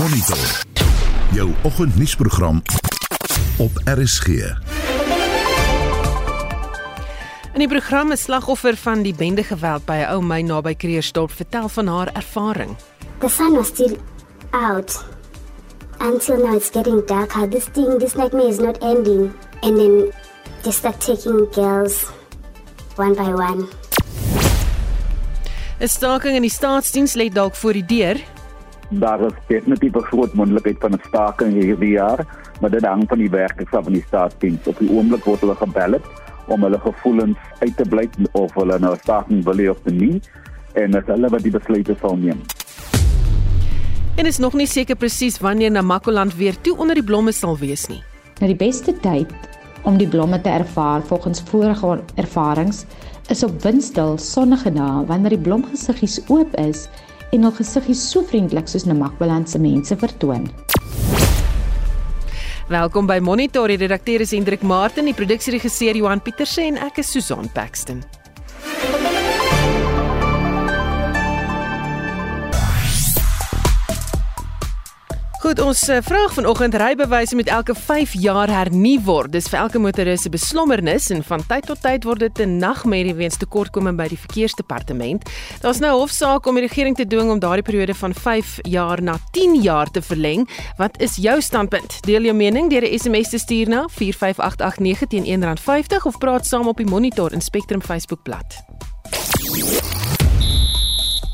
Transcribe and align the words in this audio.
Monitor. 0.00 0.64
Jou 1.32 1.50
oggendnuusprogram 1.62 2.62
op 3.58 3.70
RSG. 3.84 4.26
In 7.52 7.58
die 7.58 7.68
program 7.68 8.12
'n 8.12 8.16
slagoffer 8.16 8.76
van 8.76 9.02
die 9.02 9.14
bendegeweld 9.14 9.84
by 9.84 9.92
'n 9.92 10.12
ou 10.12 10.22
myn 10.22 10.46
naby 10.46 10.74
Kreersdorp 10.74 11.30
vertel 11.30 11.68
van 11.68 11.86
haar 11.86 12.12
ervaring. 12.12 12.76
The 13.18 13.28
sun 13.28 13.52
was 13.52 13.66
still 13.66 13.96
out 14.50 15.04
until 15.98 16.36
now 16.36 16.54
it's 16.54 16.70
getting 16.70 17.06
darker. 17.06 17.48
This 17.48 17.64
thing, 17.72 17.98
this 17.98 18.14
nightmare 18.14 18.48
is 18.48 18.58
not 18.58 18.78
ending. 18.78 19.32
And 19.60 19.76
then 19.76 20.12
they 20.62 20.72
start 20.72 21.00
taking 21.00 21.52
girls 21.52 22.04
one 22.96 23.14
by 23.14 23.32
one. 23.32 23.68
'n 25.78 25.88
Staking 25.88 26.34
in 26.34 26.42
die 26.42 26.50
staatsdiens 26.50 27.14
lê 27.14 27.28
dalk 27.28 27.54
voor 27.54 27.72
die 27.72 27.86
deur. 27.86 28.38
Daar 28.90 29.20
is 29.20 29.32
definitief 29.46 29.94
'n 29.94 30.02
groot 30.10 30.32
moontlikheid 30.34 30.76
van 30.80 30.92
'n 30.92 31.00
staking 31.06 31.52
hierdie 31.52 31.90
jaar, 31.90 32.26
maar 32.60 32.70
dit 32.70 32.84
hang 32.84 33.04
van 33.08 33.18
die 33.18 33.30
werkers 33.30 33.68
van 33.70 33.92
die 33.92 34.04
staatsdiens. 34.06 34.66
Op 34.66 34.78
die 34.78 34.90
oomblik 34.90 35.24
word 35.24 35.40
hulle 35.40 35.54
gebel 35.54 36.00
om 36.46 36.62
hulle 36.62 36.78
gevoelens 36.78 37.36
uit 37.58 37.76
te 37.76 37.84
blyk 37.88 38.14
of 38.32 38.54
hulle 38.54 38.78
nou 38.78 38.96
staking 38.96 39.44
wil 39.44 39.56
hê 39.56 39.70
of 39.70 39.84
nie 39.84 40.20
en 40.72 40.90
dit 40.90 41.06
hulle 41.06 41.28
wat 41.28 41.42
die 41.42 41.52
besluite 41.54 41.96
sal 42.00 42.16
neem. 42.16 42.40
En 44.16 44.26
is 44.26 44.38
nog 44.38 44.52
nie 44.52 44.66
seker 44.66 44.96
presies 44.96 45.38
wanneer 45.38 45.70
Namakoland 45.70 46.34
weer 46.36 46.60
toe 46.60 46.76
onder 46.76 46.94
die 46.94 47.04
blomme 47.04 47.32
sal 47.32 47.58
wees 47.58 47.86
nie. 47.86 48.02
Nou 48.40 48.50
die 48.50 48.66
beste 48.66 48.92
tyd 49.00 49.30
om 49.82 49.96
die 49.96 50.08
blomme 50.08 50.40
te 50.40 50.48
ervaar 50.48 51.02
volgens 51.02 51.42
vorige 51.50 52.00
ervarings 52.14 52.84
is 53.28 53.44
op 53.44 53.62
windstil 53.62 54.18
sonnige 54.18 54.72
dae 54.72 55.04
wanneer 55.06 55.36
die 55.36 55.44
blomgesiggies 55.46 56.20
oop 56.28 56.56
is 56.58 56.88
en 57.30 57.46
hul 57.46 57.54
gesiggies 57.54 58.02
so 58.10 58.22
vriendelik 58.26 58.68
soos 58.70 58.86
Namakwaland 58.88 59.50
se 59.50 59.58
mense 59.58 59.96
vertoon. 59.96 60.48
Welkom 62.70 63.06
by 63.06 63.18
Monitor, 63.18 63.70
die 63.70 63.80
redakteur 63.80 64.22
is 64.22 64.30
Hendrik 64.30 64.62
Martin, 64.62 65.10
die 65.10 65.14
produksieregisseur 65.14 65.98
Johan 65.98 66.22
Pieterse 66.22 66.62
en 66.62 66.78
ek 66.86 67.02
is 67.02 67.10
Susan 67.10 67.50
Paxton. 67.54 68.04
Goed, 75.40 75.56
ons 75.64 75.80
uh, 75.88 75.96
vraag 76.04 76.34
vanoggend 76.36 76.74
rybewyse 76.76 77.34
met 77.34 77.48
elke 77.48 77.72
5 77.74 78.12
jaar 78.20 78.50
hernu 78.52 78.98
word. 79.06 79.32
Dis 79.32 79.46
vir 79.48 79.62
elke 79.62 79.80
motoris 79.80 80.26
'n 80.28 80.34
beslommernis 80.34 81.08
en 81.10 81.24
van 81.24 81.40
tyd 81.48 81.64
tot 81.64 81.80
tyd 81.80 82.04
word 82.04 82.20
dit 82.20 82.40
'n 82.44 82.58
nagmerrie 82.58 83.14
weens 83.14 83.40
tekortkominge 83.40 83.96
by 83.96 84.08
die 84.08 84.18
verkeersdepartement. 84.18 85.24
Daar's 85.60 85.80
nou 85.80 85.96
hofsaak 85.96 86.46
om 86.46 86.54
die 86.54 86.68
regering 86.68 86.96
te 86.96 87.06
dwing 87.06 87.30
om 87.30 87.38
daardie 87.38 87.64
periode 87.64 87.94
van 87.94 88.14
5 88.14 88.58
jaar 88.68 89.02
na 89.02 89.16
10 89.32 89.62
jaar 89.62 89.90
te 89.90 90.02
verleng. 90.02 90.48
Wat 90.76 91.00
is 91.00 91.16
jou 91.16 91.40
standpunt? 91.40 92.04
Deel 92.04 92.22
jou 92.22 92.34
mening 92.34 92.70
deur 92.70 92.84
'n 92.84 92.98
SMS 92.98 93.28
te 93.30 93.38
stuur 93.38 93.68
na 93.68 93.88
45889 93.88 95.08
teen 95.08 95.24
R1.50 95.24 96.04
of 96.04 96.18
praat 96.18 96.46
saam 96.46 96.68
op 96.68 96.76
die 96.76 96.86
Monitor 96.86 97.32
en 97.32 97.40
Spectrum 97.40 97.82
Facebookblad. 97.82 98.69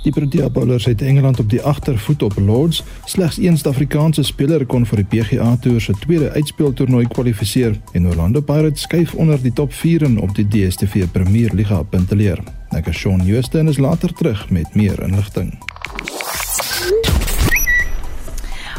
Die 0.06 0.14
Protea 0.14 0.50
Bowlers 0.50 0.84
het 0.84 1.02
Engeland 1.02 1.40
op 1.40 1.50
die 1.50 1.62
agtervoet 1.62 2.22
op 2.22 2.36
Lords. 2.38 2.84
Slegs 3.04 3.36
een 3.36 3.58
Suid-Afrikaanse 3.58 4.22
speler 4.22 4.62
kon 4.66 4.86
vir 4.86 5.02
die 5.02 5.06
PGA 5.10 5.56
Tour 5.60 5.80
se 5.82 5.96
tweede 5.98 6.30
uitspeltoernooi 6.30 7.08
kwalifiseer 7.10 7.74
en 7.92 8.06
Orlando 8.06 8.40
Pirates 8.40 8.86
skuif 8.86 9.14
onder 9.14 9.42
die 9.42 9.52
top 9.52 9.72
4 9.74 10.06
in 10.06 10.20
op 10.22 10.34
die 10.38 10.46
DStv 10.46 11.10
Premier 11.10 11.50
Liga 11.58 11.82
punteleer. 11.82 12.38
Ek 12.70 12.86
is 12.86 13.02
Shaun 13.02 13.27
Houston 13.27 13.68
is 13.68 13.82
later 13.82 14.14
terug 14.14 14.46
met 14.50 14.78
meer 14.78 15.02
inligting. 15.02 15.56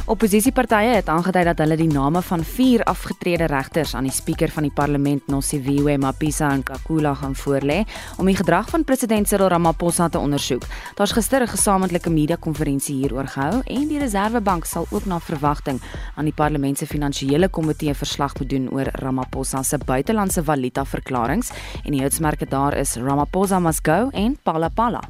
Opposisiepartye 0.08 0.94
het 0.96 1.10
aangedui 1.12 1.42
dat 1.44 1.60
hulle 1.60 1.76
die 1.76 1.90
name 1.92 2.22
van 2.24 2.40
vier 2.48 2.80
afgetrede 2.88 3.50
regters 3.52 3.92
aan 3.92 4.06
die 4.08 4.14
spreker 4.16 4.48
van 4.56 4.64
die 4.64 4.72
parlement, 4.72 5.26
Nosiviwe 5.28 5.98
Mapisa 6.00 6.48
en 6.56 6.64
Kakula 6.64 7.12
gaan 7.20 7.36
voorlê 7.36 7.82
om 8.16 8.30
die 8.32 8.38
gedrag 8.40 8.70
van 8.72 8.86
president 8.88 9.28
Cyril 9.28 9.52
Ramaphosa 9.52 10.08
te 10.08 10.22
ondersoek. 10.24 10.64
Daar's 10.96 11.12
gister 11.12 11.44
'n 11.44 11.52
gesamentlike 11.52 12.10
media-konferensie 12.10 12.96
hieroor 12.96 13.28
gehou 13.28 13.62
en 13.66 13.88
die 13.88 14.00
Reserwebank 14.00 14.66
sal 14.66 14.88
ook 14.92 15.06
na 15.06 15.20
verwagting 15.20 15.82
aan 16.16 16.26
die 16.26 16.34
parlement 16.34 16.78
se 16.78 16.86
finansiële 16.86 17.50
komitee 17.50 17.94
verslag 17.94 18.34
bedoen 18.34 18.70
oor 18.72 18.88
Ramaphosa 18.92 19.64
se 19.64 19.78
buitelandse 19.78 20.44
valuta 20.44 20.86
verklaringe 20.86 21.52
en 21.84 21.92
die 21.92 22.02
houtsmerke 22.02 22.46
daar 22.46 22.78
is 22.78 22.96
Ramaphosa 22.96 23.60
must 23.60 23.84
go 23.84 24.10
en 24.14 24.38
Pala 24.44 24.70
Pala. 24.70 25.02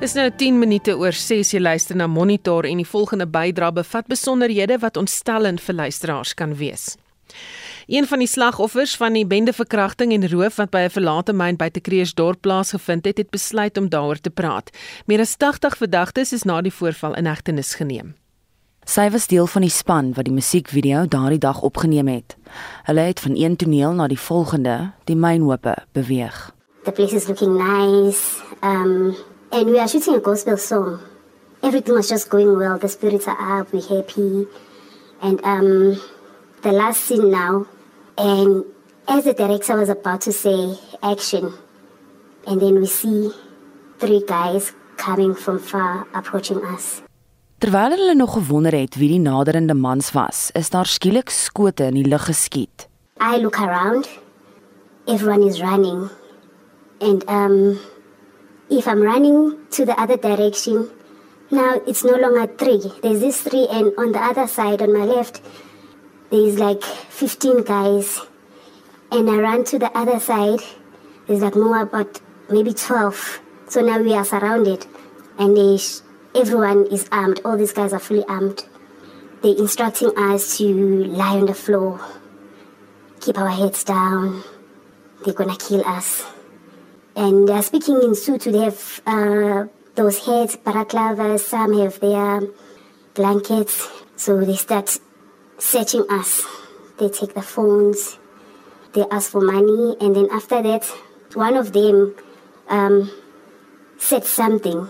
Dis 0.00 0.14
nou 0.16 0.30
10 0.32 0.56
minute 0.56 0.94
oor 0.96 1.12
6 1.12 1.50
jy 1.52 1.58
luister 1.60 1.96
na 2.00 2.06
Monitor 2.08 2.64
en 2.64 2.78
die 2.80 2.88
volgende 2.88 3.26
bydra 3.28 3.68
bevat 3.76 4.06
besonderhede 4.08 4.78
wat 4.80 4.96
ontstellend 4.96 5.60
vir 5.60 5.76
luisteraars 5.76 6.32
kan 6.38 6.54
wees. 6.56 6.94
Een 7.84 8.06
van 8.08 8.22
die 8.24 8.28
slagoffers 8.28 8.94
van 8.96 9.12
die 9.12 9.26
bendeverkrachting 9.28 10.14
en 10.16 10.24
roof 10.32 10.56
wat 10.56 10.70
by 10.70 10.86
'n 10.88 10.94
verlate 10.96 11.32
myn 11.32 11.56
by 11.56 11.68
Tekreersdorp 11.68 12.40
plaasgevind 12.40 13.04
het, 13.04 13.18
het 13.18 13.30
besluit 13.30 13.76
om 13.76 13.88
daaroor 13.88 14.20
te 14.20 14.30
praat. 14.30 14.70
Meer 15.06 15.20
as 15.20 15.36
80 15.36 15.76
verdagtes 15.76 16.32
is 16.32 16.44
na 16.44 16.62
die 16.62 16.72
voorval 16.72 17.14
in 17.14 17.26
hegtenis 17.26 17.74
geneem. 17.74 18.14
Sy 18.86 19.10
was 19.10 19.26
deel 19.26 19.46
van 19.46 19.62
die 19.62 19.70
span 19.70 20.14
wat 20.14 20.24
die 20.24 20.34
musiekvideo 20.34 21.06
daardie 21.06 21.38
dag 21.38 21.60
opgeneem 21.60 22.08
het. 22.08 22.36
Hulle 22.84 23.00
het 23.00 23.20
van 23.20 23.36
een 23.36 23.56
toneel 23.56 23.92
na 23.92 24.08
die 24.08 24.18
volgende, 24.18 24.92
die 25.04 25.16
mynhope, 25.16 25.76
beweeg. 25.92 26.54
The 26.84 26.92
place 26.92 27.14
is 27.14 27.28
looking 27.28 27.58
nice. 27.58 28.40
Um 28.62 29.14
and 29.52 29.66
we 29.66 29.78
are 29.78 29.88
shooting 29.88 30.14
a 30.14 30.20
gospel 30.20 30.56
song. 30.56 31.00
Everything 31.62 31.94
was 31.94 32.08
just 32.08 32.30
going 32.30 32.56
well. 32.56 32.78
The 32.78 32.88
spirits 32.88 33.26
are 33.28 33.60
up. 33.60 33.72
We're 33.72 33.82
happy. 33.82 34.46
And 35.22 35.40
um, 35.44 36.00
the 36.62 36.72
last 36.72 37.04
scene 37.04 37.30
now, 37.30 37.66
and 38.16 38.64
as 39.08 39.24
the 39.24 39.34
director 39.34 39.76
was 39.76 39.88
about 39.88 40.22
to 40.22 40.32
say 40.32 40.78
action, 41.02 41.52
and 42.46 42.60
then 42.60 42.80
we 42.80 42.86
see 42.86 43.30
three 43.98 44.22
guys 44.26 44.72
coming 44.96 45.34
from 45.34 45.58
far 45.58 46.06
approaching 46.14 46.64
us. 46.64 47.02
Terwyl 47.60 47.92
hulle 47.92 48.14
nog 48.14 48.32
gewonder 48.32 48.72
het 48.72 48.94
wie 48.96 49.08
die 49.08 49.20
naderende 49.20 49.74
mans 49.74 50.12
was, 50.16 50.48
is 50.56 50.70
daar 50.72 50.88
skielik 50.88 51.28
skote 51.28 51.84
in 51.84 51.98
die 51.98 52.08
lug 52.08 52.24
geskiet. 52.24 52.86
I 53.20 53.36
look 53.36 53.60
around. 53.60 54.08
Everyone 55.06 55.44
is 55.44 55.60
running. 55.60 56.08
And 57.00 57.24
um 57.28 57.78
if 58.70 58.86
I'm 58.86 59.02
running 59.02 59.66
to 59.72 59.84
the 59.84 60.00
other 60.00 60.16
direction, 60.16 60.90
now 61.50 61.80
it's 61.86 62.04
no 62.04 62.14
longer 62.14 62.46
three. 62.46 62.80
There's 63.02 63.20
this 63.20 63.42
three, 63.42 63.66
and 63.68 63.92
on 63.98 64.12
the 64.12 64.20
other 64.20 64.46
side, 64.46 64.80
on 64.80 64.96
my 64.96 65.04
left, 65.04 65.42
there's 66.30 66.58
like 66.58 66.82
15 66.84 67.64
guys. 67.64 68.20
And 69.10 69.28
I 69.28 69.38
run 69.38 69.64
to 69.64 69.78
the 69.78 69.90
other 69.98 70.20
side, 70.20 70.60
there's 71.26 71.42
like 71.42 71.56
more 71.56 71.82
about 71.82 72.20
maybe 72.48 72.72
12. 72.72 73.40
So 73.66 73.80
now 73.80 73.98
we 73.98 74.14
are 74.14 74.24
surrounded, 74.24 74.86
and 75.36 75.56
they 75.56 75.78
everyone 76.34 76.86
is 76.92 77.08
armed. 77.10 77.40
All 77.44 77.56
these 77.56 77.72
guys 77.72 77.92
are 77.92 77.98
fully 77.98 78.24
armed. 78.26 78.64
They're 79.42 79.56
instructing 79.56 80.16
us 80.16 80.58
to 80.58 81.04
lie 81.06 81.38
on 81.38 81.46
the 81.46 81.54
floor, 81.54 82.00
keep 83.20 83.36
our 83.36 83.50
heads 83.50 83.82
down. 83.82 84.44
They're 85.24 85.34
gonna 85.34 85.56
kill 85.56 85.84
us 85.84 86.24
and 87.16 87.48
they're 87.48 87.62
speaking 87.62 87.96
in 87.96 88.12
Sutu. 88.12 88.52
They 88.52 88.64
have 88.64 89.00
uh, 89.06 89.66
those 89.94 90.24
heads, 90.24 90.56
paraclavas, 90.56 91.40
some 91.40 91.78
have 91.78 92.00
their 92.00 92.42
blankets. 93.14 93.88
So 94.16 94.44
they 94.44 94.56
start 94.56 94.98
searching 95.58 96.06
us. 96.10 96.42
They 96.98 97.08
take 97.08 97.32
the 97.32 97.40
phones, 97.40 98.18
they 98.92 99.06
ask 99.10 99.30
for 99.30 99.40
money, 99.40 99.96
and 100.02 100.14
then 100.14 100.28
after 100.30 100.60
that, 100.62 100.84
one 101.32 101.56
of 101.56 101.72
them 101.72 102.14
um, 102.68 103.10
said 103.96 104.24
something, 104.26 104.86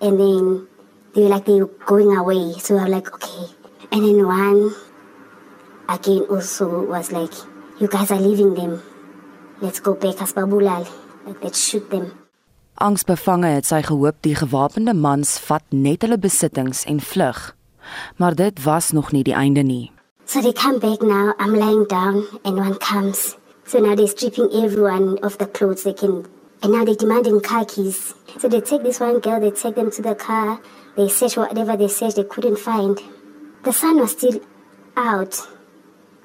and 0.00 0.18
then 0.18 0.66
they 1.14 1.22
were 1.22 1.28
like 1.28 1.44
they 1.44 1.60
were 1.60 1.70
going 1.86 2.16
away. 2.16 2.54
So 2.58 2.76
I'm 2.76 2.90
like, 2.90 3.14
okay. 3.14 3.54
And 3.92 4.02
then 4.02 4.26
one 4.26 4.74
again 5.88 6.26
also 6.28 6.84
was 6.86 7.12
like, 7.12 7.32
you 7.80 7.86
guys 7.86 8.10
are 8.10 8.20
leaving 8.20 8.54
them. 8.54 8.82
Let's 9.60 9.78
go 9.78 9.94
back 9.94 10.20
as 10.20 10.32
Babulal. 10.32 11.07
Let's 11.42 11.68
shoot 11.68 11.90
them. 11.90 12.12
Angsbevange 12.78 13.50
het 13.56 13.66
sy 13.66 13.80
gehoop 13.82 14.20
die 14.22 14.36
gewapende 14.38 14.94
mans 14.94 15.38
vat 15.48 15.64
net 15.74 16.04
hulle 16.06 16.18
besittings 16.18 16.84
en 16.86 17.00
vlug. 17.02 17.54
Maar 18.16 18.34
dit 18.34 18.62
was 18.62 18.92
nog 18.92 19.12
nie 19.12 19.24
die 19.26 19.34
einde 19.34 19.62
nie. 19.62 19.90
So 20.24 20.40
they 20.40 20.52
come 20.52 20.78
back 20.78 21.02
now. 21.02 21.34
I'm 21.38 21.54
lying 21.56 21.86
down 21.88 22.24
and 22.44 22.58
one 22.58 22.76
comes. 22.78 23.36
So 23.64 23.80
now 23.80 23.94
they're 23.94 24.06
stripping 24.06 24.50
everyone 24.52 25.18
of 25.22 25.38
the 25.38 25.46
clothes 25.46 25.82
they 25.82 25.92
can. 25.94 26.26
And 26.62 26.72
now 26.72 26.84
they're 26.84 26.94
demanding 26.94 27.40
car 27.40 27.64
keys. 27.64 28.14
So 28.38 28.48
they 28.48 28.60
take 28.60 28.82
this 28.82 29.00
one 29.00 29.20
girl, 29.20 29.40
they 29.40 29.50
take 29.50 29.74
them 29.74 29.90
to 29.90 30.02
the 30.02 30.14
car. 30.14 30.60
They 30.96 31.08
search 31.08 31.36
whatever 31.36 31.76
they 31.76 31.88
search, 31.88 32.14
they 32.14 32.24
couldn't 32.24 32.58
find. 32.58 33.00
The 33.64 33.72
sun 33.72 33.98
was 33.98 34.12
still 34.12 34.40
out. 34.96 35.34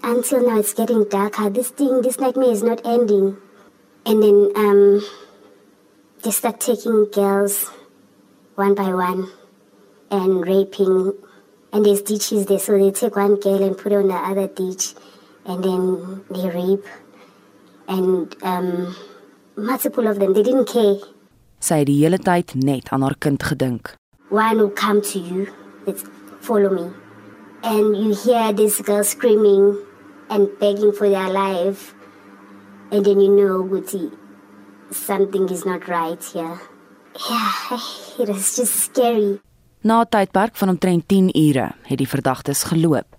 Until 0.03 0.47
now 0.47 0.59
it's 0.59 0.73
getting 0.73 1.05
darker. 1.09 1.49
This 1.49 1.69
thing, 1.69 2.01
this 2.01 2.19
nightmare 2.19 2.51
is 2.51 2.63
not 2.63 2.81
ending. 2.85 3.37
And 4.05 4.21
then 4.21 4.51
um, 4.55 5.01
they 6.23 6.31
start 6.31 6.59
taking 6.59 7.09
girls 7.11 7.69
one 8.55 8.75
by 8.75 8.93
one 8.93 9.31
and 10.11 10.45
raping. 10.45 11.13
And 11.71 11.85
there's 11.85 12.01
ditches 12.01 12.45
there, 12.45 12.59
so 12.59 12.77
they 12.77 12.91
take 12.91 13.15
one 13.15 13.39
girl 13.39 13.63
and 13.63 13.77
put 13.77 13.91
her 13.91 13.99
on 13.99 14.07
the 14.07 14.13
other 14.13 14.47
ditch, 14.47 14.93
and 15.45 15.63
then 15.63 16.23
they 16.29 16.47
rape. 16.49 16.85
And 17.87 18.35
um, 18.43 18.95
multiple 19.55 20.07
of 20.07 20.19
them, 20.19 20.33
they 20.33 20.43
didn't 20.43 20.67
care. 20.67 20.97
Sy 21.63 21.79
het 21.79 21.87
die 21.87 22.01
hele 22.03 22.19
tyd 22.19 22.53
net 22.59 22.89
aan 22.91 23.05
haar 23.05 23.15
kind 23.23 23.39
gedink. 23.39 23.93
One 24.29 24.57
will 24.59 24.69
come 24.69 25.01
to 25.01 25.19
you, 25.19 25.47
it's 25.87 26.03
follow 26.41 26.69
me. 26.69 26.91
And 27.63 27.95
you 27.95 28.13
hear 28.13 28.51
this 28.51 28.81
girl 28.81 29.03
screaming 29.03 29.79
and 30.29 30.49
begging 30.59 30.91
for 30.91 31.09
their 31.09 31.29
life. 31.29 31.93
And 32.93 33.03
then 33.03 33.19
you 33.19 33.33
know, 33.35 33.63
Guti, 33.63 34.11
something 34.91 35.49
is 35.49 35.65
not 35.65 35.87
right 35.87 36.23
here. 36.23 36.61
Yeah, 37.27 37.79
it 38.19 38.29
was 38.29 38.55
just 38.55 38.75
scary. 38.85 39.41
Na 39.81 40.01
'n 40.01 40.09
tydperk 40.09 40.55
van 40.55 40.69
omtrent 40.69 41.07
10 41.07 41.33
ure 41.33 41.73
het 41.89 41.97
die 41.97 42.07
verdagtes 42.07 42.63
geloop. 42.63 43.09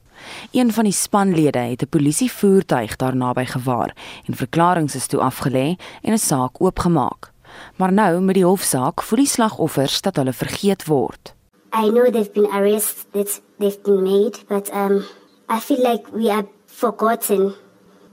Een 0.52 0.72
van 0.72 0.84
die 0.84 0.92
spanlede 0.92 1.58
het 1.58 1.82
'n 1.82 1.88
polisievoertuig 1.88 2.96
daar 2.96 3.16
naby 3.16 3.44
gewaar 3.44 3.96
en 4.26 4.34
verklaringe 4.34 4.94
is 4.94 5.06
toe 5.06 5.20
afgelê 5.20 5.74
en 6.02 6.12
'n 6.12 6.18
saak 6.18 6.60
oopgemaak. 6.60 7.32
Maar 7.76 7.92
nou 7.92 8.20
met 8.20 8.34
die 8.34 8.46
hofsaak 8.46 9.02
voel 9.02 9.18
die 9.18 9.34
slagoffers 9.36 10.00
dat 10.00 10.16
hulle 10.16 10.32
vergeet 10.32 10.86
word. 10.86 11.34
I 11.74 11.88
know 11.90 12.06
they've 12.12 12.32
been 12.32 12.50
arrested, 12.50 13.12
that 13.12 13.42
they've 13.58 13.82
been 13.82 14.02
made, 14.02 14.38
but 14.48 14.70
um, 14.72 15.04
I 15.50 15.58
feel 15.60 15.82
like 15.82 16.04
we 16.12 16.30
are 16.30 16.46
forgotten. 16.66 17.54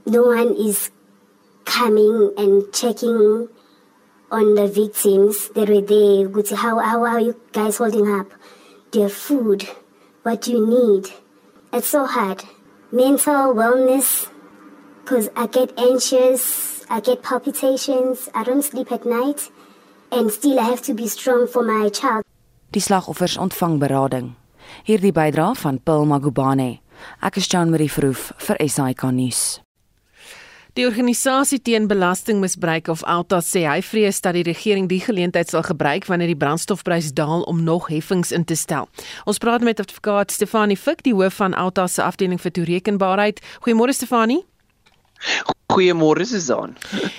No 0.04 0.22
one 0.22 0.56
is 0.68 0.90
coming 1.64 2.32
and 2.36 2.72
checking 2.72 3.48
on 4.30 4.54
the 4.54 4.66
victims 4.66 5.48
that 5.50 5.68
were 5.68 5.80
there. 5.80 6.28
Good, 6.28 6.50
How, 6.50 6.78
how 6.78 7.04
are 7.04 7.20
you 7.20 7.40
guys 7.52 7.78
holding 7.78 8.08
up? 8.08 8.32
Their 8.92 9.08
food. 9.08 9.68
What 10.22 10.46
you 10.46 10.66
need? 10.66 11.10
It's 11.72 11.88
so 11.88 12.06
hard. 12.06 12.44
Mental 12.92 13.54
wellness, 13.54 14.28
because 15.00 15.28
I 15.34 15.46
get 15.46 15.72
anxious, 15.78 16.84
I 16.90 17.00
get 17.00 17.22
palpitations, 17.22 18.28
I 18.34 18.44
don't 18.44 18.62
sleep 18.62 18.92
at 18.92 19.06
night, 19.06 19.50
and 20.12 20.30
still 20.30 20.60
I 20.60 20.64
have 20.64 20.82
to 20.82 20.94
be 20.94 21.08
strong 21.08 21.46
for 21.48 21.62
my 21.62 21.88
child. 21.88 22.24
Die 22.72 22.80
slagoffers 22.80 23.36
ontvang 23.36 23.78
berading. 23.80 24.36
Hierdie 24.84 25.12
bydra 25.12 25.54
van 25.56 25.78
Pil 25.78 26.06
Magubane. 26.06 26.80
Ek 27.22 27.36
is 27.36 27.48
Jean 27.48 27.70
Marie 27.70 27.88
Verhoef 27.88 28.32
vir 28.38 28.56
SAK 28.68 29.10
nuus. 29.12 29.60
Die 30.72 30.86
organisasie 30.86 31.58
teen 31.60 31.86
belastingmisbruik 31.86 32.86
of 32.88 33.02
Alta 33.04 33.42
sê 33.44 33.66
hy 33.68 33.82
vrees 33.84 34.22
dat 34.24 34.32
die 34.32 34.44
regering 34.46 34.86
die 34.88 35.02
geleentheid 35.04 35.50
sal 35.52 35.66
gebruik 35.66 36.06
wanneer 36.08 36.32
die 36.32 36.38
brandstofprys 36.40 37.10
daal 37.12 37.44
om 37.50 37.60
nog 37.60 37.90
heffings 37.92 38.32
in 38.32 38.46
te 38.48 38.56
stel. 38.56 38.88
Ons 39.28 39.36
praat 39.42 39.60
met 39.60 39.82
advokaat 39.84 40.32
Stefanie 40.32 40.78
Fik, 40.80 41.04
die 41.04 41.12
hoof 41.12 41.36
van 41.42 41.52
Alta 41.52 41.84
se 41.92 42.00
afdeling 42.00 42.40
vir 42.40 42.56
toerekenbaarheid. 42.56 43.44
Goeiemôre 43.66 43.92
Stefanie. 43.92 44.40
Goeiemôre 45.74 46.24
Susan. 46.24 46.72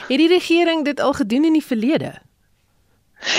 Het 0.09 0.17
die 0.17 0.31
regering 0.33 0.81
dit 0.89 0.99
al 0.99 1.13
gedoen 1.13 1.45
in 1.45 1.53
die 1.53 1.65
verlede? 1.65 2.15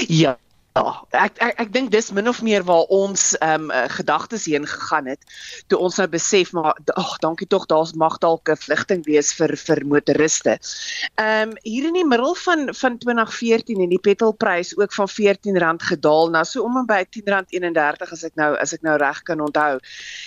Ja, 0.06 0.38
Ja, 0.74 0.90
ek 1.14 1.36
ek 1.38 1.60
ek 1.62 1.68
dink 1.70 1.92
dis 1.94 2.08
min 2.10 2.26
of 2.26 2.40
meer 2.42 2.64
waar 2.66 2.88
ons 2.90 3.36
ehm 3.38 3.68
um, 3.70 3.90
gedagtes 3.94 4.48
heen 4.50 4.64
gegaan 4.66 5.06
het 5.06 5.20
toe 5.70 5.78
ons 5.78 6.00
nou 6.00 6.06
besef 6.10 6.50
maar 6.56 6.74
ag 6.98 7.12
dankie 7.22 7.46
tog 7.46 7.68
daar's 7.70 7.92
mag 7.94 8.16
dalk 8.18 8.50
'n 8.50 8.58
vlugting 8.58 9.04
wees 9.06 9.30
vir 9.38 9.54
vir 9.54 9.84
motoriste. 9.86 10.56
Ehm 11.14 11.52
um, 11.52 11.52
hier 11.62 11.86
in 11.86 11.94
die 11.94 12.02
middel 12.04 12.34
van 12.34 12.74
van 12.74 12.98
2014 12.98 13.84
en 13.84 13.92
die 13.94 14.00
petrolprys 14.02 14.74
ook 14.76 14.90
van 14.92 15.06
R14 15.06 15.78
gedaal 15.92 16.30
na 16.30 16.42
so 16.42 16.64
om 16.66 16.76
en 16.82 16.90
by 16.90 17.04
R10.31 17.06 18.10
as 18.10 18.24
ek 18.24 18.34
nou 18.34 18.50
as 18.58 18.74
ek 18.74 18.82
nou 18.82 18.96
reg 18.98 19.22
kan 19.22 19.40
onthou. 19.40 19.78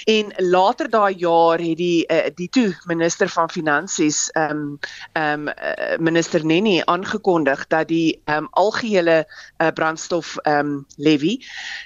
En 0.07 0.31
later 0.37 0.89
daai 0.89 1.15
jaar 1.17 1.59
het 1.59 1.77
die 1.77 2.07
uh, 2.07 2.31
die 2.35 2.47
toe 2.47 2.71
minister 2.85 3.27
van 3.27 3.49
finansies 3.49 4.31
ehm 4.31 4.51
um, 4.51 4.79
ehm 5.11 5.47
um, 5.47 5.51
uh, 5.51 5.99
minister 5.99 6.45
Nenny 6.45 6.81
aangekondig 6.85 7.67
dat 7.67 7.91
die 7.91 8.21
ehm 8.23 8.47
um, 8.47 8.49
algehele 8.51 9.27
uh, 9.59 9.67
brandstof 9.75 10.36
um, 10.43 10.85
levy 10.97 11.39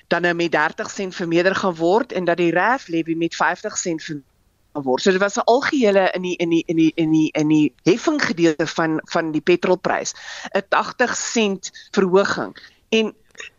dan 0.07 0.21
nou 0.21 0.33
met 0.33 0.51
30 0.51 0.89
sent 0.89 1.15
vermeerder 1.15 1.56
gaan 1.56 1.75
word 1.75 2.12
en 2.12 2.25
dat 2.25 2.38
die 2.38 2.51
RAF 2.51 2.88
levy 2.88 3.15
met 3.15 3.36
50 3.36 3.77
sent 3.77 4.03
vermeerder 4.03 4.30
word. 4.80 5.01
So 5.01 5.12
dit 5.12 5.19
was 5.19 5.36
'n 5.36 5.44
algehele 5.45 6.12
in 6.13 6.21
die 6.21 6.36
in 6.38 6.50
die 6.50 6.63
in 6.65 6.75
die 6.75 6.92
in 6.95 7.12
die 7.12 7.31
in 7.33 7.48
die 7.48 7.74
heffing 7.83 8.21
gedeelte 8.24 8.68
van 8.68 9.01
van 9.03 9.31
die 9.31 9.42
petrolprys, 9.42 10.13
'n 10.53 10.63
80 10.69 11.15
sent 11.15 11.71
verhoging. 11.92 12.56
En 12.89 13.13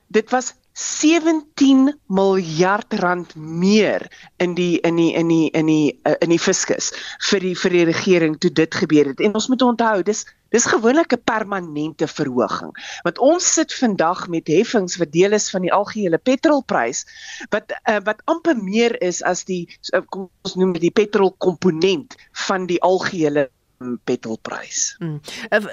dit 0.09 0.31
was 0.31 0.55
17 0.73 1.99
miljard 2.07 2.93
rand 2.95 3.35
meer 3.35 4.11
in 4.37 4.55
die 4.55 4.81
in 4.81 4.97
die 4.97 5.13
in 5.13 5.29
die 5.29 5.51
in 5.51 5.67
die 5.67 6.01
uh, 6.03 6.15
in 6.19 6.29
die 6.29 6.39
fiskus 6.39 6.93
vir 7.19 7.41
die 7.41 7.57
vir 7.57 7.71
die 7.71 7.85
regering 7.85 8.39
toe 8.39 8.53
dit 8.53 8.75
gebeur 8.75 9.05
het. 9.05 9.21
En 9.21 9.35
ons 9.35 9.49
moet 9.49 9.63
onthou, 9.63 10.03
dis 10.03 10.27
dis 10.53 10.69
gewoonlik 10.69 11.13
'n 11.17 11.23
permanente 11.25 12.07
verhoging. 12.07 12.73
Want 13.03 13.19
ons 13.19 13.53
sit 13.55 13.75
vandag 13.75 14.29
met 14.29 14.47
heffings 14.47 14.97
wat 15.01 15.13
deel 15.13 15.33
is 15.33 15.51
van 15.51 15.63
die 15.63 15.73
algehele 15.73 16.19
petrolprys 16.19 17.05
wat 17.51 17.73
uh, 17.73 17.99
wat 18.05 18.23
amper 18.25 18.57
meer 18.57 18.97
is 19.03 19.23
as 19.23 19.45
die 19.45 19.69
uh, 19.95 20.01
kom 20.09 20.29
ons 20.43 20.55
noem 20.55 20.73
dit 20.77 20.89
die 20.89 20.97
petrolkomponent 21.03 22.17
van 22.47 22.67
die 22.67 22.81
algehele 22.83 23.49
mm, 23.79 23.99
petrolprys. 24.05 24.95
Hmm. 24.99 25.21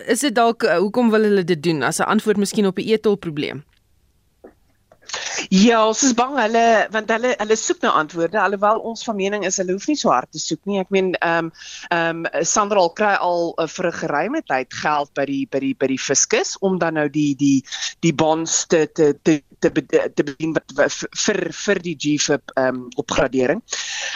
Is 0.08 0.20
dit 0.20 0.36
dalk 0.36 0.64
uh, 0.64 0.78
hoekom 0.78 1.10
wil 1.10 1.28
hulle 1.28 1.44
dit 1.44 1.64
doen 1.64 1.84
as 1.84 2.00
'n 2.00 2.10
antwoord 2.16 2.38
miskien 2.38 2.68
op 2.68 2.80
'n 2.80 2.88
etolprobleem? 2.88 3.64
Ja, 5.50 5.80
ons 5.88 6.02
is 6.04 6.14
bang 6.18 6.36
hulle 6.38 6.64
want 6.94 7.12
hulle 7.14 7.32
hulle 7.40 7.58
soek 7.58 7.82
na 7.86 7.94
antwoorde 8.02 8.40
alhoewel 8.42 8.82
ons 8.92 9.04
van 9.08 9.18
mening 9.18 9.46
is 9.48 9.58
hulle 9.62 9.74
hoef 9.76 9.88
nie 9.90 9.98
so 10.00 10.12
hard 10.14 10.32
te 10.36 10.42
soek 10.42 10.60
nie. 10.70 10.80
Ek 10.84 10.92
meen 10.94 11.14
ehm 11.20 11.50
um, 11.50 11.52
ehm 11.96 12.26
um, 12.26 12.46
Sandra 12.46 12.84
al 12.84 12.92
kry 12.98 13.14
al 13.16 13.54
uh, 13.58 13.68
vir 13.68 13.90
'n 13.90 14.00
geruime 14.02 14.42
tyd 14.52 14.74
geld 14.82 15.14
by 15.18 15.26
die 15.30 15.46
by 15.52 15.62
die 15.64 15.74
by 15.80 15.90
die 15.92 16.00
fiskus 16.00 16.58
om 16.62 16.80
dan 16.80 17.00
nou 17.00 17.08
die 17.10 17.36
die 17.40 17.64
die 18.06 18.14
bonds 18.14 18.66
te 18.68 18.86
te 18.94 19.14
te 19.24 19.40
te 19.60 19.72
te 20.16 20.24
bedien 20.24 20.54
wat 20.58 21.00
vir 21.24 21.40
vir 21.64 21.82
die 21.88 21.96
GFIP 21.96 22.54
ehm 22.56 22.68
um, 22.68 22.84
opgradering. 23.02 23.64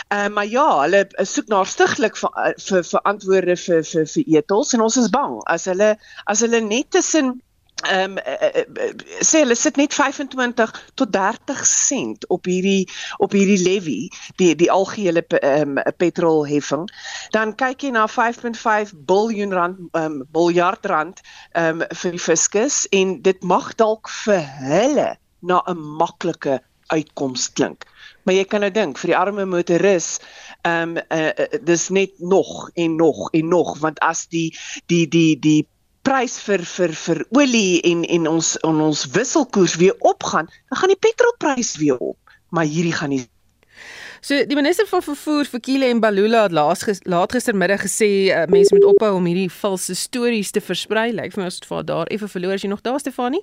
Ehm 0.09 0.25
um, 0.25 0.33
maar 0.33 0.49
ja, 0.51 0.67
hulle 0.83 1.05
soek 1.23 1.49
na 1.49 1.63
stiglik 1.63 2.19
vir 2.19 2.37
eh, 2.45 2.53
vir 2.67 2.83
vir 2.91 3.07
antwoorde 3.13 3.57
vir 3.65 3.81
vir 3.93 4.05
vir 4.13 4.35
etels 4.37 4.73
en 4.73 4.85
ons 4.85 4.97
is 4.97 5.09
bang 5.09 5.39
as 5.55 5.65
hulle 5.71 5.95
as 6.25 6.45
hulle 6.45 6.61
net 6.61 6.91
tussen 6.91 7.39
ehm 7.83 8.17
um, 8.17 8.97
sê 9.19 9.43
hulle 9.43 9.55
sit 9.55 9.77
net 9.79 9.93
25 9.93 10.73
tot 10.99 11.11
30 11.13 11.65
sent 11.67 12.27
op 12.27 12.45
hierdie 12.45 12.87
op 13.17 13.35
hierdie 13.35 13.59
levy 13.63 13.99
die 14.41 14.55
die 14.55 14.71
algehele 14.71 15.25
ehm 15.39 15.77
um, 15.77 15.93
petrolheffing. 15.97 16.87
Dan 17.35 17.55
kyk 17.55 17.87
jy 17.87 17.93
na 17.95 18.07
5.5 18.07 18.93
biljoen 19.09 19.53
rand 19.53 19.79
ehm 19.91 20.21
um, 20.21 20.27
miljard 20.33 20.85
rand 20.85 21.21
ehm 21.51 21.81
um, 21.81 21.87
vir 22.03 22.17
die 22.17 22.25
fiskus 22.27 22.83
en 22.91 23.17
dit 23.21 23.43
mag 23.43 23.73
dalk 23.75 24.11
vir 24.23 24.45
hulle 24.63 25.09
na 25.41 25.63
'n 25.67 25.79
maklike 25.99 26.61
uitkoms 26.87 27.51
klink. 27.53 27.85
Maar 28.23 28.35
jy 28.35 28.45
kan 28.47 28.63
nou 28.63 28.71
dink 28.71 28.97
vir 29.01 29.13
die 29.13 29.17
arme 29.19 29.45
motoris 29.45 30.19
ehm 30.63 30.95
um, 30.95 30.97
uh, 31.11 31.31
uh, 31.43 31.59
dis 31.67 31.89
net 31.89 32.19
nog 32.19 32.69
en 32.73 32.95
nog 32.95 33.29
en 33.31 33.47
nog 33.47 33.77
want 33.79 33.99
as 33.99 34.27
die 34.31 34.55
die 34.87 35.07
die 35.07 35.39
die 35.39 35.67
prys 36.03 36.37
vir 36.45 36.63
vir 36.67 36.95
vir 37.03 37.25
olie 37.39 37.81
en 37.91 38.03
en 38.17 38.31
ons 38.35 38.55
on 38.67 38.81
ons 38.87 39.05
wisselkoers 39.15 39.77
weer 39.81 39.95
opgaan, 39.99 40.51
dan 40.69 40.81
gaan 40.81 40.95
die 40.95 41.03
petrolprys 41.07 41.77
weer 41.81 41.97
op. 41.97 42.19
Maar 42.53 42.69
hierdie 42.69 42.93
gaan 42.93 43.15
nie 43.15 43.23
So 44.23 44.45
die 44.47 44.55
minister 44.55 44.87
van 44.87 45.01
vervoer 45.03 45.49
vir 45.51 45.59
Kile 45.59 45.87
en 45.91 45.99
Balula 45.99 46.45
het 46.45 46.53
laas 46.55 46.85
ges, 46.87 47.01
laat 47.03 47.33
gistermiddag 47.35 47.81
gesê 47.83 48.07
uh, 48.31 48.45
mense 48.47 48.71
moet 48.71 48.85
ophou 48.87 49.09
om 49.17 49.25
hierdie 49.27 49.49
valse 49.51 49.97
stories 49.99 50.53
te 50.55 50.61
versprei. 50.63 51.09
Lyk 51.11 51.35
vir 51.35 51.41
my 51.41 51.47
as 51.49 51.57
dit 51.59 51.67
vir 51.67 51.83
daar 51.89 52.07
effe 52.07 52.29
verloor 52.31 52.55
as 52.55 52.63
jy 52.63 52.69
nog 52.71 52.85
daar 52.85 53.01
Stefanie. 53.03 53.41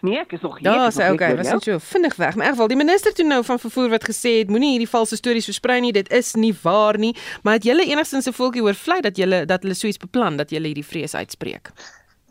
Nee, 0.00 0.18
ek 0.18 0.32
is 0.32 0.40
nog 0.40 0.58
hier. 0.58 0.70
Ja, 0.70 0.90
sê 0.90 1.10
okay, 1.12 1.36
was 1.36 1.50
net 1.50 1.62
so 1.62 1.78
vinnig 1.78 2.16
weg. 2.16 2.34
Maar 2.34 2.46
in 2.46 2.52
geval 2.52 2.68
die 2.68 2.76
minister 2.76 3.14
toe 3.14 3.26
nou 3.26 3.44
van 3.44 3.58
vervoer 3.58 3.88
wat 3.88 4.04
gesê 4.08 4.38
het 4.38 4.50
moenie 4.52 4.70
hierdie 4.70 4.88
valse 4.88 5.16
stories 5.16 5.44
versprei 5.44 5.80
nie. 5.80 5.92
Dit 5.92 6.10
is 6.12 6.34
nie 6.34 6.54
waar 6.62 6.98
nie. 6.98 7.14
Maar 7.42 7.60
het 7.60 7.64
julle 7.64 7.84
enigstens 7.84 8.26
'n 8.26 8.32
voeltjie 8.32 8.62
oor 8.62 8.74
vlei 8.74 9.00
dat 9.00 9.16
julle 9.16 9.44
dat 9.46 9.62
hulle 9.62 9.74
so 9.74 9.86
iets 9.86 9.98
beplan 9.98 10.36
dat 10.36 10.50
julle 10.50 10.66
hierdie 10.66 10.86
vrees 10.86 11.14
uitspreek? 11.14 11.70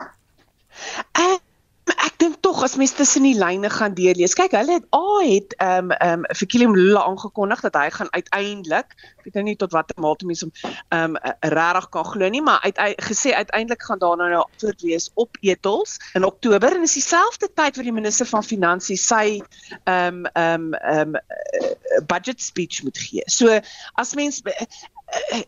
Ek 0.02 0.10
ek 1.14 1.42
dink 2.24 2.40
tog 2.46 2.64
as 2.64 2.76
mens 2.80 2.94
tussen 2.96 3.26
die 3.28 3.36
lyne 3.38 3.70
gaan 3.70 3.96
deurlees. 3.98 4.36
Kyk, 4.38 4.56
hulle 4.58 4.80
het 4.80 4.88
A 4.96 5.22
het 5.24 5.56
ehm 5.58 5.92
um, 5.92 5.96
ehm 5.98 6.24
um, 6.24 6.38
vir 6.40 6.48
Kilian 6.48 6.76
Lula 6.78 7.04
aangekondig 7.10 7.62
dat 7.68 7.78
hy 7.80 7.90
gaan 7.94 8.12
uiteindelik, 8.12 8.96
ek 9.20 9.28
weet 9.28 9.40
nou 9.40 9.46
nie 9.50 9.58
tot 9.60 9.76
watter 9.76 10.00
mate 10.02 10.28
mense 10.30 10.48
hom 10.48 10.54
ehm 10.90 11.18
um, 11.18 11.18
regtig 11.54 11.90
kan 11.96 12.08
glo 12.14 12.30
nie, 12.30 12.42
maar 12.42 12.64
uit, 12.64 12.80
gesê 13.10 13.36
uiteindelik 13.36 13.84
gaan 13.84 14.00
daar 14.00 14.18
nou 14.18 14.30
'n 14.30 14.36
nou 14.38 14.44
antwoord 14.44 14.82
wees 14.82 15.10
op 15.14 15.38
etels 15.42 15.98
in 16.14 16.24
Oktober 16.24 16.76
en 16.76 16.88
is 16.88 16.98
dieselfde 17.00 17.50
tyd 17.54 17.76
wat 17.76 17.86
die 17.86 17.96
minister 17.96 18.26
van 18.26 18.44
finansies 18.44 19.08
sy 19.08 19.42
ehm 19.84 20.24
um, 20.24 20.26
ehm 20.34 20.62
um, 20.62 20.74
ehm 20.74 21.16
um, 21.16 21.22
budget 22.08 22.42
speech 22.42 22.84
moet 22.84 22.98
gee. 22.98 23.24
So 23.26 23.60
as 23.94 24.14
mens 24.14 24.42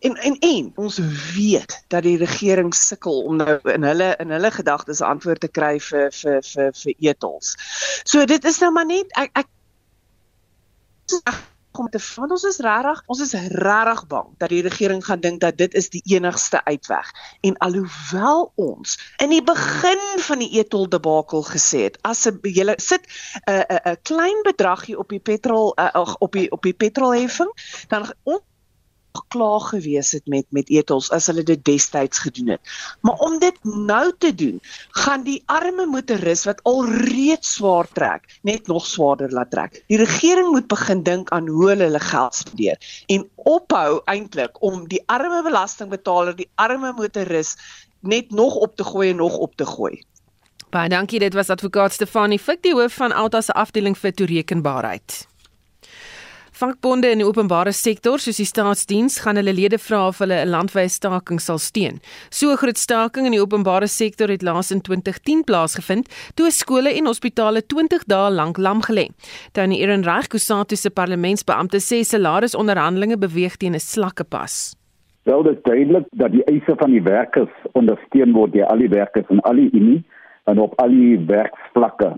en 0.00 0.14
en 0.16 0.38
en 0.38 0.72
ons 0.74 0.98
weet 1.34 1.84
dat 1.88 2.02
die 2.02 2.16
regering 2.16 2.74
sukkel 2.74 3.22
om 3.22 3.36
nou 3.36 3.58
in 3.72 3.82
hulle 3.82 4.14
in 4.22 4.30
hulle 4.30 4.50
gedagtes 4.50 5.00
antwoord 5.00 5.40
te 5.40 5.48
kry 5.48 5.76
vir 5.80 6.12
vir 6.12 6.42
vir 6.42 6.72
vir 6.72 6.94
etels. 7.10 7.56
So 8.04 8.24
dit 8.24 8.44
is 8.44 8.58
nou 8.60 8.72
maar 8.72 8.86
net 8.86 9.12
ek 9.18 9.30
ek 9.44 9.52
om 11.78 11.88
te 11.92 12.00
vind 12.00 12.30
ons 12.30 12.44
is 12.48 12.58
regtig 12.64 13.02
ons 13.12 13.20
is 13.20 13.34
regtig 13.62 14.02
bang 14.12 14.28
dat 14.40 14.52
die 14.52 14.62
regering 14.64 15.02
gaan 15.04 15.20
dink 15.20 15.40
dat 15.40 15.58
dit 15.60 15.74
is 15.74 15.90
die 15.92 16.02
enigste 16.14 16.62
uitweg 16.64 17.10
en 17.48 17.58
alhoewel 17.66 18.50
ons 18.54 18.96
in 19.22 19.34
die 19.34 19.42
begin 19.44 20.04
van 20.28 20.42
die 20.44 20.50
etol 20.60 20.88
debakel 20.88 21.44
gesê 21.50 21.86
het 21.88 21.98
as 22.02 22.26
'n 22.26 22.40
jy 22.42 22.74
sit 22.80 23.04
'n 23.44 23.64
'n 23.92 23.96
klein 24.02 24.42
bedragie 24.48 24.98
op 24.98 25.08
die 25.08 25.20
petrol 25.20 25.74
uh, 25.78 26.14
op 26.18 26.32
die 26.32 26.50
op 26.52 26.62
die 26.62 26.74
petrolheffing 26.74 27.52
dan 27.88 28.12
on, 28.24 28.40
klaar 29.28 29.60
gewees 29.60 30.12
het 30.16 30.26
met 30.26 30.46
met 30.50 30.70
etels 30.70 31.10
as 31.10 31.26
hulle 31.30 31.42
dit 31.42 31.64
destyds 31.64 32.18
gedoen 32.18 32.54
het. 32.56 32.60
Maar 33.00 33.18
om 33.26 33.38
dit 33.38 33.58
nou 33.64 34.12
te 34.18 34.34
doen, 34.34 34.60
gaan 34.90 35.22
die 35.26 35.42
arme 35.46 35.86
motoris 35.86 36.44
wat 36.44 36.62
alreeds 36.62 37.54
swaar 37.56 37.88
trek, 37.92 38.38
net 38.42 38.66
nog 38.66 38.86
swaarder 38.86 39.32
laat 39.32 39.50
trek. 39.50 39.82
Die 39.86 39.98
regering 40.00 40.50
moet 40.50 40.66
begin 40.66 41.02
dink 41.02 41.30
aan 41.30 41.48
hoe 41.48 41.68
hulle 41.68 41.84
hulle 41.88 42.00
geld 42.00 42.34
spandeer 42.34 42.78
en 43.06 43.28
ophou 43.36 44.00
eintlik 44.04 44.62
om 44.62 44.84
die 44.88 45.02
arme 45.06 45.42
belastingbetaler, 45.46 46.36
die 46.36 46.50
arme 46.54 46.92
motoris 46.96 47.56
net 48.00 48.30
nog 48.30 48.54
op 48.54 48.76
te 48.76 48.84
gooi 48.84 49.10
en 49.10 49.16
nog 49.16 49.36
op 49.36 49.56
te 49.56 49.66
gooi. 49.66 50.02
Baie 50.70 50.88
dankie, 50.88 51.18
dit 51.18 51.34
was 51.34 51.50
advokaat 51.50 51.92
Stefanie 51.92 52.38
Fik, 52.38 52.62
die 52.62 52.74
hoof 52.74 52.98
van 52.98 53.12
Alta 53.12 53.40
se 53.40 53.52
afdeling 53.52 53.96
vir 53.98 54.12
toerekenbaarheid. 54.12 55.26
Vakbonde 56.56 57.10
in 57.12 57.20
die 57.20 57.26
openbare 57.28 57.72
sektor 57.76 58.16
soos 58.16 58.38
die 58.40 58.46
staatsdiens 58.48 59.18
gaan 59.20 59.36
hulle 59.36 59.52
lede 59.52 59.76
vra 59.76 60.06
of 60.08 60.22
hulle 60.22 60.38
'n 60.40 60.48
landwyse 60.48 60.96
staking 60.96 61.38
sal 61.38 61.58
steun. 61.58 62.00
So 62.30 62.48
'n 62.48 62.56
groot 62.56 62.78
staking 62.78 63.26
in 63.26 63.32
die 63.36 63.42
openbare 63.44 63.86
sektor 63.86 64.28
het 64.28 64.42
laas 64.42 64.70
in 64.70 64.80
2010 64.80 65.44
plaasgevind 65.44 66.08
toe 66.34 66.50
skole 66.50 66.88
en 66.96 67.06
hospitale 67.06 67.60
20 67.60 68.06
dae 68.06 68.30
lank 68.30 68.56
lam 68.56 68.80
gelê. 68.80 69.10
Tony 69.52 69.76
Ehrenreich, 69.82 70.28
Kusatu 70.28 70.76
se 70.76 70.88
parlementsbeampte 70.90 71.76
sê 71.76 72.00
salarisonderhandelinge 72.02 73.18
beweeg 73.18 73.56
teen 73.56 73.74
'n 73.74 73.78
slakke 73.78 74.24
pas. 74.24 74.74
Wel 75.24 75.42
dit 75.42 75.64
duidelik 75.64 76.06
dat 76.12 76.32
die 76.32 76.44
eise 76.44 76.74
van 76.78 76.90
die 76.90 77.02
werkers 77.02 77.52
ondersteun 77.72 78.32
word 78.32 78.52
deur 78.52 78.66
al 78.66 78.78
die 78.78 78.88
werkers 78.88 79.28
en 79.28 79.40
al 79.40 79.56
die 79.56 79.70
unie 79.72 80.04
en 80.44 80.58
op 80.58 80.72
al 80.80 80.88
die 80.88 81.18
werksvlakke 81.26 82.16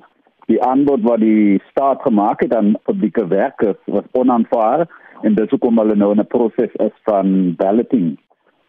die 0.49 0.61
aanbod 0.65 1.05
wat 1.05 1.21
die 1.21 1.61
staat 1.71 2.03
gemaak 2.03 2.41
het 2.45 2.55
aan 2.57 2.77
publieke 2.89 3.27
werkers 3.29 3.79
was 3.85 4.07
onaanvaar 4.13 4.87
en 5.27 5.35
dit 5.35 5.51
hoekom 5.51 5.81
hulle 5.83 5.97
nou 5.97 6.13
in 6.15 6.21
'n 6.21 6.33
proses 6.35 6.73
is 6.87 6.97
van 7.09 7.55
balloting 7.57 8.17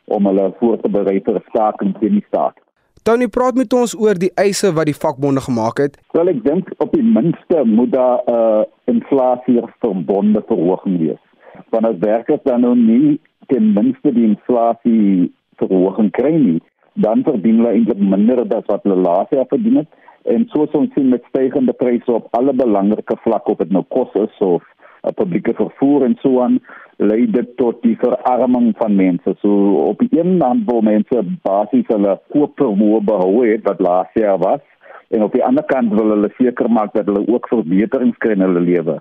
om 0.05 0.25
hulle 0.25 0.53
voor 0.59 0.77
te 0.81 0.89
berei 0.89 1.21
vir 1.25 1.36
'n 1.36 1.48
staking 1.50 1.93
teen 2.00 2.17
die 2.19 2.25
staat. 2.27 2.55
Tony 3.03 3.27
praat 3.27 3.55
met 3.55 3.74
ons 3.74 3.95
oor 3.95 4.13
die 4.13 4.31
eise 4.36 4.74
wat 4.74 4.86
die 4.86 5.01
vakbonde 5.03 5.41
gemaak 5.41 5.77
het. 5.77 5.98
Wel 6.12 6.27
ek 6.27 6.43
dink 6.43 6.67
op 6.77 6.91
die 6.91 7.03
minste 7.03 7.63
moet 7.65 7.91
daar 7.91 8.19
'n 8.25 8.33
uh, 8.33 8.63
inflasie 8.86 9.62
verbonde 9.79 10.43
verhoging 10.48 10.98
wees. 11.00 11.24
Want 11.69 11.86
as 11.86 11.98
werkers 12.00 12.43
dan 12.43 12.62
nou 12.62 12.75
nie 12.75 13.19
ten 13.48 13.74
minste 13.74 14.13
die 14.13 14.27
inflasie 14.27 15.33
verhoging 15.55 16.12
kry 16.12 16.36
nie, 16.36 16.62
dan 16.93 17.24
verdien 17.24 17.55
hulle 17.55 17.71
eintlik 17.71 18.00
minder 18.00 18.39
as 18.39 18.65
wat 18.65 18.83
hulle 18.83 18.95
laas 18.95 19.29
jaar 19.29 19.48
verdien 19.48 19.75
het 19.75 19.88
en 20.23 20.45
soos 20.53 20.75
ons 20.77 20.91
sien 20.93 21.09
met 21.09 21.23
stygende 21.29 21.73
pryse 21.73 22.11
op 22.11 22.27
alle 22.38 22.53
belangrike 22.53 23.17
vlakke 23.23 23.51
of 23.51 23.57
dit 23.63 23.71
nou 23.71 23.83
kos 23.95 24.13
is 24.13 24.38
of 24.39 24.63
'n 25.07 25.13
publieke 25.15 25.53
vervoer 25.55 26.05
en 26.05 26.15
so 26.21 26.41
aan 26.41 26.59
lei 26.97 27.25
dit 27.31 27.57
tot 27.57 27.81
die 27.81 27.95
verarming 27.99 28.73
van 28.77 28.95
mense. 28.95 29.35
So 29.41 29.51
op 29.91 29.99
die 29.99 30.19
een 30.19 30.41
hand 30.41 30.65
wil 30.71 30.81
mense 30.81 31.23
basies 31.43 31.88
hulle 31.88 32.19
koopvermoë 32.33 32.99
behou 33.05 33.45
het 33.45 33.63
wat 33.63 33.79
laas 33.79 34.11
jaar 34.13 34.38
was 34.38 34.63
en 35.09 35.23
op 35.23 35.33
die 35.33 35.43
ander 35.43 35.63
kant 35.63 35.93
wil 35.93 36.11
hulle 36.13 36.31
seker 36.38 36.69
maak 36.69 36.93
dat 36.93 37.05
hulle 37.05 37.27
ook 37.27 37.47
verbeterings 37.47 38.17
kry 38.17 38.35
in 38.35 38.45
hulle 38.45 38.59
lewe. 38.59 38.99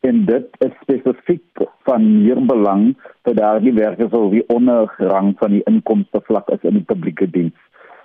En 0.00 0.24
dit 0.24 0.46
is 0.64 0.76
spesifiek 0.80 1.64
van 1.88 2.06
meer 2.22 2.40
belang 2.46 2.94
vir 3.26 3.34
daardie 3.36 3.74
werkers 3.76 4.12
wat 4.14 4.30
die 4.32 4.46
onderrang 4.54 5.34
van 5.42 5.58
die 5.58 5.64
inkomste 5.68 6.22
vlak 6.28 6.48
is 6.54 6.62
in 6.62 6.78
die 6.78 6.86
publieke 6.92 7.28
diens. 7.30 7.58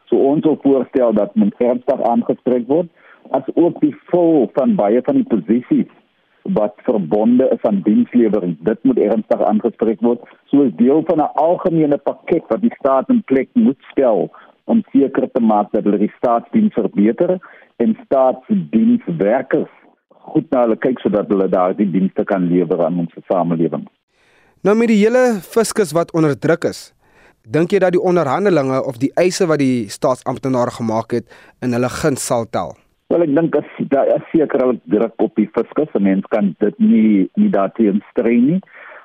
So 0.09 0.17
ons 0.17 0.45
voorstel 0.61 1.13
dat 1.13 1.35
men 1.35 1.53
ernstig 1.57 2.01
aangespreek 2.09 2.67
word 2.67 2.89
as 3.33 3.45
ook 3.55 3.79
die 3.81 3.95
vol 4.11 4.49
van 4.53 4.75
baie 4.77 5.01
van 5.05 5.21
die 5.21 5.29
posisies 5.29 5.89
wat 6.53 6.75
verbonde 6.85 7.47
is 7.49 7.63
aan 7.65 7.81
dienslewering. 7.81 8.57
Dit 8.61 8.83
moet 8.83 8.99
ernstig 9.01 9.41
aangespreek 9.41 10.01
word 10.05 10.21
soos 10.51 10.69
deel 10.77 11.01
van 11.07 11.21
'n 11.21 11.33
algemene 11.41 11.97
pakket 11.97 12.43
wat 12.49 12.61
die 12.61 12.75
staat 12.79 13.09
in 13.09 13.23
plek 13.23 13.49
moet 13.53 13.81
stel 13.91 14.29
om 14.65 14.83
seker 14.91 15.29
te 15.31 15.41
maak 15.41 15.71
dat 15.71 15.83
hulle 15.83 15.97
die 15.97 16.13
staatsdiens 16.17 16.73
verbeter 16.73 17.39
en 17.77 17.97
staatsdienswerkers 18.05 19.73
goed 20.09 20.49
na 20.51 20.61
hulle 20.65 20.77
kyk 20.77 20.99
sodat 20.99 21.29
hulle 21.29 21.47
daardie 21.49 21.91
dienste 21.91 22.23
kan 22.23 22.47
lewer 22.49 22.85
aan 22.85 22.99
ons 22.99 23.13
samelewing. 23.27 23.85
Nou 24.65 24.75
met 24.75 24.87
die 24.87 24.97
hele 25.03 25.39
fiskus 25.41 25.91
wat 25.93 26.13
onder 26.13 26.39
druk 26.39 26.63
is, 26.63 26.94
Dink 27.45 27.69
jy 27.69 27.77
dat 27.77 27.93
die 27.93 28.01
onderhandelinge 28.01 28.79
of 28.89 28.97
die 28.97 29.11
eise 29.21 29.45
wat 29.45 29.61
die 29.61 29.85
staatsamptenare 29.93 30.71
gemaak 30.79 31.11
het 31.13 31.27
in 31.61 31.75
hulle 31.77 31.91
guns 31.93 32.25
sal 32.25 32.47
tel? 32.49 32.73
Wel 33.13 33.21
ek 33.21 33.35
dink 33.37 33.57
as 33.59 33.67
daar 33.91 34.09
is 34.15 34.23
sekerlik 34.31 34.79
druk 34.89 35.21
op 35.21 35.35
die 35.37 35.45
fiskus, 35.53 35.91
mens 36.01 36.25
kan 36.33 36.55
dit 36.63 36.79
nie 36.81 37.29
nie 37.37 37.51
daarteen 37.53 38.01
strei 38.09 38.39
nie. 38.41 38.57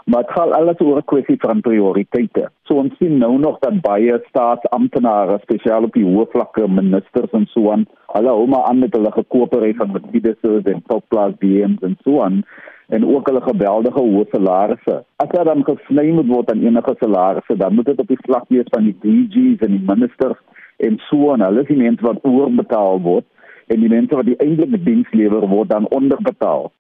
Maar 0.05 0.23
dit 0.23 0.33
gaan 0.33 0.53
alles 0.53 0.81
oor 0.81 0.97
'n 0.97 1.05
kwessie 1.05 1.37
van 1.39 1.61
prioriteite. 1.61 2.51
So 2.63 2.75
ons 2.75 2.97
sien 2.97 3.19
nou 3.19 3.39
nog 3.39 3.59
dat 3.59 3.81
baie 3.81 4.23
staatsamptenare, 4.29 5.39
spesiaal 5.43 5.83
op 5.83 5.93
die 5.93 6.05
hoë 6.05 6.27
vlakke, 6.31 6.69
ministers 6.69 7.31
en 7.31 7.47
so 7.47 7.71
aan, 7.71 7.87
hulle 8.07 8.29
hou 8.29 8.47
maar 8.47 8.63
aan 8.63 8.79
met 8.79 8.93
hulle 8.93 9.13
gekoopery 9.13 9.75
van 9.75 9.91
Mercedes 9.93 10.65
en 10.65 10.83
topklas 10.87 11.37
BM's 11.39 11.83
en 11.83 11.97
so 12.03 12.23
aan 12.23 12.45
en 12.89 13.07
ook 13.07 13.27
hulle 13.29 13.41
geweldige 13.41 14.01
hoë 14.01 14.25
salarisse. 14.31 15.05
As 15.17 15.29
daar 15.29 15.45
dan 15.45 15.65
gesny 15.65 16.11
moet 16.11 16.27
word 16.27 16.51
aan 16.51 16.63
enige 16.63 16.95
salarisse, 16.99 17.57
dan 17.57 17.75
moet 17.75 17.85
dit 17.85 18.01
op 18.01 18.09
die 18.09 18.23
vlak 18.23 18.49
wees 18.49 18.71
van 18.75 18.85
die 18.85 18.97
DG's 19.01 19.67
en 19.67 19.77
die 19.77 19.87
ministers 19.87 20.39
en 20.77 20.99
so 20.99 21.33
aan. 21.33 21.45
Hulle 21.47 21.61
is 21.61 21.71
die 21.71 21.77
mense 21.77 22.07
wat 22.07 22.25
oorbetaal 22.25 23.01
word 23.01 23.27
en 23.67 23.81
die 23.81 23.93
mense 23.93 24.17
wat 24.19 24.27
die 24.27 24.39
eintlike 24.43 24.83
diens 24.83 25.11
lewer 25.15 25.47
word 25.49 25.71
dan 25.71 25.89
onderbetaal. 25.89 26.71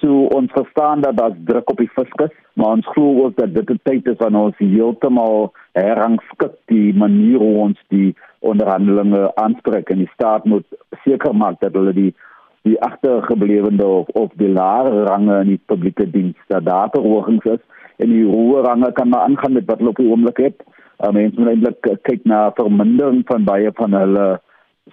So 0.00 0.26
ons 0.36 0.52
verstaan 0.52 1.00
dat 1.00 1.16
daar 1.16 1.32
druk 1.44 1.70
op 1.70 1.78
die 1.80 1.90
fiskus, 1.94 2.32
maar 2.52 2.76
ons 2.76 2.86
glo 2.92 3.24
ook 3.24 3.36
dat 3.36 3.54
dit 3.54 3.70
'n 3.70 3.80
tyd 3.82 4.06
is 4.06 4.18
wanneer 4.18 4.40
ons 4.40 4.58
heeltemal 4.58 5.52
herrangskik 5.72 6.52
die 6.66 6.94
manier 6.94 7.38
hoe 7.38 7.56
ons 7.56 7.80
die 7.88 8.14
onderhandelinge 8.38 9.34
aanspreek 9.34 9.90
en 9.90 9.98
die 9.98 10.10
staat 10.12 10.44
moet 10.44 10.66
seker 11.04 11.34
maak 11.34 11.60
dat 11.60 11.72
hulle 11.72 11.92
die 11.92 12.14
die 12.62 12.80
agtergeblewende 12.82 13.86
of 13.86 14.08
of 14.08 14.30
die 14.34 14.52
lae 14.52 15.04
range 15.08 15.40
in 15.40 15.46
die 15.54 15.60
publieke 15.66 16.10
diens 16.10 16.36
dat 16.46 16.64
daar 16.64 16.90
verhogings 16.90 17.44
is 17.44 17.62
en 17.96 18.10
die 18.10 18.24
hoë 18.24 18.64
range 18.66 18.92
kan 18.92 19.08
maar 19.08 19.20
aangaan 19.28 19.52
met 19.52 19.68
wat 19.70 19.78
hulle 19.78 19.94
op 19.94 20.02
die 20.02 20.10
oomblik 20.10 20.36
het. 20.36 20.64
Uh, 21.04 21.10
mense 21.12 21.40
moet 21.40 21.48
eintlik 21.48 21.88
kyk 22.02 22.24
na 22.24 22.50
vermindering 22.56 23.22
van 23.28 23.44
baie 23.44 23.70
van 23.80 23.92
hulle 23.92 24.26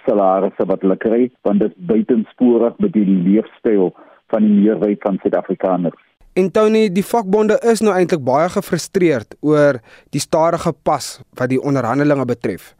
salarisse 0.05 0.65
wat 0.67 0.81
hulle 0.81 0.98
kry 0.98 1.22
want 1.48 1.60
dit 1.60 1.72
is 1.72 1.86
buitensporig 1.91 2.77
met 2.77 2.93
die 2.93 3.05
leefstyl 3.05 3.93
van 4.27 4.42
die 4.42 4.51
meerderheid 4.51 5.01
van 5.01 5.20
Suid-Afrikaners. 5.22 6.00
En 6.34 6.51
Tony, 6.51 6.88
die 6.89 7.06
vakbonde 7.06 7.60
is 7.72 7.82
nou 7.86 7.94
eintlik 7.94 8.24
baie 8.25 8.48
gefrustreerd 8.50 9.36
oor 9.42 9.77
die 10.10 10.22
stadige 10.22 10.74
pas 10.84 11.20
wat 11.38 11.51
die 11.51 11.62
onderhandelinge 11.62 12.25
betref. 12.25 12.74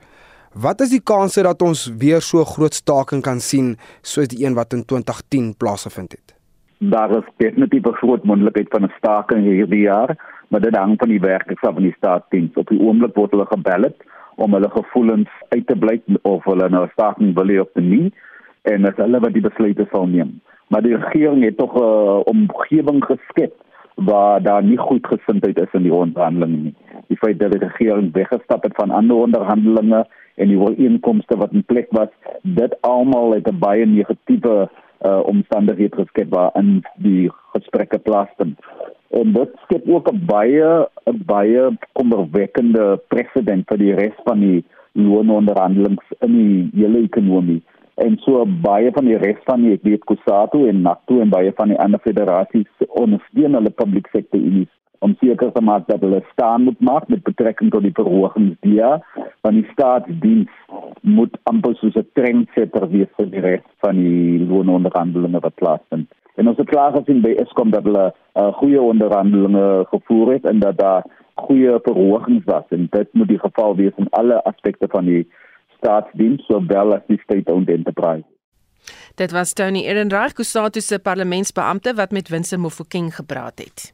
Wat 0.54 0.82
is 0.82 0.90
die 0.90 1.02
kanse 1.02 1.44
dat 1.46 1.62
ons 1.62 1.88
weer 2.02 2.22
so 2.22 2.46
groot 2.46 2.74
staking 2.74 3.22
kan 3.26 3.40
sien 3.40 3.76
soos 4.02 4.30
die 4.30 4.44
een 4.46 4.58
wat 4.58 4.74
in 4.74 4.86
2010 4.86 5.54
plaasgevind 5.58 6.12
het? 6.18 6.34
Daar 6.78 7.14
is 7.18 7.30
definitief 7.38 7.86
'n 7.86 8.00
groot 8.02 8.24
moontlikheid 8.24 8.70
van 8.70 8.84
'n 8.84 8.94
staking 8.98 9.44
hierdie 9.46 9.86
jaar, 9.86 10.18
maar 10.50 10.62
dit 10.62 10.76
hang 10.76 10.94
van 10.98 11.10
die 11.10 11.20
werkers 11.20 11.60
van 11.60 11.76
die 11.76 11.96
staatsdiens. 11.98 12.54
Op 12.56 12.68
die 12.68 12.80
oomblik 12.80 13.16
word 13.16 13.32
hulle 13.32 13.46
gebel 13.46 13.94
om 14.36 14.54
hulle 14.54 14.70
gevoelens 14.70 15.30
uit 15.50 15.68
te 15.68 15.76
blyk 15.76 16.02
of 16.22 16.44
hulle 16.44 16.70
nou 16.70 16.86
'n 16.86 16.92
staking 16.92 17.34
wil 17.36 17.48
hê 17.48 17.60
of 17.60 17.74
nie 17.74 18.14
en 18.62 18.82
dit 18.82 18.92
is 18.92 19.04
hulle 19.04 19.20
wat 19.20 19.34
die 19.34 19.42
besluite 19.42 19.88
sal 19.92 20.08
neem. 20.08 20.42
Maar 20.74 20.82
die 20.82 20.98
regering 20.98 21.44
het 21.44 21.58
tog 21.58 21.74
'n 21.74 21.84
uh, 21.84 22.20
omgewing 22.24 23.06
geskep 23.06 23.54
waar 23.96 24.42
daar 24.42 24.64
nie 24.64 24.78
goed 24.78 25.08
gesindheid 25.08 25.58
is 25.60 25.74
in 25.74 25.82
die 25.82 25.94
onderhandelinge 25.94 26.58
nie. 26.58 26.76
Die 27.08 27.18
feit 27.18 27.40
dat 27.40 27.52
die 27.52 27.60
regering 27.60 28.14
weggestap 28.14 28.64
het 28.64 28.76
van 28.76 28.90
ander 28.90 29.16
onderhandelinge 29.16 30.08
en 30.36 30.48
die 30.48 30.60
ooreenkomste 30.60 31.38
wat 31.38 31.52
in 31.52 31.64
plek 31.64 31.88
was, 31.90 32.10
dit 32.42 32.82
almal 32.82 33.34
het 33.34 33.48
'n 33.52 33.60
baie 33.60 33.86
negatiewe 33.86 34.70
uh, 35.02 35.20
omstandighede 35.26 35.96
geskep 35.96 36.30
waarin 36.30 36.82
die 36.96 37.32
gesprekke 37.54 38.00
plaasvind. 38.00 38.60
En 39.10 39.34
dit 39.34 39.50
skep 39.64 39.90
ook 39.90 40.12
'n 40.12 40.26
baie 40.26 40.88
'n 41.06 41.22
baie 41.26 41.78
kommerwekkende 41.92 43.02
presedent 43.08 43.68
vir 43.68 43.78
die 43.78 43.94
res 43.94 44.18
van 44.24 44.40
die 44.40 44.66
loononderhandelings 44.92 46.06
in 46.20 46.34
die 46.38 46.70
hele 46.82 47.00
ekonomie. 47.04 47.62
En 47.96 48.18
so 48.26 48.46
baie 48.46 48.92
van 48.92 49.06
die 49.06 49.18
res 49.22 49.42
van 49.46 49.62
die 49.62 49.76
ek 49.78 49.84
weet 49.86 50.06
Kusatu 50.10 50.64
en 50.70 50.82
NATO 50.82 51.20
en 51.22 51.30
baie 51.30 51.52
van 51.58 51.70
die 51.70 51.80
ander 51.80 52.02
federasies 52.02 52.88
ondersteun 52.88 53.54
hulle 53.60 53.70
public 53.70 54.10
sector 54.12 54.40
unies 54.40 54.72
om 55.04 55.14
seker 55.20 55.52
te 55.52 55.62
maak 55.62 55.86
dat 55.90 56.02
hulle 56.02 56.22
staan 56.32 56.64
moet 56.64 56.80
maak 56.80 57.08
met 57.12 57.24
betrekking 57.28 57.72
tot 57.72 57.84
die 57.84 57.96
verhogings 57.98 58.56
dia 58.64 58.96
van 59.46 59.58
die 59.60 59.66
staatsdiens 59.72 60.52
moet 61.18 61.36
amper 61.52 61.76
soos 61.80 61.98
'n 62.00 62.08
trendsetter 62.18 62.88
wees 62.94 63.12
vir 63.18 63.28
die 63.34 63.44
res 63.46 63.66
van 63.86 64.00
die 64.00 64.40
loononderhandelinge 64.52 65.44
wat 65.46 65.60
plaasvind. 65.62 66.08
En 66.36 66.48
ons 66.48 66.58
het 66.58 66.70
klaar 66.70 66.96
gesien 66.96 67.22
by 67.22 67.36
Eskom 67.44 67.70
dat 67.70 67.84
hulle 67.84 68.08
uh, 68.10 68.54
goeie 68.62 68.82
onderhandelinge 68.82 69.86
gevoer 69.92 70.34
het 70.34 70.46
en 70.46 70.60
dat 70.60 70.78
daar 70.78 71.04
goeie 71.36 71.80
verhogings 71.84 72.46
was 72.46 72.66
en 72.70 72.88
dit 72.92 73.14
moet 73.14 73.28
die 73.28 73.40
geval 73.40 73.76
wees 73.76 73.96
in 73.98 74.10
alle 74.10 74.44
aspekte 74.44 74.88
van 74.88 75.06
die 75.06 75.28
staatsdiens 75.84 76.46
sowel 76.48 76.96
as 76.96 77.04
die 77.12 77.20
state-owned 77.28 77.70
enterprise. 77.70 78.26
Dit 79.20 79.32
was 79.32 79.54
Tony 79.54 79.84
Ehrenreich, 79.86 80.34
Kusatu 80.34 80.82
se 80.82 81.00
parlementsbeampte 81.00 81.94
wat 81.94 82.12
met 82.12 82.30
Winse 82.30 82.58
Mofokeng 82.58 83.12
gepraat 83.16 83.60
het. 83.60 83.94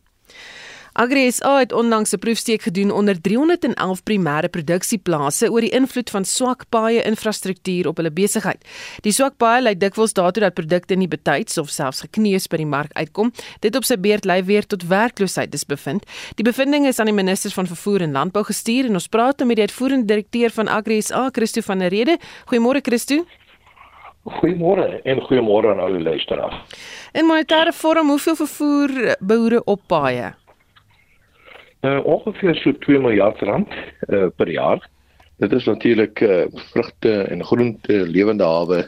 Agri 1.00 1.32
SA 1.32 1.60
het 1.60 1.72
onlangs 1.72 2.12
'n 2.12 2.20
proefsteek 2.20 2.62
gedoen 2.62 2.92
onder 2.92 3.22
311 3.22 4.04
primêre 4.04 4.50
produksieplase 4.50 5.52
oor 5.52 5.62
die 5.62 5.70
invloed 5.70 6.10
van 6.10 6.26
swak 6.26 6.64
paaie 6.70 7.02
infrastruktuur 7.02 7.88
op 7.88 7.98
hulle 7.98 8.12
besigheid. 8.12 8.68
Die 9.02 9.12
swak 9.12 9.38
paaie 9.38 9.62
lei 9.62 9.78
dikwels 9.78 10.14
daartoe 10.14 10.44
dat 10.44 10.54
produkte 10.54 10.96
nie 10.96 11.08
betyds 11.08 11.58
of 11.58 11.70
selfs 11.70 12.02
gekneus 12.02 12.48
by 12.48 12.58
die 12.58 12.66
mark 12.66 12.92
uitkom. 12.94 13.32
Dit 13.60 13.76
op 13.76 13.84
sy 13.84 13.96
beurt 13.96 14.26
lei 14.26 14.44
weer 14.44 14.66
tot 14.68 14.88
werkloosheid, 14.88 15.52
dis 15.52 15.66
bevind. 15.66 16.06
Die 16.36 16.44
bevindinge 16.44 16.88
is 16.88 17.00
aan 17.00 17.06
die 17.06 17.16
minister 17.16 17.52
van 17.52 17.68
vervoer 17.68 18.02
en 18.02 18.12
landbou 18.12 18.44
gestuur 18.44 18.86
en 18.86 18.94
ons 18.94 19.08
praat 19.08 19.38
nou 19.38 19.48
met 19.48 19.56
die 19.56 19.66
uitvoerende 19.66 20.06
direkteur 20.06 20.50
van 20.50 20.68
Agri 20.68 21.02
SA, 21.02 21.30
Christo 21.32 21.62
van 21.62 21.80
der 21.80 21.90
Rede. 21.90 22.18
Goeiemôre 22.46 22.82
Christo. 22.82 23.26
Goeiemôre 24.24 25.02
en 25.04 25.22
goeiemôre 25.22 25.72
aan 25.72 25.80
al 25.80 25.92
die 25.92 26.04
luisteraars. 26.04 26.56
In 27.14 27.26
monetaire 27.26 27.74
vorm, 27.74 28.10
hoeveel 28.10 28.36
vervoer 28.36 29.16
boere 29.20 29.64
op 29.64 29.82
paaie? 29.88 30.36
Uh, 31.80 32.00
ongeveer 32.04 32.58
so 32.60 32.74
2 32.84 33.00
miljard 33.00 33.40
rand 33.48 33.68
uh, 34.12 34.28
per 34.36 34.50
jaar. 34.52 34.82
Dit 35.40 35.54
is 35.56 35.64
natuurlik 35.64 36.20
uh, 36.20 36.42
vrugte 36.74 37.14
en 37.32 37.44
groente, 37.46 38.02
lewende 38.08 38.44
hawe 38.44 38.82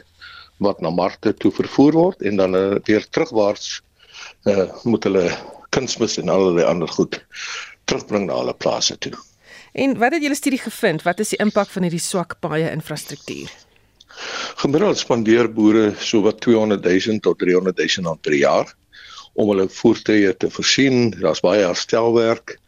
wat 0.60 0.80
na 0.84 0.90
markte 0.92 1.32
toe 1.34 1.52
vervoer 1.56 1.96
word 1.96 2.22
en 2.22 2.36
dan 2.36 2.54
uh, 2.54 2.76
weer 2.84 3.06
terugwaarts 3.08 3.80
uh, 4.44 4.68
moet 4.84 5.08
hulle 5.08 5.24
kunsmis 5.72 6.18
en 6.20 6.28
allerlei 6.28 6.68
ander 6.68 6.88
goed 6.88 7.16
terugbring 7.88 8.28
na 8.28 8.36
hulle 8.42 8.54
plase 8.54 8.98
toe. 9.00 9.14
En 9.72 9.96
wat 9.98 10.12
het 10.12 10.22
julle 10.22 10.36
studie 10.36 10.60
gevind? 10.60 11.02
Wat 11.08 11.20
is 11.24 11.32
die 11.32 11.40
impak 11.40 11.72
van 11.72 11.88
hierdie 11.88 12.02
swak 12.02 12.36
paaie 12.44 12.68
infrastruktuur? 12.70 13.48
Gemiddeld 14.60 15.00
spandeer 15.00 15.48
boere 15.48 15.94
so 15.96 16.20
wat 16.26 16.44
200 16.44 16.84
000 16.84 17.24
tot 17.24 17.40
300 17.40 17.80
000 17.80 18.06
rand 18.06 18.20
per 18.20 18.36
jaar 18.36 18.68
om 19.32 19.48
hulle 19.48 19.64
voertuie 19.72 20.36
te 20.36 20.50
voorsien. 20.52 21.14
Daar's 21.16 21.40
baie 21.40 21.64
herstelwerk 21.64 22.58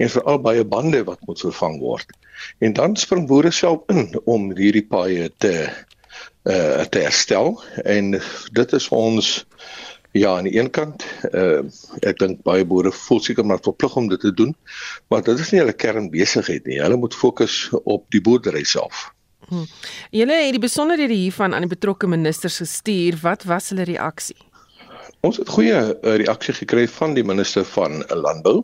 en 0.00 0.12
veral 0.14 0.40
baie 0.40 0.64
bande 0.64 1.04
wat 1.04 1.20
moet 1.28 1.42
vervang 1.44 1.78
word. 1.80 2.16
En 2.58 2.72
dan 2.72 2.96
spring 2.96 3.26
boere 3.28 3.52
self 3.52 3.84
in 3.92 4.08
om 4.24 4.50
hierdie 4.56 4.86
paaie 4.88 5.30
te 5.36 5.54
uh 6.48 6.84
te 6.88 7.04
herstel 7.04 7.58
en 7.84 8.14
dit 8.56 8.72
is 8.72 8.88
ons 8.96 9.28
ja 10.16 10.32
aan 10.38 10.48
die 10.48 10.56
een 10.56 10.70
kant 10.72 11.04
uh 11.36 11.60
ek 12.00 12.18
dink 12.22 12.40
baie 12.48 12.64
boere 12.64 12.92
voel 12.96 13.20
seker 13.20 13.44
maar 13.44 13.60
verplig 13.62 13.96
om 14.00 14.08
dit 14.08 14.20
te 14.24 14.32
doen 14.34 14.54
maar 15.12 15.22
dit 15.26 15.38
is 15.38 15.52
nie 15.52 15.60
hulle 15.60 15.76
kernbesigheid 15.76 16.64
nie 16.66 16.80
hulle 16.80 16.96
moet 16.96 17.14
fokus 17.14 17.66
op 17.84 18.08
die 18.16 18.24
boerdery 18.24 18.64
self. 18.64 19.10
Hm. 19.50 19.66
Julle 20.10 20.36
het 20.46 20.56
die 20.56 20.62
besonderhede 20.62 21.14
hiervan 21.14 21.54
aan 21.54 21.66
die 21.66 21.74
betrokke 21.74 22.06
ministers 22.06 22.60
gestuur. 22.62 23.18
Wat 23.22 23.44
was 23.50 23.72
hulle 23.74 23.82
reaksie? 23.88 24.38
Ons 25.26 25.40
het 25.42 25.48
goeie 25.50 25.74
uh, 25.74 26.14
reaksie 26.22 26.54
gekry 26.54 26.86
van 26.88 27.16
die 27.18 27.24
minister 27.26 27.64
van 27.74 28.04
landbou. 28.08 28.62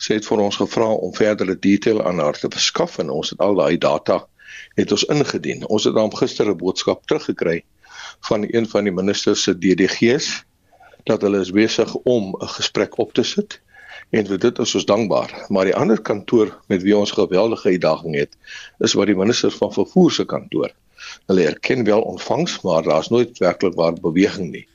Sy 0.00 0.16
het 0.16 0.26
vir 0.26 0.40
ons 0.40 0.56
gevra 0.56 0.88
om 1.06 1.12
verdere 1.14 1.56
detail 1.68 2.00
aan 2.08 2.22
haar 2.24 2.38
te 2.40 2.48
verskaf 2.52 2.98
en 3.02 3.10
ons 3.12 3.32
het 3.34 3.42
al 3.44 3.58
daai 3.58 3.76
data 3.78 4.22
het 4.78 4.92
ons 4.96 5.04
ingedien. 5.12 5.66
Ons 5.68 5.84
het 5.84 5.94
dan 5.94 6.12
gister 6.16 6.48
'n 6.48 6.56
boodskap 6.56 7.06
teruggekry 7.06 7.62
van 8.28 8.46
een 8.48 8.68
van 8.68 8.84
die 8.84 8.92
ministers 8.92 9.42
se 9.42 9.54
DDG's 9.58 10.44
dat 11.04 11.22
hulle 11.22 11.40
is 11.40 11.52
besig 11.52 11.94
om 11.94 12.34
'n 12.40 12.48
gesprek 12.56 12.98
op 12.98 13.12
te 13.12 13.22
sit 13.22 13.60
en 14.10 14.26
vir 14.26 14.38
dit 14.42 14.58
is 14.58 14.74
ons 14.74 14.86
dankbaar. 14.86 15.32
Maar 15.48 15.70
die 15.70 15.76
ander 15.76 16.00
kantoor 16.00 16.52
met 16.72 16.82
wie 16.82 16.96
ons 16.96 17.14
geweldige 17.14 17.68
uitdaging 17.68 18.16
het, 18.18 18.36
is 18.78 18.96
wat 18.98 19.10
die 19.10 19.18
minister 19.18 19.50
van 19.54 19.72
vervoer 19.72 20.12
se 20.12 20.24
kantoor. 20.24 20.72
Hulle 21.30 21.46
erken 21.46 21.84
wel 21.84 22.02
ontvangs, 22.02 22.60
maar 22.60 22.82
daar's 22.82 23.08
nooit 23.08 23.38
werklik 23.38 23.74
waar 23.74 23.94
beweging 23.94 24.50
nie. 24.50 24.66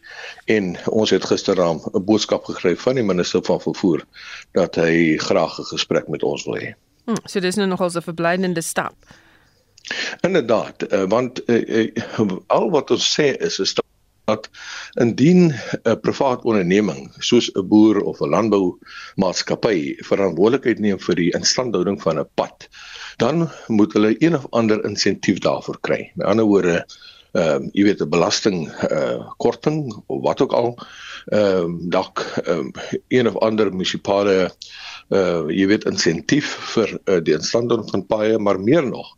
En 0.45 0.75
ons 0.85 1.09
het 1.09 1.25
gisteraand 1.25 1.85
'n 1.93 2.03
boodskap 2.03 2.45
gekry 2.45 2.75
van 2.77 2.95
die 2.95 3.03
minister 3.03 3.43
van 3.43 3.61
vervoer 3.61 4.05
dat 4.51 4.75
hy 4.75 5.17
graag 5.17 5.59
'n 5.59 5.69
gesprek 5.73 6.07
met 6.07 6.23
ons 6.23 6.45
wil 6.45 6.57
hê. 6.57 6.73
Hm, 7.05 7.21
so 7.25 7.39
dis 7.39 7.55
nou 7.55 7.67
nogal 7.67 7.89
'n 7.93 8.01
verblydende 8.01 8.61
stap. 8.61 8.95
Inderdaad, 10.21 10.93
uh, 10.93 11.03
want 11.03 11.49
uh, 11.49 11.91
uh, 12.17 12.31
al 12.47 12.69
wat 12.69 12.91
ons 12.91 13.19
sê 13.19 13.37
is 13.37 13.59
is 13.59 13.73
dat 13.73 13.85
indien 15.01 15.53
'n 15.53 15.99
privaat 16.01 16.43
onderneming 16.43 17.11
soos 17.19 17.49
'n 17.53 17.67
boer 17.67 18.01
of 18.01 18.21
'n 18.21 18.29
landboumaatskappy 18.35 19.95
verantwoordelikheid 20.09 20.79
neem 20.79 20.99
vir 20.99 21.15
die 21.15 21.31
instandhouding 21.39 22.01
van 22.01 22.19
'n 22.19 22.29
pad, 22.35 22.67
dan 23.17 23.49
moet 23.67 23.93
hulle 23.93 24.15
een 24.19 24.35
of 24.35 24.47
ander 24.49 24.85
insentief 24.85 25.39
daarvoor 25.39 25.77
kry. 25.81 26.11
Met 26.15 26.27
ander 26.27 26.45
woorde, 26.45 26.85
ehm 27.35 27.63
um, 27.63 27.69
jy 27.73 27.83
weet 27.83 28.01
'n 28.01 28.09
belasting 28.09 28.59
uh, 28.91 29.31
korting 29.37 30.03
of 30.07 30.21
wat 30.21 30.41
ook 30.41 30.53
al 30.53 30.77
ehm 31.25 31.63
um, 31.63 31.89
dalk 31.89 32.23
um, 32.47 32.71
een 33.07 33.27
of 33.27 33.37
ander 33.37 33.71
munisipale 33.71 34.51
uh 35.09 35.43
jy 35.53 35.67
weet 35.67 35.85
insentief 35.85 36.47
vir 36.73 36.95
uh, 37.05 37.19
die 37.21 37.35
instandhouding 37.35 37.89
van 37.89 38.05
paaie, 38.05 38.39
maar 38.39 38.59
meer 38.59 38.87
nog 38.87 39.17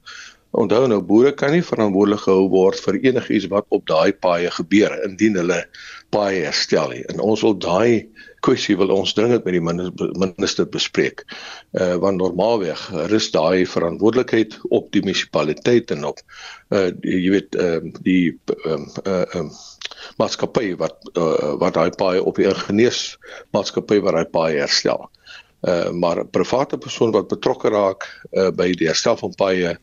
Onthou 0.51 0.87
nou 0.87 1.01
boere 1.03 1.33
kan 1.35 1.51
nie 1.51 1.63
verantwoordelik 1.65 2.23
gehou 2.23 2.47
word 2.49 2.79
vir 2.79 2.99
enigiets 3.03 3.49
wat 3.51 3.65
op 3.75 3.83
daai 3.89 4.13
paaie 4.13 4.51
gebeur 4.53 4.93
indien 5.03 5.35
hulle 5.35 5.59
paaie 6.15 6.45
herstel 6.45 6.93
nie. 6.93 7.03
En 7.11 7.19
ons 7.19 7.43
wil 7.43 7.57
daai 7.59 8.07
kwessie 8.45 8.77
wil 8.79 8.93
ons 8.95 9.13
dringend 9.17 9.43
met 9.43 9.57
die 9.57 9.63
minister 9.63 10.67
bespreek. 10.71 11.25
Uh 11.75 11.95
want 12.01 12.21
normaalweg 12.21 12.87
rus 13.11 13.27
daai 13.33 13.65
verantwoordelikheid 13.67 14.55
op 14.69 14.87
die 14.95 15.03
munisipaliteit 15.03 15.91
en 15.91 16.07
op 16.13 16.21
uh 16.71 16.87
jy 17.03 17.33
weet 17.35 17.57
uh 17.59 17.81
die 18.05 18.37
ehm 18.63 18.87
uh, 19.03 19.13
uh, 19.13 19.41
uh, 19.41 19.49
maatskappy 20.21 20.75
wat 20.79 20.95
uh, 21.17 21.57
wat 21.59 21.75
daai 21.75 21.91
paaie 21.99 22.23
op 22.23 22.39
die 22.39 22.49
genees 22.63 23.17
maatskappy 23.55 23.99
wat 24.05 24.15
daai 24.15 24.31
paaie 24.31 24.63
herstel. 24.63 25.09
Uh 25.67 25.91
maar 25.91 26.23
'n 26.23 26.31
private 26.31 26.77
persoon 26.77 27.11
wat 27.11 27.27
betrokke 27.27 27.69
raak 27.69 28.07
uh 28.31 28.49
by 28.51 28.71
die 28.71 28.87
herstel 28.87 29.17
van 29.17 29.35
paaie 29.35 29.77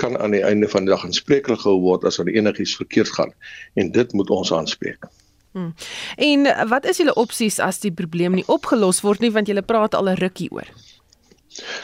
kan 0.00 0.18
aan 0.18 0.34
die 0.36 0.44
einde 0.46 0.68
van 0.68 0.86
die 0.86 0.94
dag 0.94 1.04
aanspreeklik 1.06 1.62
gehou 1.62 1.80
word 1.84 2.04
as 2.08 2.18
er 2.18 2.30
enigiets 2.32 2.76
verkeerd 2.80 3.12
gaan 3.16 3.34
en 3.74 3.92
dit 3.92 4.12
moet 4.16 4.30
ons 4.30 4.52
aanspreek. 4.52 5.08
Hmm. 5.52 5.74
En 6.16 6.46
wat 6.70 6.86
is 6.86 7.00
julle 7.02 7.14
opsies 7.18 7.58
as 7.58 7.80
die 7.82 7.92
probleem 7.92 8.38
nie 8.38 8.46
opgelos 8.46 9.02
word 9.02 9.20
nie 9.20 9.32
want 9.34 9.50
julle 9.50 9.66
praat 9.66 9.94
al 9.98 10.08
'n 10.08 10.20
rukkie 10.22 10.50
oor? 10.54 10.68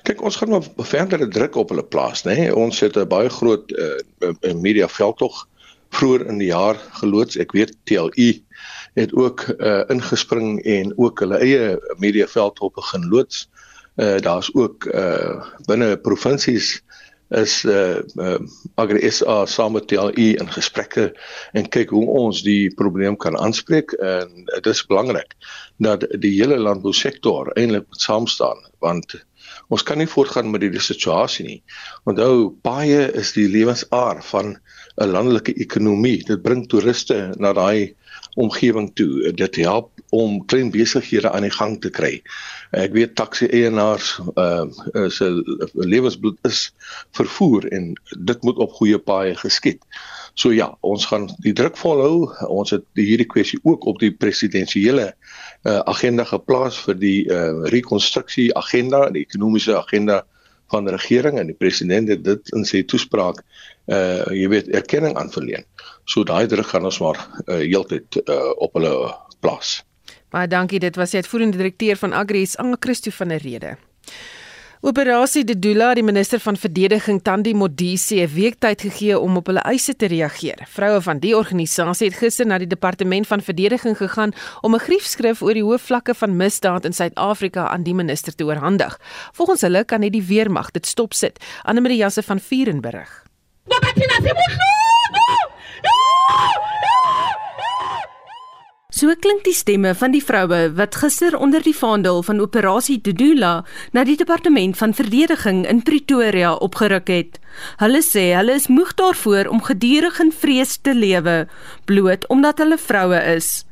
Kyk, 0.07 0.23
ons 0.23 0.37
gaan 0.39 0.53
maar 0.55 0.67
verdere 0.87 1.29
druk 1.29 1.57
op 1.59 1.73
hulle 1.75 1.85
plaas, 1.85 2.23
nê. 2.23 2.37
Nee? 2.39 2.55
Ons 2.55 2.81
het 2.81 2.97
'n 2.97 3.09
baie 3.09 3.29
groot 3.29 3.73
uh, 3.73 4.55
media 4.55 4.89
veldtog 4.89 5.49
vroeër 5.91 6.27
in 6.27 6.39
die 6.39 6.53
jaar 6.53 6.79
geloods. 7.01 7.37
Ek 7.37 7.53
weet 7.53 7.75
TLU 7.85 8.31
het 8.95 9.13
ook 9.13 9.45
uh, 9.59 9.83
ingespring 9.93 10.63
en 10.65 10.93
ook 10.97 11.21
hulle 11.21 11.39
eie 11.39 11.77
media 11.99 12.27
veldtog 12.27 12.73
begin 12.79 13.09
loods. 13.09 13.49
Uh, 13.97 14.19
Daar's 14.21 14.51
ook 14.55 14.85
uh, 14.85 15.43
binne 15.67 15.97
provinsies 15.97 16.81
is 17.31 17.65
uh, 17.65 18.03
uh 18.17 18.39
Agri 18.77 19.11
SA 19.11 19.47
saam 19.47 19.73
met 19.73 19.89
TLU 19.89 20.37
in 20.39 20.51
gesprekke 20.53 21.13
en 21.53 21.69
kyk 21.69 21.91
hoe 21.91 22.07
ons 22.07 22.43
die 22.47 22.71
probleem 22.75 23.17
kan 23.17 23.39
aanspreek 23.39 23.93
en 23.99 24.45
dit 24.45 24.67
is 24.67 24.87
belangrik 24.87 25.35
dat 25.83 26.07
die 26.23 26.37
hele 26.39 26.59
landbousektor 26.59 27.51
eintlik 27.57 27.87
saam 27.91 28.27
staan 28.31 28.63
want 28.85 29.17
ons 29.73 29.83
kan 29.83 29.99
nie 29.99 30.07
voortgaan 30.11 30.51
met 30.51 30.63
hierdie 30.63 30.83
situasie 30.83 31.47
nie. 31.47 31.61
Onthou 32.07 32.53
baie 32.67 33.07
is 33.19 33.33
die 33.35 33.49
lewensaar 33.51 34.23
van 34.31 34.57
'n 35.01 35.11
landelike 35.11 35.55
ekonomie. 35.55 36.25
Dit 36.25 36.43
bring 36.43 36.67
toeriste 36.69 37.35
na 37.39 37.53
daai 37.53 37.95
omgewing 38.37 38.91
toe. 38.95 39.33
Dit 39.37 39.57
help 39.57 39.91
om 40.15 40.39
klein 40.47 40.71
besighede 40.71 41.31
aan 41.31 41.47
die 41.47 41.55
gang 41.55 41.79
te 41.81 41.91
kry. 41.91 42.21
Ek 42.77 42.93
weet 42.97 43.17
taxi 43.19 43.49
eienaars 43.49 44.17
uh 44.37 44.67
se 45.13 45.31
lewensbloed 45.75 46.39
is 46.49 46.71
vervoer 47.17 47.69
en 47.73 47.95
dit 48.19 48.43
moet 48.43 48.61
op 48.63 48.77
goeie 48.79 48.99
paaie 48.99 49.35
geskied. 49.41 49.81
So 50.37 50.53
ja, 50.53 50.69
ons 50.85 51.07
gaan 51.09 51.31
die 51.45 51.55
druk 51.57 51.79
volhou. 51.81 52.29
Ons 52.53 52.75
het 52.77 52.85
hierdie 52.99 53.29
kwessie 53.29 53.61
ook 53.65 53.87
op 53.89 54.01
die 54.03 54.13
presidensiële 54.13 55.11
uh 55.11 55.81
agenda 55.89 56.25
geplaas 56.29 56.79
vir 56.85 57.01
die 57.01 57.21
uh 57.33 57.67
rekonstruksie 57.73 58.51
agenda, 58.57 59.07
die 59.11 59.25
ekonomiese 59.25 59.79
agenda 59.79 60.25
van 60.71 60.85
die 60.85 60.97
regering 60.97 61.39
en 61.39 61.47
die 61.51 61.59
president 61.59 62.11
het 62.11 62.25
dit 62.27 62.53
in 62.59 62.67
sy 62.69 62.83
toespraak 62.85 63.43
uh 63.87 64.27
jy 64.35 64.51
weet 64.53 64.69
erkenning 64.75 65.17
aanverleen. 65.17 65.65
So 66.07 66.23
daai 66.25 66.47
druk 66.47 66.71
gaan 66.71 66.85
ons 66.85 67.01
maar 67.03 67.19
uh 67.47 67.61
heeltyd 67.63 68.23
uh 68.25 68.53
op 68.63 68.79
hulle 68.79 68.95
plaas. 69.41 69.83
Baie 70.31 70.49
dankie. 70.49 70.81
Dit 70.83 70.97
was 70.97 71.11
die 71.11 71.21
uitvoerende 71.23 71.59
direkteur 71.59 71.97
van 71.97 72.13
Agri 72.13 72.47
SA, 72.47 72.75
Christo 72.81 73.11
van 73.11 73.29
der 73.29 73.43
Rede. 73.43 73.77
Operasie 74.87 75.45
Dedula, 75.45 75.95
die 75.97 76.05
minister 76.05 76.39
van 76.39 76.57
verdediging 76.57 77.23
Tandi 77.25 77.55
Modise, 77.55 78.15
'n 78.15 78.35
week 78.35 78.59
tyd 78.59 78.81
gegee 78.81 79.19
om 79.19 79.37
op 79.37 79.47
hulle 79.47 79.61
eise 79.61 79.97
te 79.97 80.07
reageer. 80.07 80.63
Vroue 80.69 81.01
van 81.01 81.19
die 81.19 81.37
organisasie 81.37 82.07
het 82.09 82.17
gister 82.17 82.47
na 82.47 82.59
die 82.59 82.67
departement 82.67 83.27
van 83.27 83.41
verdediging 83.41 83.97
gegaan 83.97 84.33
om 84.61 84.75
'n 84.75 84.79
griefskrif 84.79 85.43
oor 85.43 85.55
die 85.55 85.65
hoë 85.65 85.79
vlakke 85.79 86.15
van 86.15 86.37
misdaad 86.37 86.85
in 86.85 86.93
Suid-Afrika 86.93 87.69
aan 87.69 87.83
die 87.83 87.95
minister 87.95 88.35
te 88.35 88.45
oorhandig. 88.45 89.01
Volgens 89.33 89.61
hulle 89.61 89.85
kan 89.85 90.01
net 90.01 90.13
die 90.13 90.27
weermag 90.27 90.71
dit 90.71 90.87
stopsit. 90.87 91.45
Anne 91.63 91.81
Marie 91.81 91.99
Jansen 91.99 92.23
van 92.23 92.41
Vuren 92.41 92.81
berig. 92.81 93.25
So 98.97 99.13
klink 99.21 99.43
die 99.45 99.53
stemme 99.53 99.91
van 99.95 100.15
die 100.15 100.23
vroue 100.25 100.71
wat 100.79 100.95
gister 100.97 101.35
onder 101.37 101.61
die 101.61 101.75
vaandel 101.77 102.23
van 102.25 102.39
operasie 102.41 102.97
Dudula 103.05 103.51
na 103.93 104.05
die 104.09 104.17
departement 104.17 104.79
van 104.81 104.95
verdediging 104.97 105.67
in 105.69 105.83
Pretoria 105.85 106.55
opgeruk 106.65 107.13
het. 107.13 107.37
Hulle 107.83 108.01
sê 108.01 108.31
hulle 108.33 108.57
is 108.57 108.71
moeg 108.73 108.95
daarvoor 108.97 109.51
om 109.53 109.61
gedurig 109.67 110.17
in 110.25 110.33
vrees 110.33 110.79
te 110.81 110.95
lewe 110.97 111.37
bloot 111.85 112.25
omdat 112.33 112.63
hulle 112.65 112.79
vroue 112.81 113.21
is. 113.35 113.67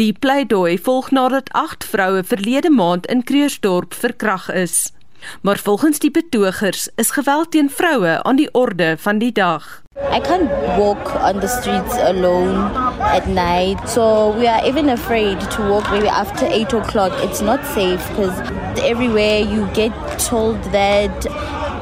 Die 0.00 0.14
pleidooi 0.16 0.78
volg 0.78 1.10
nadat 1.12 1.52
8 1.52 1.84
vroue 1.84 2.24
verlede 2.24 2.72
maand 2.72 3.06
in 3.12 3.20
Kreersdorp 3.22 3.92
verkrag 3.94 4.48
is. 4.48 4.94
Maar 5.42 5.58
volgens 5.58 5.98
die 5.98 6.10
betogers 6.10 6.88
is 6.94 7.10
geweld 7.10 7.50
teen 7.50 7.70
vroue 7.70 8.22
aan 8.22 8.36
die 8.36 8.48
orde 8.52 8.96
van 8.98 9.18
die 9.18 9.32
dag. 9.32 9.82
I 10.12 10.20
can't 10.20 10.50
walk 10.76 11.14
on 11.22 11.40
the 11.40 11.48
streets 11.48 11.94
alone 11.94 12.70
at 12.98 13.26
night, 13.26 13.88
so 13.88 14.34
we 14.38 14.48
are 14.50 14.62
even 14.66 14.88
afraid 14.88 15.50
to 15.50 15.62
walk 15.68 15.90
maybe 15.90 16.10
after 16.10 16.46
8 16.46 16.72
o'clock. 16.72 17.12
It's 17.22 17.40
not 17.40 17.60
safe 17.74 18.08
because 18.08 18.32
everywhere 18.82 19.40
you 19.40 19.66
get 19.72 19.92
told 20.28 20.72
that 20.72 21.26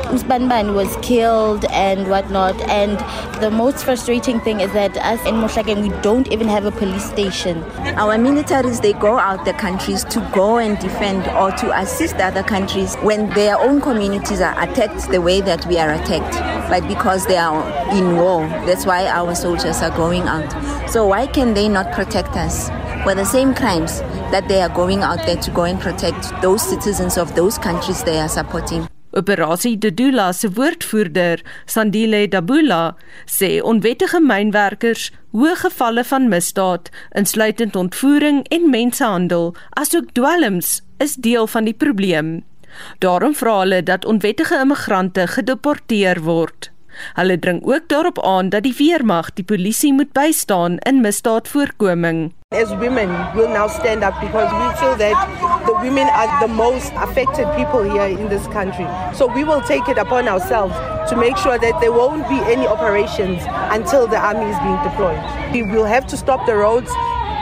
Usbanban 0.08 0.74
was 0.74 0.96
killed 1.02 1.64
and 1.66 2.08
whatnot. 2.08 2.58
And 2.62 2.98
the 3.42 3.50
most 3.50 3.84
frustrating 3.84 4.40
thing 4.40 4.60
is 4.60 4.72
that 4.72 4.96
us 4.96 5.20
in 5.26 5.34
Moshagen, 5.34 5.82
we 5.82 5.90
don't 6.02 6.26
even 6.32 6.48
have 6.48 6.64
a 6.64 6.70
police 6.70 7.04
station. 7.04 7.62
Our 7.96 8.16
militaries, 8.16 8.80
they 8.80 8.94
go 8.94 9.18
out 9.18 9.44
the 9.44 9.52
countries 9.52 10.04
to 10.04 10.20
go 10.34 10.58
and 10.58 10.78
defend 10.78 11.28
or 11.28 11.50
to 11.52 11.78
assist 11.78 12.16
other 12.16 12.42
countries 12.42 12.96
when 12.96 13.28
their 13.30 13.58
own 13.58 13.80
communities 13.80 14.40
are 14.40 14.58
attacked 14.60 15.10
the 15.10 15.20
way 15.20 15.40
that 15.42 15.66
we 15.66 15.78
are 15.78 15.92
attacked. 15.92 16.34
But 16.70 16.88
because 16.88 17.26
they 17.26 17.36
are 17.36 17.62
in 17.94 18.16
war. 18.16 18.46
That's 18.66 18.86
why 18.86 19.06
our 19.06 19.34
soldiers 19.34 19.82
are 19.82 19.94
going 19.96 20.22
out. 20.22 20.50
So 20.90 21.06
why 21.06 21.26
can 21.26 21.54
they 21.54 21.68
not 21.68 21.92
protect 21.92 22.36
us? 22.36 22.70
For 23.04 23.14
the 23.14 23.24
same 23.24 23.54
crimes 23.54 24.00
that 24.32 24.48
they 24.48 24.60
are 24.60 24.68
going 24.68 25.02
out 25.02 25.24
there 25.26 25.36
to 25.36 25.50
go 25.50 25.64
and 25.64 25.80
protect 25.80 26.30
those 26.42 26.62
citizens 26.62 27.16
of 27.16 27.34
those 27.34 27.56
countries 27.56 28.02
they 28.02 28.18
are 28.18 28.28
supporting. 28.28 28.88
Operasie 29.10 29.78
Dudula 29.78 30.32
se 30.32 30.50
woordvoerder, 30.52 31.40
Sandile 31.66 32.28
Dabula, 32.28 32.96
sê 33.24 33.58
onwettige 33.64 34.20
mynwerkers, 34.20 35.08
hoë 35.32 35.54
gevalle 35.62 36.04
van 36.04 36.28
misdaad, 36.28 36.90
insluitend 37.16 37.76
ontvoering 37.76 38.42
en 38.52 38.68
mensenhandel, 38.70 39.54
asook 39.80 40.12
dwelms, 40.12 40.82
is 41.00 41.16
deel 41.16 41.46
van 41.46 41.64
die 41.64 41.76
probleem. 41.76 42.42
Daarom 43.00 43.34
vra 43.34 43.60
hulle 43.62 43.82
dat 43.82 44.04
onwettige 44.04 44.60
immigrante 44.60 45.26
gedeporteer 45.26 46.20
word. 46.22 46.70
Hulle 47.14 47.38
dring 47.38 47.62
ook 47.64 47.88
daarop 47.88 48.18
aan 48.24 48.48
dat 48.52 48.66
die 48.66 48.74
weermag 48.76 49.32
die 49.38 49.44
polisie 49.44 49.92
moet 49.92 50.12
bystaan 50.12 50.78
in 50.78 51.00
misdaadvoorkoming. 51.00 52.32
As 52.50 52.70
women, 52.70 53.10
we'll 53.36 53.50
now 53.50 53.68
stand 53.68 54.02
up 54.02 54.18
because 54.22 54.48
we 54.48 54.80
feel 54.80 54.96
that 54.96 55.12
the 55.66 55.74
women 55.84 56.08
are 56.08 56.40
the 56.40 56.48
most 56.48 56.94
affected 56.96 57.44
people 57.54 57.82
here 57.82 58.08
in 58.08 58.30
this 58.30 58.46
country. 58.46 58.86
So 59.14 59.26
we 59.26 59.44
will 59.44 59.60
take 59.60 59.86
it 59.86 59.98
upon 59.98 60.28
ourselves 60.28 60.72
to 61.10 61.14
make 61.14 61.36
sure 61.36 61.58
that 61.58 61.78
there 61.78 61.92
won't 61.92 62.26
be 62.26 62.40
any 62.50 62.66
operations 62.66 63.42
until 63.68 64.06
the 64.08 64.16
army 64.16 64.48
is 64.48 64.56
being 64.64 64.80
deployed. 64.82 65.20
We 65.52 65.60
will 65.60 65.84
have 65.84 66.06
to 66.06 66.16
stop 66.16 66.46
the 66.46 66.56
roads. 66.56 66.90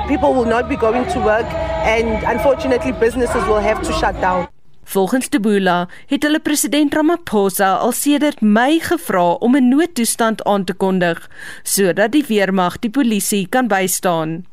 People 0.08 0.34
will 0.34 0.44
not 0.44 0.68
be 0.68 0.74
going 0.74 1.06
to 1.12 1.20
work 1.20 1.46
and 1.86 2.24
unfortunately 2.26 2.90
businesses 2.90 3.46
will 3.46 3.62
have 3.62 3.80
to 3.86 3.92
shut 3.92 4.20
down. 4.20 4.48
Volgens 4.84 5.28
De 5.28 5.40
Bula 5.40 5.88
het 6.06 6.22
hulle 6.22 6.40
president 6.40 6.94
Ramaphosa 6.94 7.76
al 7.76 7.92
sedert 7.92 8.40
Mei 8.40 8.80
gevra 8.80 9.38
om 9.38 9.54
'n 9.56 9.68
noodtoestand 9.68 10.44
aan 10.44 10.64
te 10.64 10.74
kondig 10.74 11.30
sodat 11.62 12.12
die 12.12 12.24
weermag 12.26 12.78
die 12.78 12.90
polisie 12.90 13.46
kan 13.48 13.68
bystaan. 13.68 14.44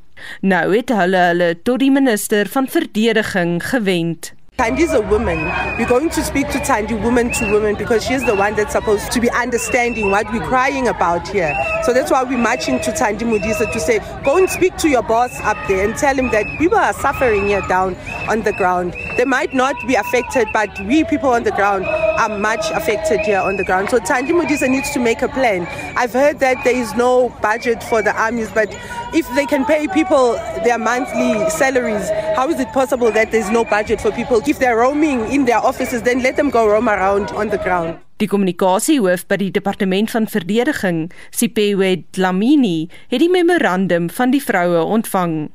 Nou 0.42 0.76
het 0.76 0.90
hulle 0.90 1.18
hulle 1.18 1.50
tot 1.64 1.80
die 1.80 1.92
minister 1.92 2.48
van 2.48 2.68
verdediging 2.68 3.58
gewend. 3.70 4.34
Tandy 4.58 4.84
is 4.84 4.94
a 4.94 5.02
woman. 5.02 5.40
We're 5.80 5.88
going 5.88 6.12
to 6.12 6.24
speak 6.24 6.48
to 6.50 6.60
Tandy 6.60 6.94
woman 6.94 7.32
to 7.34 7.52
woman 7.52 7.76
because 7.76 8.06
she's 8.06 8.24
the 8.24 8.36
one 8.36 8.56
that's 8.56 8.74
supposed 8.74 9.12
to 9.12 9.20
be 9.20 9.28
understanding 9.32 10.12
what 10.12 10.32
we're 10.32 10.46
crying 10.46 10.88
about 10.88 11.28
here. 11.28 11.58
So 11.84 11.92
that's 11.92 12.12
why 12.12 12.24
we're 12.24 12.38
marching 12.38 12.80
to 12.82 12.92
Tandy 12.92 13.26
Mudisa 13.26 13.74
to 13.74 13.80
say, 13.80 13.98
go 14.24 14.38
and 14.38 14.48
speak 14.48 14.78
to 14.78 14.90
your 14.90 15.02
boss 15.02 15.32
up 15.42 15.58
there 15.68 15.84
and 15.84 15.98
tell 15.98 16.16
him 16.16 16.30
that 16.30 16.46
people 16.60 16.78
are 16.78 16.94
suffering 16.94 17.48
here 17.48 17.62
down 17.68 17.96
on 18.30 18.44
the 18.44 18.54
ground. 18.54 18.94
They 19.18 19.26
might 19.26 19.56
not 19.56 19.76
be 19.88 19.96
affected, 19.96 20.48
but 20.54 20.70
we 20.82 21.04
people 21.04 21.30
on 21.30 21.44
the 21.44 21.52
ground 21.52 21.86
are 21.86 22.38
much 22.38 22.64
affected 22.74 23.22
here 23.22 23.40
on 23.40 23.58
the 23.58 23.64
ground. 23.64 23.90
So 23.90 23.98
Tandy 23.98 24.34
Mudisa 24.34 24.70
needs 24.70 24.92
to 24.92 25.00
make 25.00 25.24
a 25.24 25.30
plan. 25.30 25.66
I've 25.98 26.14
heard 26.14 26.40
that 26.40 26.64
there 26.64 26.76
is 26.76 26.94
no 26.94 27.30
budget 27.42 27.84
for 27.84 28.04
the 28.04 28.16
armies, 28.16 28.52
but 28.52 28.70
if 29.16 29.28
they 29.36 29.46
can 29.46 29.66
pay 29.66 29.88
people 29.88 30.34
their 30.64 30.78
monthly 30.78 31.50
salaries, 31.50 32.10
how 32.36 32.50
is 32.50 32.60
it 32.60 32.68
possible 32.70 33.12
that 33.12 33.32
there's 33.32 33.50
no 33.50 33.66
budget 33.66 34.00
for 34.00 34.12
people? 34.12 34.42
If 34.46 34.60
they're 34.60 34.76
roaming 34.76 35.32
in 35.32 35.46
their 35.46 35.64
offices, 35.64 36.02
then 36.02 36.22
let 36.22 36.36
them 36.36 36.50
go 36.50 36.68
roam 36.68 36.90
around 36.90 37.32
on 37.32 37.50
the 37.50 37.58
ground. 37.58 37.96
Die 38.20 38.28
kommunikasiehoof 38.28 39.24
by 39.28 39.38
die 39.40 39.52
departement 39.56 40.12
van 40.12 40.28
verdediging, 40.28 41.06
Sipewe 41.32 42.04
Dlamini, 42.12 42.90
het 43.08 43.24
die 43.24 43.32
memorandum 43.32 44.10
van 44.12 44.34
die 44.36 44.44
vroue 44.44 44.84
ontvang. 44.84 45.48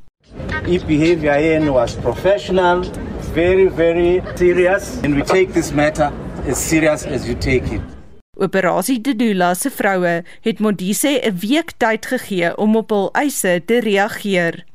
If 0.65 0.87
behavior 0.89 1.37
here 1.37 1.71
was 1.71 1.93
professional, 2.01 2.81
very 3.33 3.69
very 3.69 4.23
serious 4.35 4.97
and 5.03 5.15
we 5.15 5.21
take 5.21 5.53
this 5.53 5.71
matter 5.71 6.09
as 6.49 6.57
serious 6.57 7.05
as 7.05 7.27
you 7.29 7.37
take 7.37 7.69
it. 7.69 7.81
Operasie 8.39 9.01
Dedula 9.01 9.53
se 9.53 9.69
vroue 9.69 10.23
het 10.41 10.59
Modise 10.59 11.21
'n 11.21 11.37
week 11.39 11.71
tyd 11.77 12.05
gegee 12.05 12.57
om 12.57 12.75
op 12.75 12.89
hul 12.89 13.09
eise 13.13 13.61
te 13.65 13.79
reageer. 13.79 14.68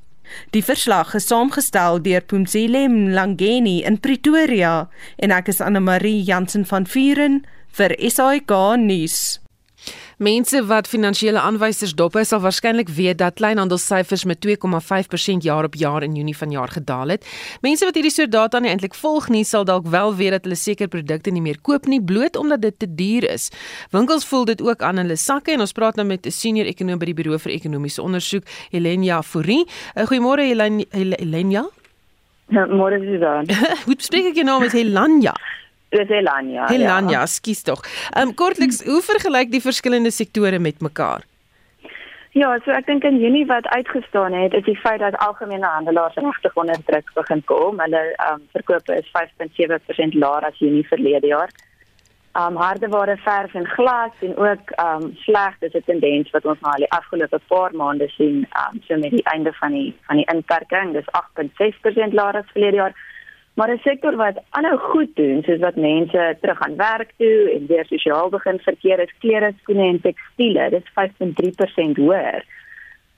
Die 0.57 0.63
verslag 0.63 1.15
is 1.15 1.29
saamgestel 1.29 2.01
deur 2.03 2.21
Pumzile 2.21 2.89
Mlangeni 2.89 3.83
in 3.85 4.01
Pretoria 4.01 4.89
en 5.17 5.35
ek 5.35 5.53
is 5.55 5.63
Anne 5.65 5.81
Marie 5.81 6.23
Jansen 6.23 6.67
van 6.69 6.87
Vuren 6.87 7.43
vir 7.75 7.97
SAK 7.99 8.55
nuus. 8.79 9.44
Mense 10.19 10.61
wat 10.67 10.87
finansiële 10.89 11.41
aanwysers 11.41 11.95
dop 11.99 12.17
is, 12.17 12.29
sal 12.31 12.41
waarskynlik 12.41 12.89
weet 12.89 13.19
dat 13.19 13.35
kleinhandelssyfers 13.41 14.25
met 14.25 14.39
2,5% 14.47 15.43
jaar 15.43 15.65
op 15.65 15.75
jaar 15.75 16.03
in 16.03 16.15
Junie 16.15 16.37
vanjaar 16.37 16.69
gedaal 16.69 17.09
het. 17.09 17.27
Mense 17.61 17.85
wat 17.85 17.95
hierdie 17.99 18.13
soort 18.15 18.31
data 18.31 18.59
nie 18.59 18.71
eintlik 18.71 18.95
volg 18.95 19.29
nie, 19.29 19.45
sal 19.45 19.65
dalk 19.65 19.87
wel 19.91 20.15
weet 20.15 20.37
dat 20.37 20.47
hulle 20.47 20.59
sekere 20.59 20.89
produkte 20.89 21.31
nie 21.35 21.43
meer 21.43 21.59
koop 21.63 21.87
nie 21.91 22.03
bloot 22.03 22.37
omdat 22.37 22.63
dit 22.63 22.79
te 22.79 22.87
duur 22.95 23.27
is. 23.31 23.51
Winkels 23.91 24.27
voel 24.27 24.45
dit 24.45 24.63
ook 24.63 24.83
aan 24.83 25.03
hulle 25.03 25.17
sakke 25.17 25.53
en 25.53 25.61
ons 25.61 25.73
praat 25.73 25.97
nou 25.97 26.07
met 26.07 26.27
'n 26.27 26.31
senior 26.31 26.67
ekonom 26.67 26.99
by 26.99 27.07
die 27.07 27.15
Buro 27.15 27.39
vir 27.39 27.53
Ekonomiese 27.53 28.03
Onderzoek, 28.03 28.45
Helenia 28.71 29.23
Fourie. 29.23 29.67
Uh, 29.97 30.07
Goeiemôre 30.07 30.43
Helenia. 30.43 31.65
Môre 32.49 32.99
Susan. 33.01 33.47
Hoe 33.87 33.95
spreek 33.99 34.27
ek 34.31 34.35
jou 34.35 34.45
naam? 34.45 34.63
Is 34.63 34.73
Helenia? 34.73 35.35
Dis 35.95 36.11
Elania. 36.11 36.67
Elania, 36.71 37.21
ja. 37.21 37.27
skus 37.27 37.63
tog. 37.63 37.85
Ehm 38.11 38.29
um, 38.29 38.35
kortliks, 38.35 38.83
hoe 38.87 39.03
vergelyk 39.03 39.53
die 39.53 39.63
verskillende 39.63 40.11
sektore 40.11 40.59
met 40.59 40.81
mekaar? 40.83 41.23
Ja, 42.35 42.49
so 42.65 42.75
ek 42.75 42.89
dink 42.89 43.05
in 43.07 43.21
Junie 43.23 43.45
wat 43.47 43.69
uitgestaan 43.71 44.35
het, 44.35 44.57
is 44.59 44.65
die 44.67 44.81
feit 44.83 44.99
dat 44.99 45.15
algemene 45.23 45.69
handelaars 45.71 46.17
regtig 46.19 46.57
onder 46.59 46.81
druk 46.89 47.13
begin 47.15 47.45
kom. 47.51 47.79
Hulle 47.85 48.03
ehm 48.17 48.41
um, 48.41 48.49
verkope 48.57 48.97
is 48.99 49.13
5.7% 49.15 50.19
laer 50.19 50.49
as 50.51 50.59
Junie 50.59 50.83
verlede 50.89 51.31
jaar. 51.31 51.55
Ehm 52.35 52.57
um, 52.57 52.61
hardeware, 52.65 53.17
verf 53.23 53.55
en 53.55 53.71
glas 53.77 54.27
en 54.27 54.37
ook 54.37 54.75
ehm 54.75 55.03
um, 55.07 55.17
sleg, 55.23 55.59
dis 55.63 55.79
'n 55.79 55.87
tendens 55.87 56.31
wat 56.35 56.45
ons 56.45 56.61
nou 56.61 56.73
al 56.73 56.87
die 56.87 56.95
afgelope 56.99 57.41
paar 57.47 57.75
maande 57.75 58.09
sien, 58.19 58.47
ehm 58.51 58.75
um, 58.75 58.83
so 58.89 58.99
met 58.99 59.15
die 59.15 59.27
einde 59.37 59.53
van 59.63 59.73
die 59.79 59.95
van 60.07 60.17
die 60.17 60.31
inperking, 60.35 60.93
dis 60.93 61.15
8.6% 61.23 62.19
laer 62.19 62.43
as 62.43 62.51
verlede 62.53 62.83
jaar. 62.83 62.95
Maar 63.55 63.71
'n 63.71 63.79
sektor 63.79 64.17
wat 64.17 64.43
aanhou 64.51 64.79
goed 64.79 65.17
doen, 65.17 65.43
soos 65.43 65.59
wat 65.59 65.77
mense 65.77 66.37
terug 66.41 66.61
aan 66.61 66.77
werk 66.77 67.13
toe 67.17 67.51
en 67.55 67.67
weer 67.67 67.87
sosiaal 67.87 68.29
begin 68.29 68.59
verkeer, 68.59 68.99
is 68.99 69.15
klere, 69.19 69.53
skoene 69.61 69.83
en 69.83 70.01
tekstiele. 70.01 70.71
Dit 70.71 70.83
is 70.83 70.93
5.3% 70.93 71.97
hoër. 71.97 72.45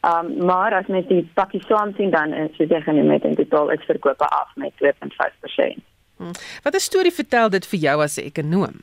Um 0.00 0.44
maar 0.44 0.74
as 0.74 0.86
mens 0.86 1.06
die 1.06 1.30
pakkie 1.34 1.62
saam 1.66 1.94
sien 1.96 2.10
dan 2.10 2.32
is 2.32 2.56
dit 2.56 2.82
genoem 2.82 3.06
met 3.06 3.24
in 3.24 3.34
totaal 3.34 3.70
is 3.70 3.84
verkope 3.84 4.24
af 4.24 4.50
met 4.54 4.72
2.5%. 4.74 5.82
Hmm. 6.16 6.30
Wat 6.62 6.74
'n 6.74 6.78
storie 6.78 7.12
vertel 7.12 7.50
dit 7.50 7.66
vir 7.66 7.78
jou 7.78 8.02
as 8.02 8.16
'n 8.16 8.24
ekonom? 8.24 8.74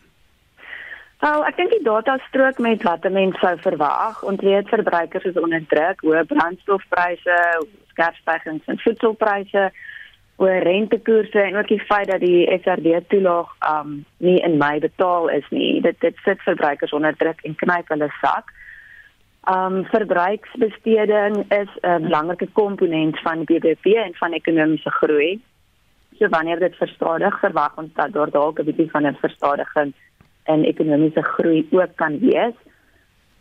Wel, 1.19 1.45
ek 1.45 1.55
dink 1.55 1.69
die 1.69 1.83
data 1.83 2.17
strook 2.27 2.57
met 2.57 2.83
wat 2.83 3.09
mense 3.09 3.39
sou 3.39 3.57
verwag. 3.59 4.23
Ons 4.23 4.41
weet 4.41 4.67
verbruikers 4.67 5.23
is 5.23 5.39
onder 5.39 5.65
druk, 5.67 6.01
hoë 6.01 6.23
brandstofpryse, 6.23 7.65
skerp 7.87 8.15
stygings 8.15 8.65
in 8.65 8.79
voedselpryse 8.79 9.71
oor 10.35 10.63
rentekoerse 10.65 11.39
en 11.41 11.55
ook 11.55 11.67
die 11.67 11.81
feit 11.81 12.07
dat 12.07 12.19
die 12.19 12.59
SRD 12.61 13.09
toelaag 13.09 13.53
um 13.69 14.05
nie 14.17 14.39
in 14.41 14.57
Mei 14.57 14.79
betaal 14.79 15.29
is 15.29 15.45
nie. 15.49 15.81
Dit 15.81 15.99
dit 15.99 16.15
sit 16.25 16.41
verbruikers 16.41 16.93
onder 16.93 17.15
druk 17.17 17.41
en 17.43 17.55
knyp 17.55 17.87
hulle 17.93 18.09
sak. 18.21 18.51
Um 19.53 19.83
verbruiksbesteding 19.85 21.35
is 21.51 21.69
'n 21.81 22.01
belangrike 22.09 22.47
komponent 22.53 23.19
van 23.19 23.43
die 23.43 23.59
BBP 23.59 23.85
en 23.85 24.15
van 24.15 24.33
ekonomiese 24.33 24.89
groei. 24.89 25.41
So 26.19 26.29
wanneer 26.29 26.59
dit 26.59 26.75
verstadig, 26.75 27.39
verwag 27.39 27.77
ons 27.77 27.93
dat 27.93 28.13
daar 28.13 28.29
dalk 28.29 28.59
'n 28.59 28.65
bietjie 28.65 28.91
van 28.91 29.05
'n 29.05 29.17
verstadiging 29.21 29.93
in 30.45 30.63
ekonomiese 30.63 31.21
groei 31.21 31.67
ook 31.71 31.95
kan 31.95 32.19
wees. 32.19 32.55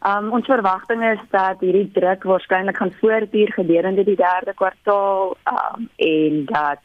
Um 0.03 0.33
ons 0.35 0.49
verwagting 0.51 1.03
is 1.07 1.21
dat 1.31 1.61
hierdie 1.62 1.91
druk 1.95 2.25
waarskynlik 2.27 2.77
gaan 2.77 2.91
voortduur 3.01 3.53
gedurende 3.55 4.03
die 4.05 4.17
derde 4.19 4.55
kwartaal 4.59 5.37
um 5.51 5.85
en 5.97 6.41
dat 6.49 6.81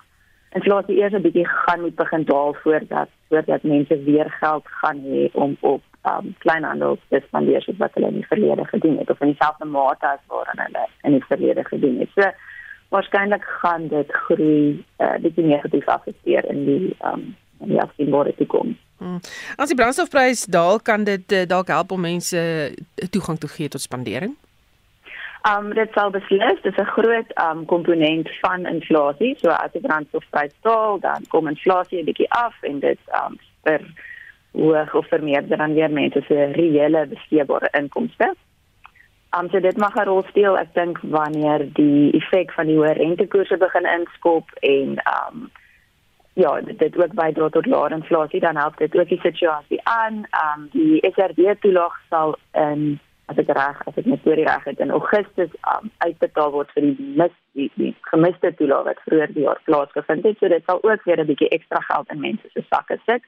inflasie 0.54 0.98
eers 1.00 1.14
'n 1.14 1.26
bietjie 1.26 1.48
gaan 1.48 1.82
moet 1.82 1.96
begin 1.96 2.24
daal 2.24 2.54
voordat 2.54 3.10
voordat 3.30 3.64
mense 3.64 4.04
weer 4.04 4.30
geld 4.40 4.68
gaan 4.82 5.00
hê 5.06 5.30
om 5.34 5.58
op 5.60 5.82
um 6.12 6.36
kleinhandel 6.38 6.98
te 7.10 7.22
spandeer 7.28 7.62
soos 7.62 7.78
wat 7.78 7.94
hulle 7.94 8.08
in 8.08 8.20
die 8.22 8.28
verlede 8.34 8.66
gedoen 8.66 8.98
het 8.98 9.10
of 9.10 9.22
in 9.22 9.34
dieselfde 9.34 9.66
mate 9.66 10.08
as 10.08 10.24
waarin 10.28 10.64
hulle 10.66 10.86
in 11.02 11.12
die 11.12 11.26
verlede 11.26 11.64
gedoen 11.64 12.00
het. 12.00 12.10
So 12.16 12.32
waarskynlik 12.90 13.44
gaan 13.44 13.88
dit 13.88 14.12
groei 14.12 14.86
uh, 14.98 15.16
bietjie 15.22 15.46
negatief 15.46 15.88
afekteer 15.88 16.46
in 16.46 16.66
die 16.66 16.96
um 17.04 17.36
in 17.60 17.68
die 17.68 17.82
afsienbare 17.82 18.36
toekoms. 18.36 18.78
Hmm. 18.98 19.20
As 19.58 19.70
die 19.70 19.78
brandstofprys 19.78 20.46
daal, 20.46 20.80
kan 20.80 21.04
dit 21.04 21.32
uh, 21.32 21.46
dalk 21.46 21.68
help 21.68 21.92
om 21.92 22.02
mense 22.02 22.38
uh, 22.38 23.08
toegang 23.14 23.38
te 23.40 23.48
gee 23.48 23.70
tot 23.70 23.82
spandering. 23.82 24.34
Um 25.48 25.74
dit 25.74 25.92
sal 25.94 26.10
beslis, 26.12 26.62
dit 26.62 26.74
is 26.74 26.84
'n 26.84 26.94
groot 26.98 27.30
um 27.48 27.66
komponent 27.66 28.30
van 28.42 28.66
inflasie. 28.66 29.36
So 29.40 29.50
as 29.50 29.72
die 29.72 29.82
brandstofprys 29.82 30.56
daal, 30.62 31.00
dan 31.00 31.24
kom 31.28 31.48
inflasie 31.48 32.00
'n 32.00 32.06
bietjie 32.06 32.30
af 32.30 32.56
en 32.62 32.80
dit 32.80 33.00
um 33.24 33.40
vir 33.64 33.82
hoog 34.52 34.96
of 34.96 35.08
vermeerder 35.08 35.58
dan 35.58 35.74
weer 35.74 35.92
mense 35.92 36.22
se 36.28 36.52
reële 36.52 37.06
besteedbare 37.08 37.70
inkomste. 37.72 38.34
Um 39.38 39.50
so 39.50 39.60
dit 39.60 39.78
mag 39.78 39.96
'n 39.96 40.06
rol 40.06 40.24
speel 40.28 40.58
ek 40.58 40.74
dink 40.74 40.98
wanneer 41.02 41.74
die 41.74 42.12
effek 42.12 42.52
van 42.52 42.66
die 42.66 42.78
hoë 42.78 42.94
rentekoerse 42.94 43.58
begin 43.58 43.86
inskop 43.86 44.52
en 44.60 44.90
um 44.90 45.52
ja, 46.38 46.62
dit 46.62 46.80
dit 46.80 46.98
ook 46.98 47.14
bydra 47.14 47.50
tot 47.50 47.66
laer 47.66 47.92
inflasie, 47.92 48.40
dan 48.40 48.56
help 48.56 48.78
dit 48.78 48.96
ook 48.96 49.10
die 49.10 49.20
situasie 49.20 49.80
aan. 49.84 50.26
Ehm 50.30 50.62
um, 50.62 50.70
die 50.72 51.12
SRD 51.14 51.62
toelaag 51.62 51.96
sal 52.10 52.38
in 52.52 53.00
as 53.26 53.40
ek 53.42 53.50
reg, 53.58 53.80
as 53.90 53.98
ek 53.98 54.06
net 54.06 54.28
oor 54.28 54.40
die 54.40 54.46
reg 54.46 54.68
het 54.70 54.84
in 54.84 54.94
Augustus 54.96 55.56
um, 55.72 55.90
uitbetaal 56.06 56.54
word 56.54 56.70
vir 56.76 56.86
die 56.86 57.08
mis 57.22 57.34
die, 57.58 57.72
die 57.82 57.90
gemiste 58.12 58.54
toelaag 58.60 58.86
wat 58.86 59.02
vroeër 59.08 59.34
die 59.34 59.48
jaar 59.48 59.62
plaasgevind 59.66 60.30
het. 60.30 60.38
So 60.38 60.54
dit 60.54 60.70
sal 60.70 60.84
ook 60.84 61.04
weer 61.10 61.24
'n 61.24 61.30
bietjie 61.32 61.50
ekstra 61.58 61.82
geld 61.90 62.14
in 62.14 62.22
mense 62.28 62.54
se 62.54 62.64
sakke 62.70 63.00
sit. 63.06 63.26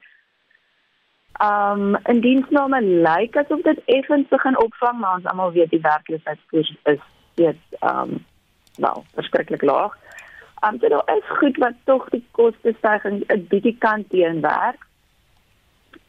Ehm 1.40 1.82
um, 1.94 1.98
in 2.14 2.20
diensname 2.20 2.80
lyk 2.82 3.36
asof 3.36 3.62
dit 3.66 3.82
effens 3.98 4.28
begin 4.28 4.58
opvang, 4.66 4.98
maar 4.98 5.16
ons 5.16 5.26
almal 5.26 5.52
weet 5.52 5.70
die 5.70 5.86
werkloosheidskoers 5.90 6.76
is 6.94 7.02
steeds 7.32 7.80
ehm 7.80 7.98
um, 7.98 8.24
wel 8.76 9.04
verskriklik 9.14 9.62
laag. 9.62 9.98
Um, 10.62 10.78
so 10.80 10.88
daar 10.88 11.16
is 11.16 11.38
goed 11.38 11.56
wat 11.56 11.74
tog 11.84 12.08
die 12.08 12.24
kostestygings 12.30 13.24
'n 13.26 13.46
bietjie 13.48 13.76
kan 13.78 14.04
teenwerk. 14.08 14.86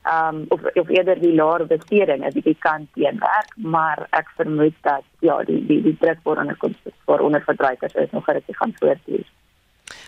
Um 0.03 0.45
of 0.47 0.59
of 0.73 0.89
eerder 0.89 1.19
die 1.21 1.35
laer 1.35 1.65
besteding 1.67 2.25
'n 2.25 2.33
bietjie 2.33 2.57
kan 2.59 2.87
teenwerk, 2.93 3.51
maar 3.55 4.07
ek 4.09 4.27
vermoed 4.35 4.75
dat 4.81 5.03
ja, 5.19 5.43
die 5.43 5.65
die 5.65 5.81
die 5.81 5.97
druk 5.99 6.19
vir 6.23 6.39
onder 6.39 6.57
vir 7.05 7.19
onder 7.19 7.41
verbruikers 7.41 7.93
is 7.93 8.11
nog 8.11 8.27
regtig 8.27 8.57
gaan 8.57 8.73
voortduur. 8.79 9.25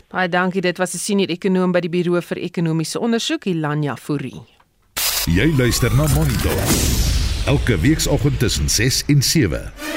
Baie 0.08 0.30
dankie, 0.30 0.62
dit 0.62 0.78
was 0.78 0.94
'n 0.94 0.98
senior 0.98 1.30
ekonom 1.30 1.72
by 1.72 1.80
die 1.80 1.90
Buro 1.90 2.22
vir 2.22 2.38
Ekonomiese 2.38 3.00
Ondersoek, 3.00 3.46
Ilanya 3.46 3.96
Fourie. 3.96 4.42
Jy 5.26 5.56
luister 5.58 5.90
na 5.96 6.08
Monitor. 6.16 6.60
Elke 7.46 7.80
weekoggend 7.80 8.40
tussen 8.40 8.70
6 8.70 9.04
en 9.08 9.22
7. 9.22 9.93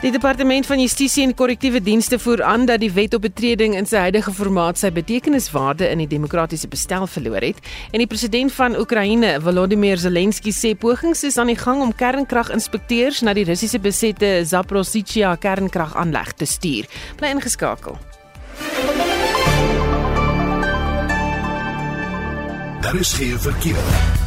Die 0.00 0.08
departement 0.10 0.64
van 0.64 0.80
Justisie 0.80 1.26
en 1.26 1.34
Korrektiewe 1.36 1.82
Dienste 1.84 2.16
voer 2.18 2.40
aan 2.42 2.62
dat 2.64 2.80
die 2.80 2.88
wet 2.92 3.12
op 3.14 3.20
betreding 3.20 3.74
in 3.76 3.84
sy 3.84 4.00
huidige 4.00 4.32
formaat 4.32 4.78
sy 4.80 4.88
betekeniswaarde 4.96 5.90
in 5.92 6.00
die 6.00 6.06
demokratiese 6.08 6.70
bestel 6.72 7.04
verloor 7.04 7.44
het 7.44 7.60
en 7.92 8.00
die 8.00 8.08
president 8.08 8.54
van 8.56 8.78
Oekraïne, 8.80 9.34
Volodymyr 9.44 10.00
Zelensky, 10.00 10.54
sê 10.56 10.72
pogings 10.72 11.20
is 11.28 11.36
aan 11.36 11.52
die 11.52 11.58
gang 11.60 11.82
om 11.84 11.92
kernkraginspekteurs 11.92 13.20
na 13.28 13.36
die 13.36 13.44
Russiese 13.44 13.82
besette 13.84 14.30
Zaporizhzhia 14.48 15.34
kernkragaanleg 15.36 16.32
te 16.32 16.48
stuur. 16.48 16.88
Bly 17.20 17.34
ingeskakel. 17.36 18.00
Daar 22.80 22.96
is 22.96 23.12
geen 23.20 23.36
verkeer. 23.36 24.19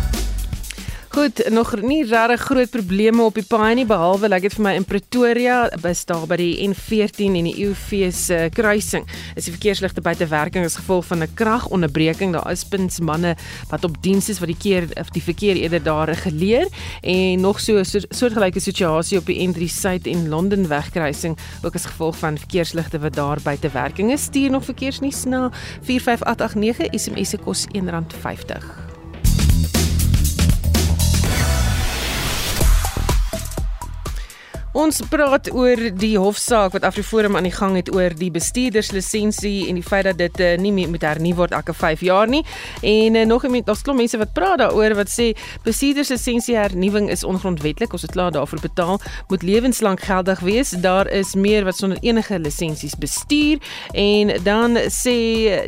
Goed, 1.13 1.49
nog 1.49 1.76
nie 1.82 2.02
regtig 2.10 2.41
groot 2.41 2.69
probleme 2.73 3.21
op 3.21 3.36
die 3.38 3.45
paai 3.45 3.76
nie 3.78 3.86
behalwe 3.86 4.32
ek 4.34 4.47
het 4.47 4.56
vir 4.58 4.63
my 4.65 4.71
in 4.80 4.86
Pretoria 4.89 5.58
bus 5.84 5.99
daar 6.10 6.23
by 6.26 6.39
die 6.41 6.65
N14 6.65 7.36
en 7.38 7.45
die 7.45 7.67
UV 7.67 8.08
se 8.17 8.39
kruising. 8.49 9.06
Is 9.38 9.45
die 9.45 9.54
verkeersligte 9.54 10.02
buite 10.02 10.26
werking 10.32 10.65
as 10.65 10.80
gevolg 10.82 11.06
van 11.12 11.21
'n 11.21 11.36
kragonderbreking. 11.38 12.34
Daar 12.34 12.49
is 12.52 12.65
pins 12.65 12.97
manne 12.99 13.36
wat 13.69 13.86
op 13.86 14.02
diens 14.02 14.30
is 14.30 14.39
wat 14.39 14.49
die 14.49 14.58
keer 14.58 14.89
of 14.97 15.13
die 15.13 15.21
verkeer 15.21 15.56
eerder 15.56 15.84
daar 15.84 16.10
reguleer 16.10 16.65
en 17.04 17.41
nog 17.41 17.60
so 17.60 17.78
'n 17.78 17.86
soortgelyke 18.10 18.60
situasie 18.60 19.19
op 19.19 19.26
die 19.26 19.47
N3 19.47 19.69
Suid 19.69 20.08
en 20.08 20.30
Londen 20.30 20.67
wegkruising 20.67 21.38
ook 21.62 21.76
as 21.76 21.86
gevolg 21.86 22.17
van 22.17 22.38
verkeersligte 22.38 22.99
wat 22.99 23.13
daar 23.13 23.38
buite 23.43 23.69
werking 23.69 24.12
is. 24.12 24.23
Stuur 24.23 24.49
nog 24.49 24.65
verkeersnuus 24.65 25.23
na 25.26 25.52
45889 25.82 26.88
SMS 26.99 27.30
se 27.30 27.38
kos 27.38 27.67
R1.50. 27.71 28.83
Ons 34.73 35.03
praat 35.05 35.51
oor 35.53 35.77
die 36.01 36.15
hofsaak 36.17 36.73
wat 36.73 36.86
Afriforum 36.88 37.36
aan 37.38 37.45
die 37.45 37.53
gang 37.53 37.75
het 37.77 37.91
oor 37.93 38.15
die 38.17 38.31
bestuurderslisensie 38.33 39.67
en 39.69 39.77
die 39.77 39.86
feit 39.86 40.07
dat 40.07 40.17
dit 40.17 40.39
uh, 40.41 40.47
nie 40.57 40.71
meer 40.73 40.89
moet 40.89 41.03
hernu 41.05 41.36
word 41.38 41.51
elke 41.53 41.75
5 41.77 42.01
jaar 42.01 42.25
nie. 42.25 42.41
En 42.81 43.13
uh, 43.13 43.21
nog 43.29 43.45
iemand, 43.45 43.67
daar's 43.67 43.83
klop 43.86 43.99
mense 43.99 44.17
wat 44.17 44.31
praat 44.33 44.63
daaroor 44.63 44.95
wat 44.97 45.12
sê 45.13 45.27
bestuurderslisensie 45.62 46.57
hernuwing 46.57 47.12
is 47.13 47.21
ongrondwetlik. 47.21 47.93
Ons 47.93 48.07
het 48.07 48.15
klaar 48.15 48.33
daarvoor 48.33 48.63
betaal, 48.63 48.97
moet 49.29 49.45
lewenslank 49.45 50.01
geldig 50.09 50.41
wees. 50.41 50.73
Daar 50.81 51.12
is 51.13 51.36
meer 51.38 51.69
wat 51.69 51.77
sonder 51.77 52.01
enige 52.01 52.41
lisensies 52.41 52.97
bestuur 52.97 53.62
en 53.93 54.33
dan 54.41 54.81
sê 54.89 55.15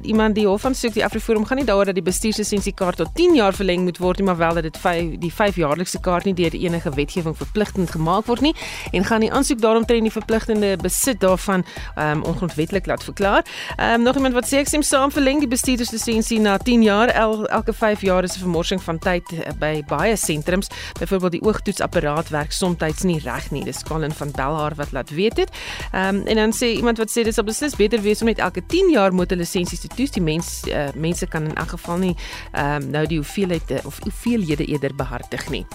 iemand 0.01 0.33
die 0.33 0.47
hof 0.49 0.65
aansoek 0.65 0.97
die 0.97 1.05
Afriforum 1.05 1.45
gaan 1.45 1.61
nie 1.61 1.67
daaroor 1.69 1.91
dat 1.91 1.99
die 2.01 2.07
bestuurslisensiekaart 2.09 3.03
tot 3.03 3.13
10 3.13 3.37
jaar 3.37 3.53
verleng 3.53 3.85
moet 3.85 4.01
word 4.01 4.17
nie, 4.17 4.25
maar 4.31 4.41
wel 4.41 4.57
dat 4.57 4.65
dit 4.71 4.81
5 4.81 5.13
die 5.21 5.33
5 5.33 5.61
jaarlikse 5.61 6.01
kaart 6.01 6.25
nie 6.25 6.33
deur 6.33 6.57
enige 6.57 6.89
wetgewing 6.97 7.37
verpligtend 7.37 7.93
gemaak 7.93 8.25
word 8.25 8.41
nie 8.49 8.55
en 8.95 9.05
gaan 9.05 9.19
die 9.19 9.31
aansoek 9.31 9.62
daaromtrent 9.62 10.01
die 10.01 10.12
verpligtende 10.12 10.75
besit 10.81 11.19
daarvan 11.19 11.65
um, 11.95 12.23
ongrondwetlik 12.23 12.86
laat 12.86 13.03
verklaar. 13.03 13.45
Ehm 13.75 13.93
um, 13.93 14.01
nog 14.01 14.15
iemand 14.15 14.34
wat 14.34 14.47
sê 14.47 14.62
ek 14.62 14.67
stem 14.67 14.84
saam 14.84 15.12
verleng 15.12 15.39
die 15.39 15.49
bestuurderslisensie 15.51 16.39
na 16.39 16.58
10 16.58 16.84
jaar 16.84 17.08
El, 17.08 17.45
elke 17.47 17.73
5 17.73 18.01
jaar 18.01 18.23
is 18.23 18.36
'n 18.36 18.39
vermorsing 18.39 18.84
van 18.84 18.99
tyd 18.99 19.31
eh, 19.31 19.51
by 19.60 19.84
baie 19.88 20.15
sentrums. 20.15 20.67
Byvoorbeeld 20.99 21.31
die 21.31 21.41
oogtoetsapparaat 21.41 22.29
werk 22.29 22.51
soms 22.51 23.03
nie 23.03 23.19
reg 23.19 23.51
nie. 23.51 23.63
Dis 23.63 23.84
Colin 23.84 24.12
van 24.12 24.31
Belhar 24.31 24.75
wat 24.75 24.91
laat 24.91 25.10
weet 25.10 25.36
dit. 25.36 25.49
Ehm 25.91 26.15
um, 26.15 26.27
en 26.27 26.36
dan 26.36 26.53
sê 26.53 26.65
iemand 26.75 26.97
wat 26.97 27.10
sê 27.10 27.23
dis 27.23 27.38
op 27.38 27.45
beslis 27.45 27.75
beter 27.75 28.01
wees 28.01 28.21
om 28.21 28.27
net 28.27 28.39
elke 28.39 28.65
10 28.65 28.89
jaar 28.91 29.13
motorlisensies 29.13 29.79
te 29.79 29.88
toets. 29.88 30.12
Die 30.12 30.21
mens 30.21 30.62
uh, 30.67 30.88
mense 30.95 31.27
kan 31.27 31.43
in 31.43 31.55
elk 31.55 31.69
geval 31.69 31.97
nie 31.97 32.15
ehm 32.51 32.84
um, 32.84 32.89
nou 32.89 33.05
die 33.05 33.17
hoeveelheid 33.17 33.71
eh, 33.71 33.86
of 33.86 33.99
hoeveelhede 34.03 34.65
eerder 34.65 34.95
behartig 34.95 35.49
nie. 35.49 35.65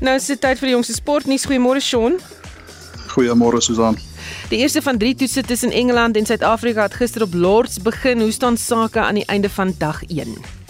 Nou 0.00 0.16
is 0.16 0.26
dit 0.26 0.40
tyd 0.40 0.58
vir 0.58 0.70
die 0.70 0.74
jongste 0.74 0.96
sportnuus. 0.96 1.46
Goeiemôre 1.46 1.80
Shaun. 1.80 2.18
Goeiemôre 3.14 3.60
Susan. 3.62 3.98
Die 4.50 4.58
eerste 4.58 4.82
van 4.82 4.98
3 4.98 5.14
toetse 5.14 5.42
tussen 5.42 5.70
Engeland 5.70 6.16
en 6.16 6.26
Suid-Afrika 6.26 6.82
het 6.82 6.94
gister 6.94 7.22
op 7.22 7.34
Lords 7.34 7.82
begin. 7.82 8.20
Hoe 8.20 8.30
staan 8.30 8.56
sake 8.56 9.00
aan 9.00 9.14
die 9.14 9.26
einde 9.26 9.50
van 9.50 9.74
dag 9.78 10.02
1? 10.04 10.63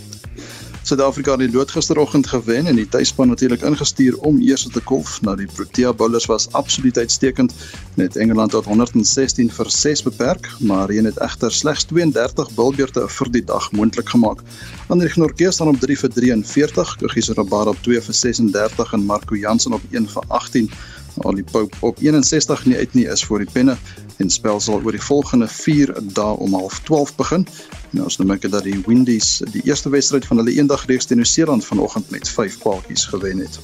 Suid-Afrika 0.84 1.30
het 1.32 1.40
die 1.40 1.48
lood 1.48 1.70
gisteroggend 1.72 2.26
gewen 2.28 2.66
en 2.68 2.76
die 2.76 2.88
tuisspan 2.92 3.30
natuurlik 3.32 3.62
ingestuur 3.64 4.18
om 4.28 4.36
eers 4.44 4.66
te 4.68 4.82
kolf. 4.84 5.14
Nou 5.24 5.32
die 5.38 5.46
Protea 5.48 5.94
bowlers 5.96 6.26
was 6.28 6.44
absoluut 6.52 6.98
uitstekend. 7.00 7.54
Net 7.96 8.18
Engeland 8.20 8.52
het 8.52 8.68
116 8.68 9.48
vir 9.50 9.70
6 9.70 10.02
beperk, 10.04 10.50
maar 10.60 10.92
een 10.92 11.08
het 11.08 11.16
egter 11.24 11.52
slegs 11.52 11.88
32 11.88 12.52
bilbeurte 12.58 13.06
vir 13.08 13.32
die 13.32 13.44
dag 13.48 13.70
moontlik 13.72 14.12
gemaak. 14.12 14.42
Ander 14.92 15.08
Gnorke 15.08 15.48
staan 15.52 15.72
op 15.72 15.80
3 15.80 15.96
vir 16.02 16.12
43, 16.18 16.96
Kogisa 17.00 17.32
Rabada 17.32 17.72
op 17.72 17.80
2 17.80 18.04
vir 18.04 18.14
36 18.20 18.92
en 18.92 19.08
Marco 19.08 19.40
Jansen 19.40 19.72
op 19.72 19.88
1 19.90 20.08
vir 20.12 20.28
18. 20.28 20.68
Ali 21.22 21.44
Pope 21.44 21.76
op 21.80 21.98
61 22.02 22.64
nie 22.64 22.76
uit 22.76 22.94
nie 22.94 23.06
is 23.06 23.22
vir 23.24 23.44
die 23.44 23.50
penne 23.52 23.76
en 24.22 24.30
spel 24.30 24.60
sal 24.60 24.82
oor 24.82 24.94
die 24.94 25.02
volgende 25.02 25.48
4 25.48 25.92
dae 26.16 26.36
om 26.42 26.54
12:30 26.54 27.14
begin. 27.16 27.46
Nou 27.90 28.04
ons 28.04 28.18
noem 28.18 28.34
ek 28.34 28.48
dat 28.50 28.64
die 28.66 28.80
Windies 28.86 29.42
die 29.52 29.62
eerste 29.64 29.90
wedstryd 29.90 30.26
van 30.26 30.42
hulle 30.42 30.54
eendag 30.54 30.86
reeks 30.86 31.06
teen 31.06 31.18
Nieu-Seeland 31.22 31.64
vanoggend 31.64 32.10
met 32.10 32.28
5 32.28 32.58
paadjies 32.62 33.04
gewen 33.04 33.38
het. 33.38 33.60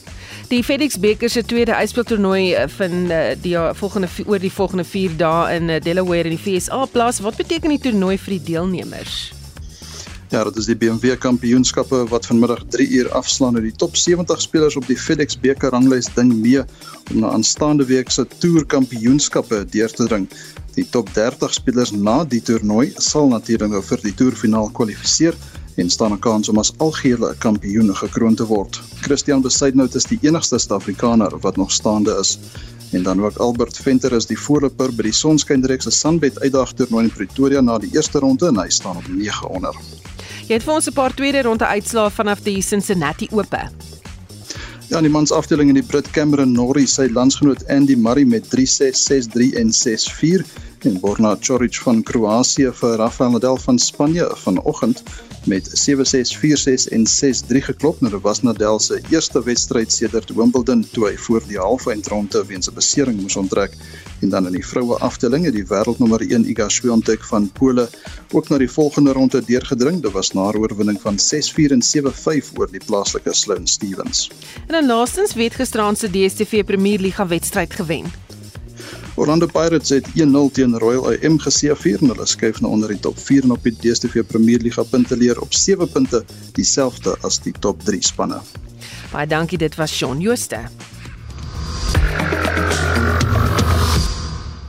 Die 0.48 0.62
FedEx 0.64 0.98
beker 0.98 1.30
se 1.30 1.44
tweede 1.44 1.74
yspeeltoernooi 1.82 2.52
eh, 2.52 2.68
vind 2.68 3.10
uh, 3.10 3.34
die 3.42 3.56
volgende 3.74 4.08
oor 4.26 4.38
die 4.38 4.52
volgende 4.52 4.84
4 4.84 5.16
dae 5.16 5.58
in 5.58 5.82
Delaware 5.82 6.30
in 6.30 6.38
die 6.38 6.42
FSA 6.60 6.84
plaas. 6.84 7.20
Wat 7.20 7.36
beteken 7.36 7.70
die 7.70 7.82
toernooi 7.82 8.18
vir 8.18 8.38
die 8.38 8.42
deelnemers? 8.54 9.39
Ja, 10.30 10.44
dit 10.46 10.60
is 10.62 10.68
die 10.70 10.76
BMW 10.78 11.16
Kampioenskappe 11.18 12.04
wat 12.06 12.28
vanmiddag 12.30 12.60
3 12.70 12.84
uur 13.00 13.08
afslaan 13.18 13.56
en 13.58 13.64
die 13.66 13.74
top 13.82 13.96
70 13.98 14.38
spelers 14.38 14.76
op 14.78 14.84
die 14.86 14.94
FedEx 14.94 15.34
beker 15.42 15.74
ranglys 15.74 16.06
ding 16.14 16.30
mee 16.38 16.60
om 17.10 17.24
na 17.24 17.32
aanstaande 17.34 17.82
week 17.88 18.12
se 18.14 18.22
Tour 18.38 18.62
Kampioenskappe 18.62 19.64
deur 19.72 19.90
te 19.90 20.06
dring. 20.06 20.28
Die 20.76 20.86
top 20.94 21.10
30 21.16 21.50
spelers 21.56 21.90
na 21.90 22.20
die 22.22 22.38
toernooi 22.46 22.92
sal 23.02 23.26
natuurlik 23.32 23.72
nou 23.74 23.82
vir 23.82 24.04
die 24.04 24.14
toerfinaal 24.20 24.70
kwalifiseer 24.78 25.34
en 25.82 25.90
staan 25.90 26.14
'n 26.14 26.22
kans 26.22 26.48
om 26.48 26.62
as 26.62 26.70
algehele 26.78 27.34
kampioen 27.38 27.90
gekroon 27.90 28.38
te 28.38 28.46
word. 28.46 28.78
Christian 29.02 29.42
Besuidnout 29.42 29.94
is 29.94 30.06
die 30.06 30.18
enigste 30.22 30.58
Suid-Afrikaner 30.58 31.40
wat 31.40 31.56
nog 31.56 31.72
staande 31.72 32.14
is. 32.20 32.38
En 32.92 33.02
dan 33.02 33.24
ook 33.24 33.36
Albert 33.36 33.76
Venter 33.76 34.12
is 34.12 34.26
die 34.26 34.38
voorloper 34.38 34.94
by 34.94 35.02
die 35.02 35.12
Sonskynreeks 35.12 35.84
se 35.84 35.90
Sunbet 35.90 36.40
uitdag 36.40 36.72
toernooi 36.72 37.04
in 37.04 37.10
Pretoria 37.10 37.60
na 37.60 37.78
die 37.78 37.90
eerste 37.94 38.18
ronde 38.18 38.46
en 38.46 38.58
hy 38.58 38.68
staan 38.68 38.96
op 38.96 39.08
9 39.08 39.48
onder. 39.48 39.74
Jy 40.50 40.56
het 40.58 40.64
vir 40.66 40.74
ons 40.74 40.88
'n 40.90 40.92
paar 40.92 41.12
tweede 41.14 41.42
ronde 41.46 41.66
uitslae 41.66 42.10
vanaf 42.10 42.40
die 42.42 42.60
Cincinnati 42.60 43.28
Ope. 43.30 43.60
Ja, 44.88 44.96
in 44.96 45.04
die 45.06 45.12
mans 45.12 45.30
afdeling 45.30 45.68
in 45.68 45.76
die 45.78 45.86
Brit 45.86 46.10
Cameron 46.10 46.52
Norrie 46.52 46.86
sy 46.86 47.06
landsgenoot 47.06 47.62
Andy 47.68 47.94
Murray 47.94 48.24
met 48.24 48.48
3-6, 48.50 48.98
6-3 49.06 49.54
en 49.54 49.70
6-4 49.70 50.42
en 50.84 51.00
Borna 51.00 51.36
Coric 51.36 51.76
van 51.84 52.02
Kroasie 52.02 52.70
vir 52.72 52.96
Rafael 53.00 53.30
Nadal 53.34 53.56
van 53.60 53.78
Spanje 53.78 54.26
vanoggend 54.42 55.02
met 55.50 55.68
7-6, 55.68 56.32
4-6 56.40 56.86
en 56.92 57.06
6-3 57.06 57.62
geklop. 57.64 58.00
Nou 58.00 58.12
dit 58.12 58.22
was 58.22 58.42
Nadal 58.42 58.78
se 58.80 59.00
eerste 59.10 59.42
wedstryd 59.44 59.92
sedert 59.92 60.32
Wimbledon 60.36 60.84
toe 60.92 61.08
hy 61.08 61.16
voor 61.16 61.42
die 61.48 61.58
halfeindronde 61.58 62.44
weens 62.46 62.70
'n 62.70 62.74
besering 62.74 63.20
moes 63.20 63.36
onttrek. 63.36 63.76
En 64.20 64.28
dan 64.28 64.46
in 64.46 64.52
die 64.52 64.66
vroue 64.66 64.98
afdeling 64.98 65.44
het 65.44 65.54
die 65.54 65.66
wêreldnommer 65.66 66.20
1 66.20 66.48
Iga 66.50 66.68
Swiatek 66.68 67.24
van 67.24 67.50
Pole 67.52 67.88
ook 68.32 68.48
na 68.48 68.58
die 68.58 68.70
volgende 68.70 69.12
ronde 69.12 69.44
deurgedring. 69.44 70.02
Dit 70.02 70.12
was 70.12 70.32
na 70.32 70.52
oorwinning 70.52 71.00
van 71.00 71.18
6-4 71.18 71.72
en 71.72 71.82
7-5 71.82 72.52
oor 72.56 72.70
die 72.70 72.84
plaaslike 72.86 73.34
Sloane 73.34 73.68
Stevens. 73.68 74.30
En 74.66 74.72
dan 74.72 74.86
laastens 74.86 75.34
weet 75.34 75.54
gisteraand 75.54 75.98
se 75.98 76.10
DStv 76.10 76.64
Premier 76.64 77.00
Liga 77.00 77.26
wedstryd 77.26 77.74
gewen. 77.74 78.29
Orlando 79.20 79.46
Pirates 79.46 79.88
het 79.88 80.06
1-0 80.16 80.50
teen 80.52 80.78
Royal 80.78 81.10
AM 81.12 81.34
geseëvier 81.44 82.00
en 82.00 82.08
hulle 82.08 82.24
skuif 82.26 82.62
nou 82.64 82.70
onder 82.72 82.88
die 82.88 83.02
top 83.04 83.18
4 83.20 83.44
en 83.44 83.50
op 83.52 83.66
die 83.66 83.74
DStv 83.76 84.22
Premier 84.24 84.62
Liga 84.64 84.80
punteleer 84.82 85.36
op 85.44 85.52
7 85.52 85.88
punte, 85.92 86.22
dieselfde 86.56 87.12
as 87.28 87.36
die 87.44 87.52
top 87.52 87.82
3 87.84 88.00
spanne. 88.00 88.38
Baie 89.12 89.26
dankie, 89.28 89.58
dit 89.60 89.76
was 89.76 89.92
Shaun 89.92 90.22
Jooste. 90.24 90.62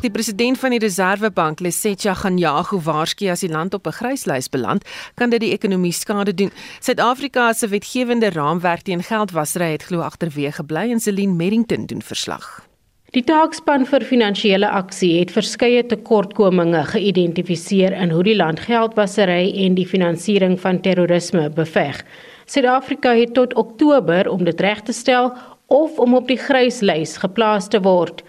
Die 0.01 0.11
president 0.11 0.59
van 0.59 0.75
die 0.75 0.79
Reserwebank, 0.83 1.63
Lesetja 1.63 2.17
Ganyago, 2.19 2.81
waarsku 2.83 3.29
as 3.31 3.45
die 3.45 3.51
land 3.51 3.73
op 3.73 3.87
'n 3.87 3.95
gryslys 4.01 4.49
beland, 4.49 4.83
kan 5.15 5.29
dit 5.29 5.39
die 5.39 5.53
ekonomie 5.53 5.93
skade 5.93 6.33
doen. 6.33 6.51
Suid-Afrika 6.79 7.53
se 7.53 7.67
wetgewende 7.67 8.29
raamwerk 8.29 8.81
teen 8.81 9.03
geldwasery 9.03 9.71
het 9.71 9.83
glo 9.83 10.01
agterweë 10.01 10.51
gebly 10.51 10.91
en 10.91 10.99
Celine 10.99 11.33
Merrington 11.33 11.85
doen 11.85 12.01
verslag. 12.01 12.70
Die 13.11 13.25
taakspan 13.27 13.81
vir 13.83 14.05
finansiële 14.07 14.69
aksie 14.71 15.17
het 15.17 15.33
verskeie 15.35 15.81
tekortkominge 15.83 16.85
geïdentifiseer 16.93 17.91
in 17.91 18.13
hoe 18.15 18.21
die 18.23 18.37
land 18.39 18.61
geldwasery 18.63 19.49
en 19.65 19.75
die 19.75 19.83
finansiering 19.83 20.55
van 20.61 20.79
terrorisme 20.85 21.49
beveg. 21.57 21.99
Suid-Afrika 22.47 23.11
het 23.17 23.33
tot 23.35 23.57
Oktober 23.59 24.29
om 24.31 24.47
dit 24.47 24.63
reg 24.63 24.85
te 24.87 24.95
stel 24.95 25.33
of 25.67 25.99
om 25.99 26.15
op 26.15 26.31
die 26.31 26.39
gryslys 26.39 27.17
geplaas 27.19 27.67
te 27.67 27.83
word. 27.83 28.23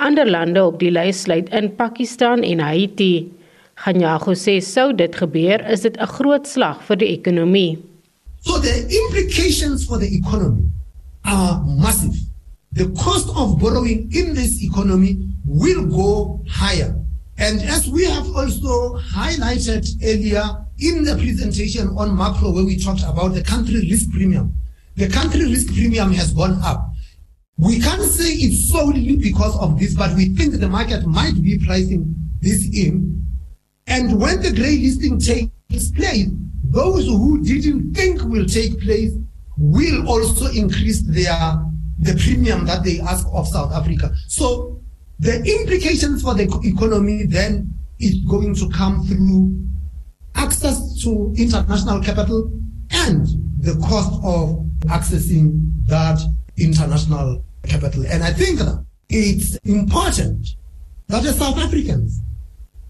Ander 0.00 0.24
lande 0.24 0.64
op 0.64 0.80
die 0.80 0.94
lys 0.96 1.26
sluit 1.28 1.52
in 1.52 1.68
Pakistan 1.76 2.40
en 2.40 2.64
Haiti. 2.64 3.28
Ganyago 3.84 4.32
sê 4.32 4.62
sou 4.64 4.94
dit 4.96 5.12
gebeur, 5.12 5.60
is 5.68 5.84
dit 5.84 6.00
'n 6.00 6.08
groot 6.16 6.48
slag 6.48 6.80
vir 6.88 6.96
die 6.96 7.12
ekonomie. 7.20 7.78
So 8.40 8.58
the 8.58 8.80
implications 8.88 9.84
for 9.84 9.98
the 9.98 10.08
economy 10.08 10.72
are 11.20 11.60
massive. 11.76 12.31
The 12.72 12.88
cost 12.98 13.28
of 13.36 13.60
borrowing 13.60 14.10
in 14.14 14.34
this 14.34 14.62
economy 14.62 15.28
will 15.44 15.86
go 15.86 16.42
higher. 16.48 16.98
And 17.38 17.60
as 17.62 17.88
we 17.88 18.04
have 18.04 18.26
also 18.34 18.98
highlighted 18.98 19.86
earlier 20.02 20.42
in 20.78 21.04
the 21.04 21.16
presentation 21.16 21.88
on 21.98 22.16
macro, 22.16 22.50
where 22.50 22.64
we 22.64 22.78
talked 22.78 23.02
about 23.02 23.34
the 23.34 23.42
country 23.42 23.88
risk 23.90 24.10
premium, 24.10 24.54
the 24.96 25.08
country 25.08 25.44
risk 25.44 25.72
premium 25.74 26.12
has 26.12 26.32
gone 26.32 26.58
up. 26.62 26.90
We 27.58 27.78
can't 27.80 28.02
say 28.02 28.32
it's 28.32 28.70
solely 28.70 29.16
because 29.16 29.56
of 29.58 29.78
this, 29.78 29.94
but 29.94 30.14
we 30.16 30.34
think 30.34 30.54
the 30.54 30.68
market 30.68 31.06
might 31.06 31.40
be 31.42 31.58
pricing 31.58 32.14
this 32.40 32.68
in. 32.74 33.24
And 33.86 34.20
when 34.20 34.40
the 34.40 34.52
grey 34.52 34.78
listing 34.78 35.18
takes 35.18 35.90
place, 35.90 36.28
those 36.64 37.06
who 37.06 37.42
didn't 37.42 37.94
think 37.94 38.22
will 38.22 38.46
take 38.46 38.80
place 38.80 39.12
will 39.58 40.08
also 40.08 40.46
increase 40.46 41.02
their 41.02 41.62
the 42.02 42.14
premium 42.16 42.66
that 42.66 42.82
they 42.84 43.00
ask 43.00 43.26
of 43.32 43.46
South 43.46 43.72
Africa. 43.72 44.12
So 44.28 44.80
the 45.20 45.36
implications 45.38 46.22
for 46.22 46.34
the 46.34 46.44
economy 46.64 47.26
then 47.26 47.72
is 48.00 48.16
going 48.28 48.54
to 48.56 48.68
come 48.70 49.06
through 49.06 49.56
access 50.34 51.00
to 51.02 51.32
international 51.36 52.02
capital 52.02 52.50
and 52.90 53.26
the 53.60 53.74
cost 53.86 54.12
of 54.24 54.66
accessing 54.86 55.70
that 55.86 56.20
international 56.56 57.44
capital. 57.62 58.04
And 58.06 58.24
I 58.24 58.32
think 58.32 58.58
that 58.58 58.84
it's 59.08 59.56
important 59.58 60.48
that 61.06 61.24
as 61.24 61.38
South 61.38 61.58
Africans 61.58 62.20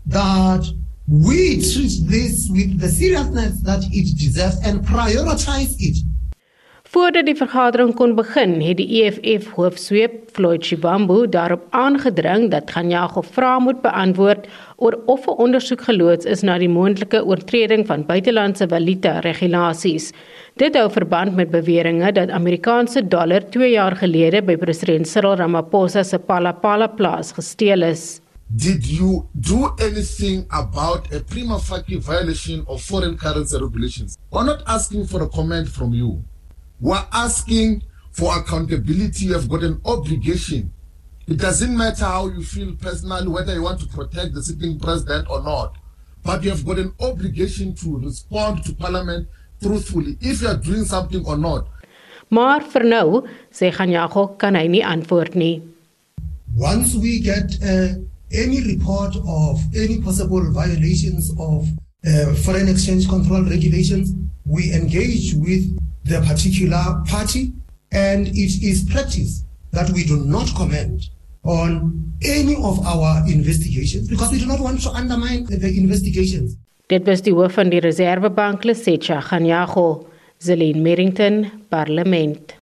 that 0.07 0.65
we 1.07 1.61
treat 1.61 2.01
this 2.05 2.49
with 2.51 2.81
the 2.81 2.89
seriousness 2.89 3.61
that 3.61 3.85
it 3.93 4.17
deserves 4.17 4.57
and 4.65 4.81
prioritize 4.87 5.75
it 5.79 5.99
Voordat 6.93 7.25
die 7.25 7.37
vergadering 7.39 7.95
kon 7.97 8.11
begin, 8.19 8.59
het 8.61 8.77
die 8.77 8.99
EFF 9.01 9.47
hoofsweep 9.57 10.17
Floyd 10.37 10.67
Shibambu 10.69 11.23
daarop 11.33 11.63
aangedring 11.73 12.51
dat 12.53 12.69
Ganyago 12.69 13.23
vra 13.25 13.55
moet 13.65 13.79
beantwoord 13.81 14.45
oor 14.77 14.99
of 15.15 15.25
'n 15.25 15.39
ondersoek 15.45 15.87
geloods 15.89 16.27
is 16.27 16.43
na 16.43 16.59
die 16.59 16.69
moontlike 16.69 17.25
oortreding 17.25 17.87
van 17.87 18.05
buitelandse 18.05 18.69
valuta 18.69 19.21
regulasies. 19.25 20.13
Dit 20.57 20.77
hou 20.77 20.91
verband 20.91 21.35
met 21.35 21.51
beweringe 21.51 22.13
dat 22.13 22.29
Amerikaanse 22.29 23.09
dollar 23.09 23.41
2 23.51 23.71
jaar 23.71 23.97
gelede 23.97 24.43
by 24.43 24.57
president 24.57 25.09
Cyril 25.09 25.37
Ramaphosa 25.37 26.03
se 26.03 26.19
Palapala 26.19 26.89
plaas 26.89 27.33
gesteel 27.33 27.83
is. 27.83 28.21
Did 28.55 28.85
you 28.85 29.25
do 29.33 29.73
anything 29.79 30.45
about 30.49 31.09
a 31.15 31.21
prima 31.21 31.59
facie 31.59 32.01
violation 32.01 32.65
of 32.67 32.83
foreign 32.83 33.17
currency 33.17 33.57
regulations? 33.57 34.19
We're 34.31 34.45
not 34.45 34.63
asking 34.67 35.07
for 35.07 35.23
a 35.23 35.29
comment 35.29 35.69
from 35.69 35.95
you. 35.95 36.23
We're 36.83 37.07
asking 37.13 37.85
for 38.11 38.37
accountability. 38.37 39.27
You 39.27 39.35
have 39.35 39.49
got 39.49 39.63
an 39.63 39.81
obligation. 39.85 40.73
It 41.29 41.39
doesn't 41.39 41.77
matter 41.77 42.05
how 42.05 42.27
you 42.27 42.43
feel 42.43 42.75
personally, 42.75 43.29
whether 43.29 43.55
you 43.55 43.63
want 43.63 43.79
to 43.81 43.87
protect 43.87 44.35
the 44.35 44.43
sitting 44.43 44.81
president 44.81 45.31
or 45.31 45.41
not, 45.45 45.77
but 46.25 46.43
you 46.43 46.51
have 46.51 46.67
got 46.67 46.81
an 46.81 46.93
obligation 47.01 47.73
to 47.77 47.99
respond 47.99 48.65
to 48.65 48.75
Parliament 48.75 49.29
truthfully 49.63 50.19
if 50.21 50.43
you 50.43 50.49
are 50.49 50.57
doing 50.57 50.85
something 50.85 51.25
or 51.25 51.39
not. 51.39 51.69
Maar 52.29 52.65
vir 52.73 52.85
nou, 52.89 53.23
sê 53.53 53.71
Ganyago, 53.71 54.27
kan 54.39 54.57
hy 54.59 54.67
nie 54.67 54.83
antwoord 54.83 55.37
nie. 55.37 55.63
Once 56.57 56.97
we 56.97 57.21
get 57.21 57.55
uh, 57.63 57.95
any 58.33 58.61
report 58.67 59.15
of 59.23 59.63
any 59.77 60.01
possible 60.01 60.43
violations 60.51 61.31
of 61.39 61.69
uh, 62.03 62.35
foreign 62.43 62.67
exchange 62.69 63.07
control 63.09 63.45
regulations, 63.45 64.11
we 64.47 64.73
engage 64.73 65.35
with 65.35 65.71
the 66.05 66.21
particular 66.21 67.03
party, 67.09 67.53
and 67.93 68.29
it 68.29 68.63
is 68.63 68.85
practice 68.85 69.45
that 69.73 69.91
we 69.91 70.05
do 70.05 70.17
not 70.25 70.49
comment 70.55 71.11
on 71.45 72.13
any 72.23 72.55
of 72.57 72.85
our 72.87 73.27
investigations 73.27 74.09
because 74.09 74.31
we 74.31 74.39
do 74.39 74.47
not 74.47 74.61
want 74.61 74.81
to 74.83 74.91
undermine 74.91 75.45
the 75.47 75.69
investigations. 75.77 76.57
Dit 76.87 77.07
was 77.07 77.23
die 77.23 77.33
hoof 77.33 77.53
van 77.53 77.71
die 77.71 77.81
Reservebank, 77.81 78.65
Lesetja 78.65 79.21
Ganyago, 79.21 80.07
Zelin 80.39 80.83
Merrington, 80.83 81.51
Parlement. 81.69 82.62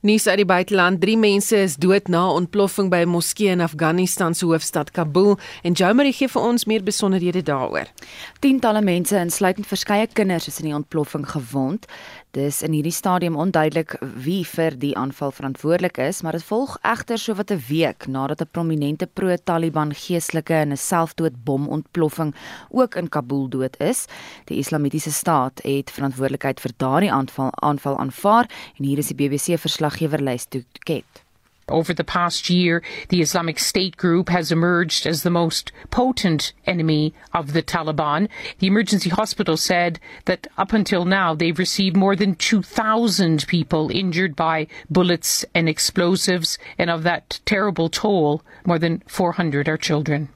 Nuus 0.00 0.24
uit 0.26 0.38
die 0.40 0.46
buiteland: 0.48 1.00
3 1.00 1.16
mense 1.20 1.56
is 1.60 1.74
dood 1.76 2.06
na 2.08 2.22
ontploffing 2.32 2.88
by 2.88 3.02
'n 3.04 3.08
moskee 3.08 3.50
in 3.52 3.60
Afghanistan 3.60 4.34
se 4.34 4.46
hoofstad 4.46 4.90
Kabul 4.90 5.38
en 5.62 5.72
Jomari 5.72 6.12
gee 6.12 6.28
vir 6.28 6.42
ons 6.42 6.64
meer 6.64 6.82
besonderhede 6.82 7.42
daaroor. 7.42 7.86
Tientalle 8.38 8.80
mense, 8.82 9.16
insluitend 9.16 9.66
verskeie 9.66 10.06
kinders, 10.06 10.46
is 10.46 10.58
in 10.58 10.64
die 10.64 10.74
ontploffing 10.74 11.28
gewond. 11.28 11.86
Dis 12.30 12.62
in 12.62 12.72
hierdie 12.72 12.92
stadium 12.92 13.36
onduidelik 13.36 13.96
wie 14.00 14.44
vir 14.46 14.78
die 14.78 14.96
aanval 14.96 15.30
verantwoordelik 15.30 15.98
is, 15.98 16.22
maar 16.22 16.32
dit 16.32 16.44
volg 16.44 16.78
egter 16.82 17.18
sowat 17.18 17.50
'n 17.50 17.62
week 17.68 18.06
nadat 18.06 18.40
'n 18.40 18.48
prominente 18.52 19.06
pro-Taliban 19.06 19.92
geestelike 19.94 20.54
in 20.54 20.72
'n 20.72 20.76
selfdoodbomontploffing 20.76 22.34
ook 22.70 22.94
in 22.94 23.08
Kabul 23.08 23.48
dood 23.48 23.76
is. 23.80 24.06
Die 24.44 24.58
Islamitiese 24.58 25.12
staat 25.12 25.60
het 25.62 25.90
verantwoordelikheid 25.90 26.60
vir 26.60 26.70
daardie 26.76 27.12
aanval 27.12 27.50
aanval 27.52 27.98
aanvaar 27.98 28.48
en 28.78 28.84
hier 28.84 28.98
is 28.98 29.08
die 29.08 29.14
BBC 29.14 29.58
verslaggewer 29.58 29.89
Over 31.70 31.94
the 31.94 32.04
past 32.04 32.50
year, 32.50 32.82
the 33.10 33.20
Islamic 33.20 33.60
State 33.60 33.96
group 33.96 34.28
has 34.28 34.50
emerged 34.50 35.06
as 35.06 35.22
the 35.22 35.30
most 35.30 35.70
potent 35.90 36.52
enemy 36.66 37.14
of 37.32 37.52
the 37.52 37.62
Taliban. 37.62 38.28
The 38.58 38.66
emergency 38.66 39.10
hospital 39.10 39.56
said 39.56 40.00
that 40.24 40.48
up 40.58 40.72
until 40.72 41.04
now, 41.04 41.34
they've 41.34 41.58
received 41.58 41.96
more 41.96 42.16
than 42.16 42.34
2,000 42.34 43.46
people 43.46 43.88
injured 43.90 44.34
by 44.34 44.66
bullets 44.90 45.44
and 45.54 45.68
explosives, 45.68 46.58
and 46.76 46.90
of 46.90 47.04
that 47.04 47.38
terrible 47.44 47.88
toll, 47.88 48.42
more 48.66 48.78
than 48.78 49.02
400 49.06 49.68
are 49.68 49.76
children. 49.76 50.28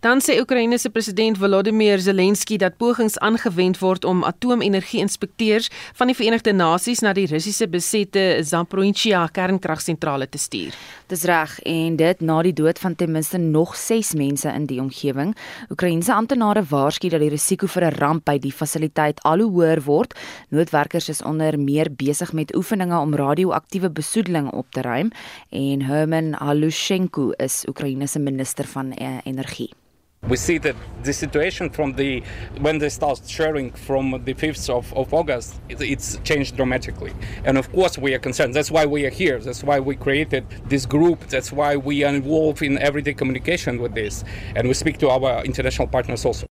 Dan 0.00 0.20
sê 0.20 0.36
Oekraïne 0.40 0.78
se 0.78 0.90
president 0.90 1.38
Volodymyr 1.38 1.98
Zelensky 1.98 2.56
dat 2.60 2.76
pogings 2.76 3.18
aangewend 3.18 3.78
word 3.80 4.04
om 4.04 4.24
atoomenergie-inspekteurs 4.24 5.70
van 5.96 6.10
die 6.10 6.16
Verenigde 6.16 6.52
Nasies 6.52 7.00
na 7.00 7.12
die 7.16 7.26
Russiese 7.30 7.68
besette 7.68 8.42
Zaporizhzhia 8.44 9.24
kernkragsentrale 9.32 10.28
te 10.28 10.38
stuur. 10.38 10.76
Dis 11.08 11.24
reg 11.28 11.56
en 11.64 11.96
dit 11.96 12.20
na 12.20 12.42
die 12.42 12.52
dood 12.52 12.78
van 12.78 12.94
ten 12.94 13.12
minste 13.12 13.38
nog 13.38 13.76
6 13.76 14.14
mense 14.14 14.52
in 14.52 14.66
die 14.66 14.80
omgewing. 14.82 15.34
Oekraïense 15.70 16.12
amptenare 16.12 16.64
waarsku 16.68 17.08
dat 17.08 17.24
die 17.24 17.32
risiko 17.32 17.66
vir 17.66 17.84
'n 17.84 17.96
ramp 17.98 18.24
by 18.24 18.38
die 18.38 18.52
fasiliteit 18.52 19.22
al 19.22 19.40
hoe 19.40 19.50
hoër 19.50 19.82
word. 19.82 20.14
Noodwerkers 20.50 21.08
is 21.08 21.22
onder 21.22 21.58
meer 21.58 21.88
besig 21.90 22.32
met 22.32 22.54
oefeninge 22.56 22.98
om 22.98 23.14
radioaktiewe 23.14 23.90
besoedeling 23.90 24.50
op 24.52 24.66
te 24.70 24.80
ruim 24.80 25.10
en 25.50 25.82
Herman 25.82 26.32
Halushenko 26.32 27.30
is 27.38 27.64
Oekraïne 27.68 28.06
se 28.06 28.18
minister 28.18 28.64
van 28.64 28.92
eh, 28.92 29.18
energie 29.24 29.53
We 30.28 30.36
see 30.36 30.58
that 30.58 30.76
the 31.02 31.12
situation 31.12 31.68
from 31.68 31.92
the 31.92 32.22
when 32.58 32.78
they 32.78 32.88
start 32.88 33.20
sharing 33.26 33.70
from 33.72 34.22
the 34.24 34.34
5th 34.34 34.70
of, 34.70 34.92
of 34.94 35.12
August, 35.12 35.60
it, 35.68 35.80
it's 35.80 36.18
changed 36.24 36.56
dramatically. 36.56 37.12
And 37.44 37.58
of 37.58 37.70
course, 37.72 37.98
we 37.98 38.14
are 38.14 38.18
concerned. 38.18 38.54
That's 38.54 38.70
why 38.70 38.86
we 38.86 39.04
are 39.04 39.10
here. 39.10 39.38
That's 39.38 39.62
why 39.62 39.80
we 39.80 39.96
created 39.96 40.46
this 40.66 40.86
group. 40.86 41.28
That's 41.28 41.52
why 41.52 41.76
we 41.76 42.04
are 42.04 42.14
involved 42.14 42.62
in 42.62 42.78
everyday 42.78 43.14
communication 43.14 43.80
with 43.80 43.94
this. 43.94 44.24
And 44.56 44.66
we 44.66 44.74
speak 44.74 44.98
to 44.98 45.10
our 45.10 45.44
international 45.44 45.88
partners 45.88 46.24
also. 46.24 46.46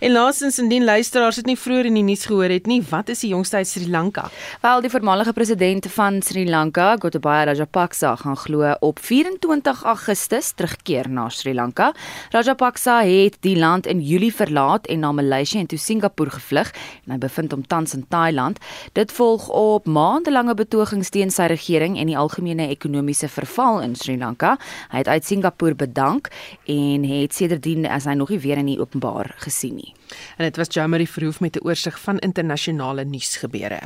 En 0.00 0.12
laasens 0.12 0.58
indien 0.58 0.84
luisteraars 0.84 1.36
dit 1.40 1.46
nie 1.46 1.56
vroeër 1.58 1.88
in 1.90 1.96
die 1.98 2.04
nuus 2.06 2.26
gehoor 2.28 2.52
het 2.52 2.66
nie, 2.66 2.80
wat 2.90 3.08
is 3.12 3.22
die 3.24 3.30
jongste 3.32 3.56
uit 3.60 3.68
Sri 3.68 3.88
Lanka? 3.90 4.28
Wel, 4.62 4.80
die 4.84 4.90
voormalige 4.90 5.32
president 5.32 5.86
van 5.94 6.20
Sri 6.22 6.46
Lanka, 6.48 6.96
Gotabaya 7.02 7.44
Rajapaksa, 7.50 8.14
gaan 8.16 8.36
glo 8.36 8.74
op 8.80 8.98
24 8.98 9.82
Augustus 9.82 10.52
terugkeer 10.56 11.10
na 11.10 11.28
Sri 11.28 11.54
Lanka. 11.54 11.92
Rajapaksa 12.30 13.00
het 13.04 13.36
die 13.40 13.56
land 13.58 13.86
in 13.86 14.00
Julie 14.00 14.34
verlaat 14.34 14.86
en 14.86 15.00
na 15.00 15.12
Maleisië 15.12 15.58
en 15.58 15.66
toe 15.66 15.78
Singapore 15.78 16.30
gevlug 16.30 16.72
en 17.04 17.16
hy 17.16 17.18
bevind 17.18 17.52
hom 17.52 17.66
tans 17.66 17.94
in 17.94 18.06
Thailand. 18.08 18.60
Dit 18.92 19.12
volg 19.12 19.48
op 19.48 19.86
maandelange 19.86 20.54
betogings 20.54 21.10
teen 21.10 21.30
sy 21.30 21.48
regering 21.52 21.98
en 21.98 22.10
die 22.10 22.18
algemene 22.18 22.68
ekonomiese 22.68 23.28
verval 23.28 23.80
in 23.84 23.96
Sri 23.96 24.18
Lanka. 24.18 24.56
Hy 24.92 25.04
het 25.04 25.08
uit 25.08 25.24
Singapore 25.24 25.74
bedank 25.74 26.30
en 26.64 27.04
het 27.04 27.34
sedertdien 27.34 27.86
as 27.86 28.06
hy 28.06 28.14
nog 28.14 28.32
nie 28.32 28.40
weer 28.42 28.62
in 28.62 28.72
die 28.72 28.80
openbaar 28.80 29.34
gesien 29.44 29.65
sien 29.66 29.76
nie. 29.76 29.94
En 30.36 30.44
dit 30.44 30.56
was 30.56 30.70
Jamie 30.70 31.08
Verhoef 31.08 31.40
met 31.40 31.56
'n 31.56 31.66
oorsig 31.66 31.98
van 32.00 32.18
internasionale 32.18 33.04
nuusgebeure. 33.04 33.80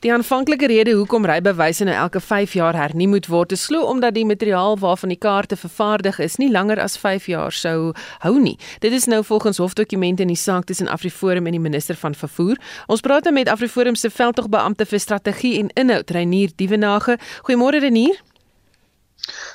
Die 0.00 0.12
aanvanklike 0.12 0.66
rede 0.66 0.92
hoekom 0.92 1.24
rybewyse 1.24 1.84
nou 1.84 1.96
elke 1.96 2.20
5 2.20 2.52
jaar 2.52 2.74
hernu 2.74 3.06
moet 3.06 3.26
word, 3.26 3.52
is 3.52 3.66
glo 3.66 3.86
omdat 3.88 4.14
die 4.14 4.24
materiaal 4.24 4.78
waarvan 4.78 5.08
die 5.08 5.18
kaarte 5.18 5.56
vervaardig 5.56 6.18
is 6.18 6.36
nie 6.36 6.50
langer 6.50 6.80
as 6.80 6.98
5 6.98 7.26
jaar 7.26 7.52
sou 7.52 7.92
hou 8.18 8.40
nie. 8.40 8.58
Dit 8.80 8.92
is 8.92 9.04
nou 9.04 9.24
volgens 9.24 9.56
hofdokumente 9.56 10.22
in 10.22 10.28
die 10.28 10.36
saak 10.36 10.64
tussen 10.64 10.88
Afriforum 10.88 11.46
en 11.46 11.52
die 11.52 11.60
minister 11.60 11.96
van 11.96 12.14
vervoer. 12.14 12.56
Ons 12.86 13.00
praat 13.00 13.24
nou 13.24 13.34
met 13.34 13.48
Afriforum 13.48 13.94
se 13.94 14.10
veldtogbeampte 14.10 14.84
vir 14.86 14.98
strategie 14.98 15.58
en 15.58 15.68
inhoud, 15.74 16.10
Reinier 16.10 16.50
Dievenage. 16.56 17.18
Goeiemôre 17.42 17.80
Reinier. 17.80 18.33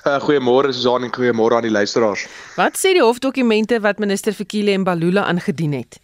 Uh, 0.06 0.20
goeiemôre 0.24 0.72
Susan 0.74 1.04
en 1.04 1.12
goeiemôre 1.12 1.58
aan 1.58 1.66
die 1.68 1.74
luisteraars. 1.74 2.28
Wat 2.56 2.78
sê 2.80 2.94
die 2.96 3.04
hofdokumente 3.04 3.82
wat 3.84 4.00
minister 4.00 4.34
Fikile 4.34 4.78
Mbalula 4.80 5.26
aangedien 5.28 5.74
het? 5.76 6.00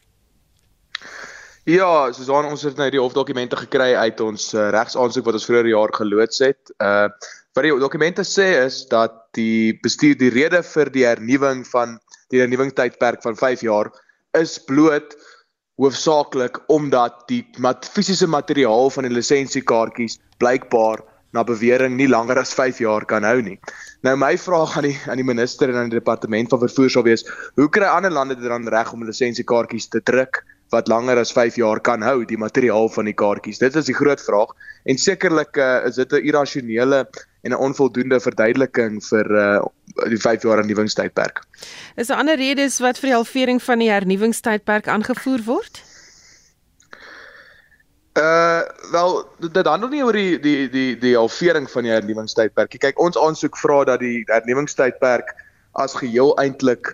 Ja, 1.66 2.12
Susan, 2.14 2.46
ons 2.46 2.62
het 2.68 2.78
nou 2.78 2.90
die 2.94 3.02
hofdokumente 3.02 3.58
gekry 3.58 3.96
uit 3.96 4.20
ons 4.22 4.52
uh, 4.54 4.68
regsaansoek 4.76 5.26
wat 5.26 5.40
ons 5.40 5.48
vroeër 5.50 5.72
jaar 5.72 5.96
geloods 5.96 6.44
het. 6.46 6.76
Uh 6.78 7.08
wat 7.56 7.64
die 7.64 7.72
dokumente 7.80 8.26
sê 8.28 8.50
is 8.66 8.82
dat 8.92 9.14
die 9.38 9.78
bestuur 9.80 10.18
die 10.20 10.32
rede 10.34 10.60
vir 10.68 10.90
die 10.92 11.06
hernuwing 11.08 11.62
van 11.70 11.94
die 12.34 12.42
hernuwingstydperk 12.42 13.24
van 13.24 13.38
5 13.40 13.64
jaar 13.64 13.88
is 14.36 14.58
bloot 14.68 15.16
hoofsaaklik 15.80 16.60
omdat 16.72 17.24
die 17.32 17.46
mat, 17.64 17.88
fisiese 17.88 18.28
materiaal 18.28 18.92
van 18.92 19.08
die 19.08 19.16
lisensiekaartjies 19.16 20.20
blykbaar 20.44 21.04
na 21.36 21.44
bewering 21.44 21.98
nie 22.00 22.08
langer 22.08 22.40
as 22.40 22.54
5 22.56 22.80
jaar 22.84 23.06
kan 23.06 23.28
hou 23.28 23.42
nie. 23.44 23.58
Nou 24.08 24.16
my 24.20 24.34
vraag 24.40 24.78
aan 24.80 24.88
die 24.90 24.98
aan 25.12 25.20
die 25.22 25.28
minister 25.28 25.70
en 25.72 25.80
aan 25.82 25.92
die 25.92 26.00
departement 26.00 26.52
van 26.54 26.62
vervoer 26.64 26.92
sal 26.94 27.06
wees, 27.08 27.26
hoe 27.60 27.70
kry 27.70 27.88
ander 27.90 28.14
lande 28.14 28.38
dit 28.40 28.50
dan 28.50 28.68
reg 28.72 28.94
om 28.96 29.06
lisensiekaartjies 29.06 29.90
te 29.94 30.04
druk 30.12 30.44
wat 30.74 30.90
langer 30.90 31.20
as 31.22 31.32
5 31.36 31.60
jaar 31.62 31.80
kan 31.80 32.02
hou, 32.02 32.24
die 32.26 32.40
materiaal 32.42 32.90
van 32.90 33.10
die 33.10 33.16
kaartjies? 33.18 33.62
Dit 33.62 33.76
is 33.76 33.90
die 33.92 33.98
groot 33.98 34.22
vraag 34.22 34.56
en 34.90 35.00
sekerlik 35.02 35.58
uh, 35.58 35.86
is 35.90 36.00
dit 36.02 36.14
'n 36.14 36.26
irrasionele 36.32 37.06
en 37.46 37.52
'n 37.52 37.64
onvoldoende 37.68 38.20
verduideliking 38.20 39.02
vir 39.04 39.32
uh, 39.32 39.66
die 40.10 40.22
5 40.22 40.44
jaar 40.44 40.58
hernuwingstydperk. 40.64 41.44
Is 41.96 42.08
daar 42.08 42.18
ander 42.18 42.38
redes 42.38 42.80
wat 42.80 43.00
vir 43.00 43.10
die 43.10 43.18
halvering 43.18 43.62
van 43.62 43.80
die 43.80 43.92
hernuwingstydperk 43.92 44.88
aangevoer 44.88 45.44
word? 45.46 45.84
Uh 48.16 48.62
wel 48.92 49.26
dit 49.40 49.66
handel 49.68 49.90
nie 49.92 50.04
oor 50.04 50.16
die 50.16 50.40
die 50.40 50.70
die 50.72 50.98
die 50.98 51.16
halvering 51.18 51.68
van 51.72 51.84
die 51.84 51.92
hernuwingstydperk. 51.92 52.78
Kyk, 52.80 53.00
ons 53.00 53.18
aansoek 53.20 53.58
vra 53.60 53.84
dat 53.84 54.00
die 54.00 54.24
hernuwingstydperk 54.30 55.34
as 55.76 55.98
geheel 56.00 56.32
eintlik 56.40 56.94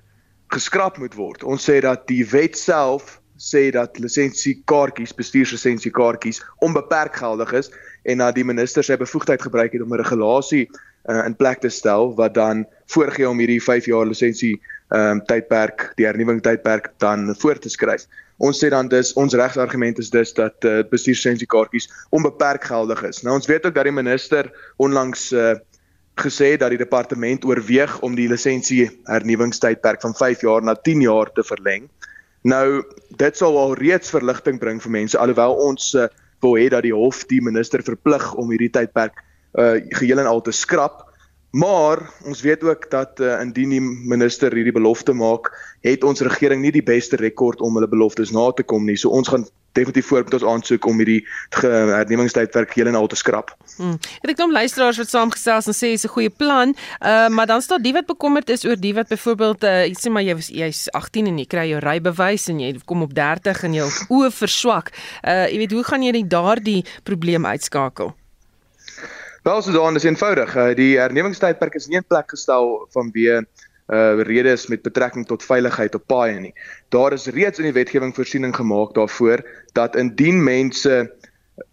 geskraap 0.49 0.97
moet 0.97 1.13
word. 1.15 1.43
Ons 1.43 1.69
sê 1.69 1.77
dat 1.85 2.07
die 2.09 2.23
wet 2.31 2.57
self 2.57 3.19
sê 3.41 3.69
dat 3.73 3.97
lisensiekaartjies, 4.01 5.13
bestuurslisensiekaartjies 5.17 6.41
onbeperk 6.65 7.15
geldig 7.21 7.53
is 7.57 7.71
en 8.03 8.21
dat 8.21 8.35
die 8.37 8.45
minister 8.45 8.85
sy 8.85 8.97
bevoegdheid 8.97 9.41
gebruik 9.41 9.73
het 9.73 9.81
om 9.81 9.93
'n 9.93 10.01
regulasie 10.01 10.67
uh, 10.69 11.25
in 11.25 11.35
plek 11.35 11.61
te 11.61 11.69
stel 11.69 12.13
wat 12.15 12.33
dan 12.33 12.65
voorgee 12.85 13.29
om 13.29 13.37
hierdie 13.37 13.61
5 13.61 13.85
jaar 13.85 14.05
lisensie 14.05 14.61
ehm 14.91 15.17
um, 15.17 15.23
tydperk, 15.25 15.91
die 15.95 16.05
hernuwing 16.05 16.41
tydperk 16.43 16.91
dan 16.99 17.35
voor 17.39 17.59
te 17.59 17.69
skryf. 17.69 18.07
Ons 18.41 18.59
sê 18.59 18.71
dan 18.73 18.89
dis 18.91 19.13
ons 19.15 19.33
regsargument 19.37 19.99
is 20.01 20.09
dus 20.09 20.33
dat 20.33 20.65
uh, 20.65 20.81
bestuurslisensiekaartjies 20.89 21.87
onbeperk 22.09 22.65
geldig 22.67 23.03
is. 23.07 23.21
Nou 23.23 23.37
ons 23.37 23.47
weet 23.47 23.65
ook 23.65 23.75
dat 23.75 23.87
die 23.87 23.93
minister 23.95 24.49
onlangs 24.81 25.29
uh, 25.31 25.53
gesê 26.19 26.57
dat 26.57 26.73
die 26.73 26.81
departement 26.81 27.45
oorweeg 27.45 27.99
om 28.01 28.17
die 28.17 28.27
lisensie 28.27 28.89
hernuwingstydperk 29.07 30.01
van 30.01 30.15
5 30.17 30.41
jaar 30.41 30.63
na 30.63 30.75
10 30.75 31.05
jaar 31.05 31.31
te 31.31 31.45
verleng. 31.45 31.87
Nou 32.41 32.81
dit 33.21 33.37
sal 33.37 33.57
al 33.57 33.77
reeds 33.77 34.09
verligting 34.09 34.59
bring 34.59 34.81
vir 34.81 34.91
mense 34.91 35.17
alhoewel 35.17 35.55
ons 35.69 35.93
uh, 35.93 36.09
wil 36.41 36.57
hê 36.57 36.67
dat 36.73 36.83
die 36.83 36.95
hof 36.95 37.23
die 37.29 37.41
minister 37.41 37.83
verplig 37.85 38.25
om 38.33 38.49
hierdie 38.49 38.71
tydperk 38.73 39.21
uh, 39.53 39.77
geheel 39.93 40.19
en 40.19 40.29
al 40.29 40.41
te 40.41 40.51
skrap. 40.55 41.05
Maar 41.51 42.09
ons 42.23 42.41
weet 42.41 42.63
ook 42.63 42.89
dat 42.89 43.19
uh, 43.19 43.41
indien 43.41 43.69
die 43.69 43.81
minister 43.81 44.53
hierdie 44.55 44.71
belofte 44.71 45.13
maak, 45.13 45.51
het 45.83 46.03
ons 46.03 46.23
regering 46.23 46.61
nie 46.63 46.71
die 46.71 46.83
beste 46.83 47.19
rekord 47.19 47.61
om 47.61 47.75
hulle 47.75 47.89
beloftes 47.91 48.31
na 48.31 48.51
te 48.55 48.63
kom 48.63 48.85
nie. 48.87 48.95
So 48.95 49.11
ons 49.11 49.27
gaan 49.27 49.43
definitief 49.71 50.07
voor 50.07 50.23
met 50.23 50.33
ons 50.33 50.45
aansoek 50.45 50.85
om 50.85 50.97
hierdie 50.99 51.27
hernuwingstydwerk 51.49 52.73
heel 52.75 52.87
en 52.91 52.95
al 52.95 53.07
te 53.07 53.15
skrap. 53.15 53.53
Hmm. 53.77 53.97
Ek 54.23 54.35
kom 54.39 54.51
luisteraars 54.51 54.99
wat 54.99 55.11
saamgesels 55.11 55.67
en 55.71 55.75
sê 55.75 55.91
dis 55.95 56.05
'n 56.07 56.15
goeie 56.15 56.29
plan. 56.29 56.75
Uh 56.99 57.27
maar 57.29 57.47
dan 57.47 57.61
staan 57.61 57.81
die 57.81 57.93
wat 57.93 58.05
bekommerd 58.05 58.49
is 58.49 58.65
oor 58.65 58.75
die 58.75 58.93
wat 58.93 59.07
byvoorbeeld 59.07 59.63
uh 59.63 59.91
sê 59.95 60.11
maar 60.11 60.23
jy 60.23 60.35
jy's 60.35 60.89
18 60.91 61.27
en 61.27 61.37
jy 61.37 61.45
kry 61.45 61.67
jou 61.69 61.79
rybewys 61.79 62.47
en 62.47 62.59
jy 62.59 62.79
kom 62.85 63.01
op 63.01 63.13
30 63.13 63.63
en 63.63 63.73
jou 63.73 63.89
oë 64.09 64.31
verswak. 64.31 64.91
Uh 65.23 65.47
jy 65.47 65.57
weet 65.57 65.71
hoe 65.71 65.83
gaan 65.83 66.03
jy 66.03 66.27
daardie 66.27 66.85
probleem 67.03 67.45
uitskakel? 67.45 68.15
Wel 69.41 69.61
so 69.61 69.71
dan 69.71 69.95
is 69.95 70.03
eenvoudig. 70.03 70.55
Uh, 70.55 70.75
die 70.77 70.99
hernuwingstydperk 70.99 71.73
is 71.73 71.87
nie 71.89 71.97
in 71.97 72.05
plek 72.05 72.29
gestel 72.29 72.75
vanweë 72.93 73.41
uh 73.91 74.21
redes 74.23 74.67
met 74.69 74.83
betrekking 74.85 75.25
tot 75.27 75.43
veiligheid 75.43 75.95
op 75.97 76.03
paaie 76.07 76.37
nie. 76.39 76.51
Daar 76.93 77.11
is 77.17 77.25
reeds 77.33 77.59
in 77.59 77.65
die 77.65 77.73
wetgewing 77.73 78.13
voorsiening 78.15 78.53
gemaak 78.55 78.93
daarvoor 78.95 79.41
dat 79.73 79.97
indien 79.99 80.43
mense 80.43 80.99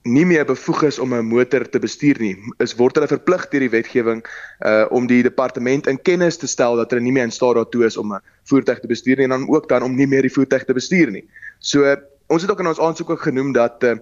nie 0.09 0.25
meer 0.27 0.49
bevoeg 0.49 0.83
is 0.89 0.99
om 0.99 1.15
'n 1.15 1.29
motor 1.29 1.69
te 1.69 1.79
bestuur 1.79 2.17
nie, 2.19 2.37
is 2.59 2.75
word 2.75 2.97
hulle 2.97 3.07
verplig 3.07 3.45
deur 3.53 3.61
die 3.61 3.71
wetgewing 3.77 4.25
uh 4.65 4.87
om 4.91 5.07
die 5.07 5.23
departement 5.23 5.87
in 5.87 6.03
kennis 6.03 6.37
te 6.37 6.47
stel 6.47 6.77
dat 6.77 6.91
hulle 6.91 7.05
nie 7.05 7.13
meer 7.13 7.29
in 7.29 7.37
staat 7.37 7.55
daartoe 7.55 7.85
is 7.85 7.97
om 7.97 8.15
'n 8.15 8.23
voertuig 8.45 8.81
te 8.81 8.89
bestuur 8.89 9.17
nie 9.17 9.29
en 9.29 9.37
dan 9.37 9.49
ook 9.49 9.69
dan 9.69 9.83
om 9.83 9.95
nie 9.95 10.07
meer 10.07 10.23
die 10.23 10.33
voertuig 10.33 10.65
te 10.65 10.73
bestuur 10.73 11.11
nie. 11.11 11.29
So 11.59 11.97
ons 12.27 12.43
het 12.43 12.51
ook 12.51 12.61
in 12.61 12.73
ons 12.73 12.81
aansoek 12.81 13.11
ook 13.11 13.23
genoem 13.23 13.53
dat 13.53 13.85
uh 13.85 13.95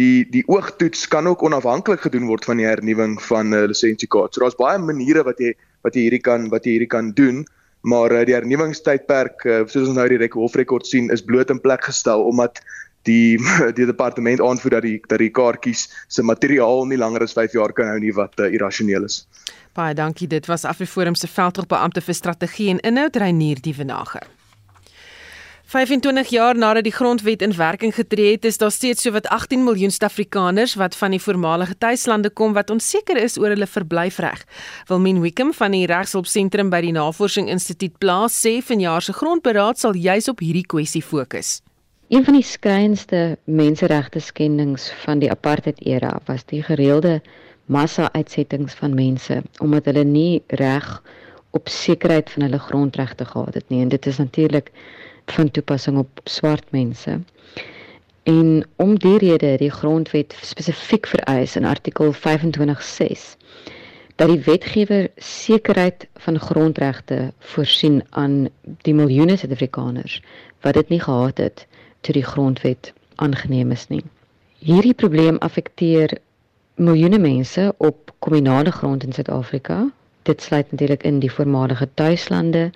die 0.00 0.24
die 0.30 0.42
oogtoets 0.48 1.08
kan 1.08 1.26
ook 1.28 1.42
onafhanklik 1.42 2.00
gedoen 2.00 2.26
word 2.26 2.44
van 2.48 2.60
die 2.60 2.66
hernuwing 2.66 3.18
van 3.22 3.50
'n 3.50 3.54
uh, 3.54 3.66
lisensiekaart. 3.68 4.34
So 4.34 4.40
daar's 4.40 4.56
baie 4.56 4.78
maniere 4.78 5.24
wat 5.24 5.38
jy 5.38 5.54
wat 5.82 5.94
jy 5.94 6.06
hierdie 6.08 6.22
kan 6.22 6.48
wat 6.48 6.64
jy 6.64 6.78
hierdie 6.78 6.92
kan 6.92 7.12
doen, 7.12 7.44
maar 7.82 8.12
uh, 8.12 8.24
die 8.24 8.34
hernuwingstydperk 8.34 9.44
uh, 9.44 9.62
soos 9.66 9.88
ons 9.88 9.96
nou 9.96 10.08
die 10.08 10.18
rek 10.18 10.32
hofrekord 10.32 10.86
sien 10.86 11.10
is 11.10 11.22
bloot 11.22 11.50
in 11.50 11.60
plek 11.60 11.84
gestel 11.84 12.24
omdat 12.24 12.62
die 13.02 13.38
die 13.78 13.86
departement 13.86 14.40
aanvoer 14.40 14.70
dat 14.70 14.82
die 14.82 15.00
dat 15.08 15.18
die 15.18 15.30
kaartjies 15.30 15.88
se 16.08 16.22
materiaal 16.22 16.86
nie 16.86 16.98
langer 16.98 17.22
as 17.22 17.36
5 17.36 17.52
jaar 17.52 17.72
kan 17.72 17.86
hou 17.86 17.98
nie 17.98 18.12
wat 18.12 18.38
uh, 18.40 18.52
irrasioneel 18.52 19.04
is. 19.04 19.26
Baie 19.72 19.94
dankie. 19.94 20.28
Dit 20.28 20.46
was 20.46 20.64
Afriforum 20.64 21.14
se 21.14 21.26
veldtogbeampte 21.26 22.00
vir 22.00 22.14
strategie 22.14 22.70
en 22.70 22.80
inhoud 22.80 23.16
Reinier 23.16 23.60
Dievenage. 23.60 24.20
25 25.72 26.28
jaar 26.28 26.58
nadat 26.58 26.84
die 26.84 26.92
grondwet 26.92 27.40
in 27.42 27.54
werking 27.56 27.94
getree 27.96 28.34
het, 28.34 28.44
is 28.44 28.58
daar 28.60 28.70
steeds 28.70 29.06
sowat 29.06 29.26
18 29.32 29.62
miljoen 29.64 29.90
Suid-Afrikaners 29.90 30.74
wat 30.76 30.96
van 30.96 31.14
die 31.14 31.20
voormalige 31.20 31.78
tuislande 31.78 32.28
kom 32.30 32.52
wat 32.52 32.70
onseker 32.70 33.16
is 33.16 33.38
oor 33.40 33.54
hulle 33.54 33.66
verblyfreg. 33.66 34.42
Wilmien 34.90 35.22
Wickham 35.24 35.54
van 35.56 35.72
die 35.72 35.86
Regshulpsentrum 35.88 36.68
by 36.68 36.82
die 36.84 36.92
Navorsing 36.92 37.48
Instituut 37.48 37.96
plaas 38.04 38.36
sê 38.36 38.58
vanjaar 38.60 39.00
se 39.00 39.16
grondberaad 39.16 39.80
sal 39.80 39.96
juis 39.96 40.28
op 40.28 40.44
hierdie 40.44 40.66
kwessie 40.68 41.00
fokus. 41.00 41.62
Een 42.12 42.28
van 42.28 42.36
die 42.36 42.44
skrynste 42.44 43.22
menseregte 43.48 44.20
skendings 44.20 44.90
van 45.06 45.24
die 45.24 45.30
apartheid 45.32 45.80
era 45.80 46.18
was 46.28 46.44
die 46.52 46.60
gereelde 46.66 47.22
massa-uitsettings 47.72 48.76
van 48.76 48.92
mense 48.98 49.40
omdat 49.64 49.88
hulle 49.88 50.04
nie 50.04 50.42
reg 50.60 50.98
op 51.56 51.72
sekerheid 51.72 52.28
van 52.34 52.44
hulle 52.50 52.60
grondregte 52.60 53.24
gehad 53.24 53.56
het 53.56 53.72
nie 53.72 53.80
en 53.86 53.88
dit 53.88 54.06
is 54.12 54.20
natuurlik 54.20 54.68
van 55.26 55.50
toepassing 55.50 55.98
op 55.98 56.20
swart 56.24 56.70
mense. 56.70 57.20
En 58.22 58.64
om 58.76 58.98
die 58.98 59.18
rede 59.18 59.46
het 59.46 59.58
die 59.58 59.70
grondwet 59.70 60.36
spesifiek 60.40 61.06
vereis 61.06 61.56
in 61.56 61.64
artikel 61.64 62.14
25.6 62.14 63.40
dat 64.16 64.28
die 64.28 64.40
wetgewer 64.44 65.10
sekerheid 65.16 66.06
van 66.14 66.38
grondregte 66.38 67.32
voorsien 67.38 68.02
aan 68.10 68.48
die 68.82 68.94
miljoene 68.94 69.36
Suid-Afrikaners 69.36 70.22
wat 70.60 70.74
dit 70.74 70.88
nie 70.88 71.00
gehad 71.00 71.38
het 71.38 71.66
toe 72.00 72.14
die 72.14 72.24
grondwet 72.24 72.92
aangeneem 73.14 73.70
is 73.70 73.88
nie. 73.88 74.02
Hierdie 74.58 74.94
probleem 74.94 75.38
affekteer 75.38 76.18
miljoene 76.74 77.18
mense 77.18 77.74
op 77.76 78.12
kommunale 78.18 78.70
grond 78.70 79.04
in 79.04 79.12
Suid-Afrika. 79.12 79.90
Dit 80.22 80.42
sluit 80.42 80.70
natuurlik 80.70 81.02
in 81.02 81.18
die 81.18 81.32
voormalige 81.32 81.88
tuislande, 81.94 82.70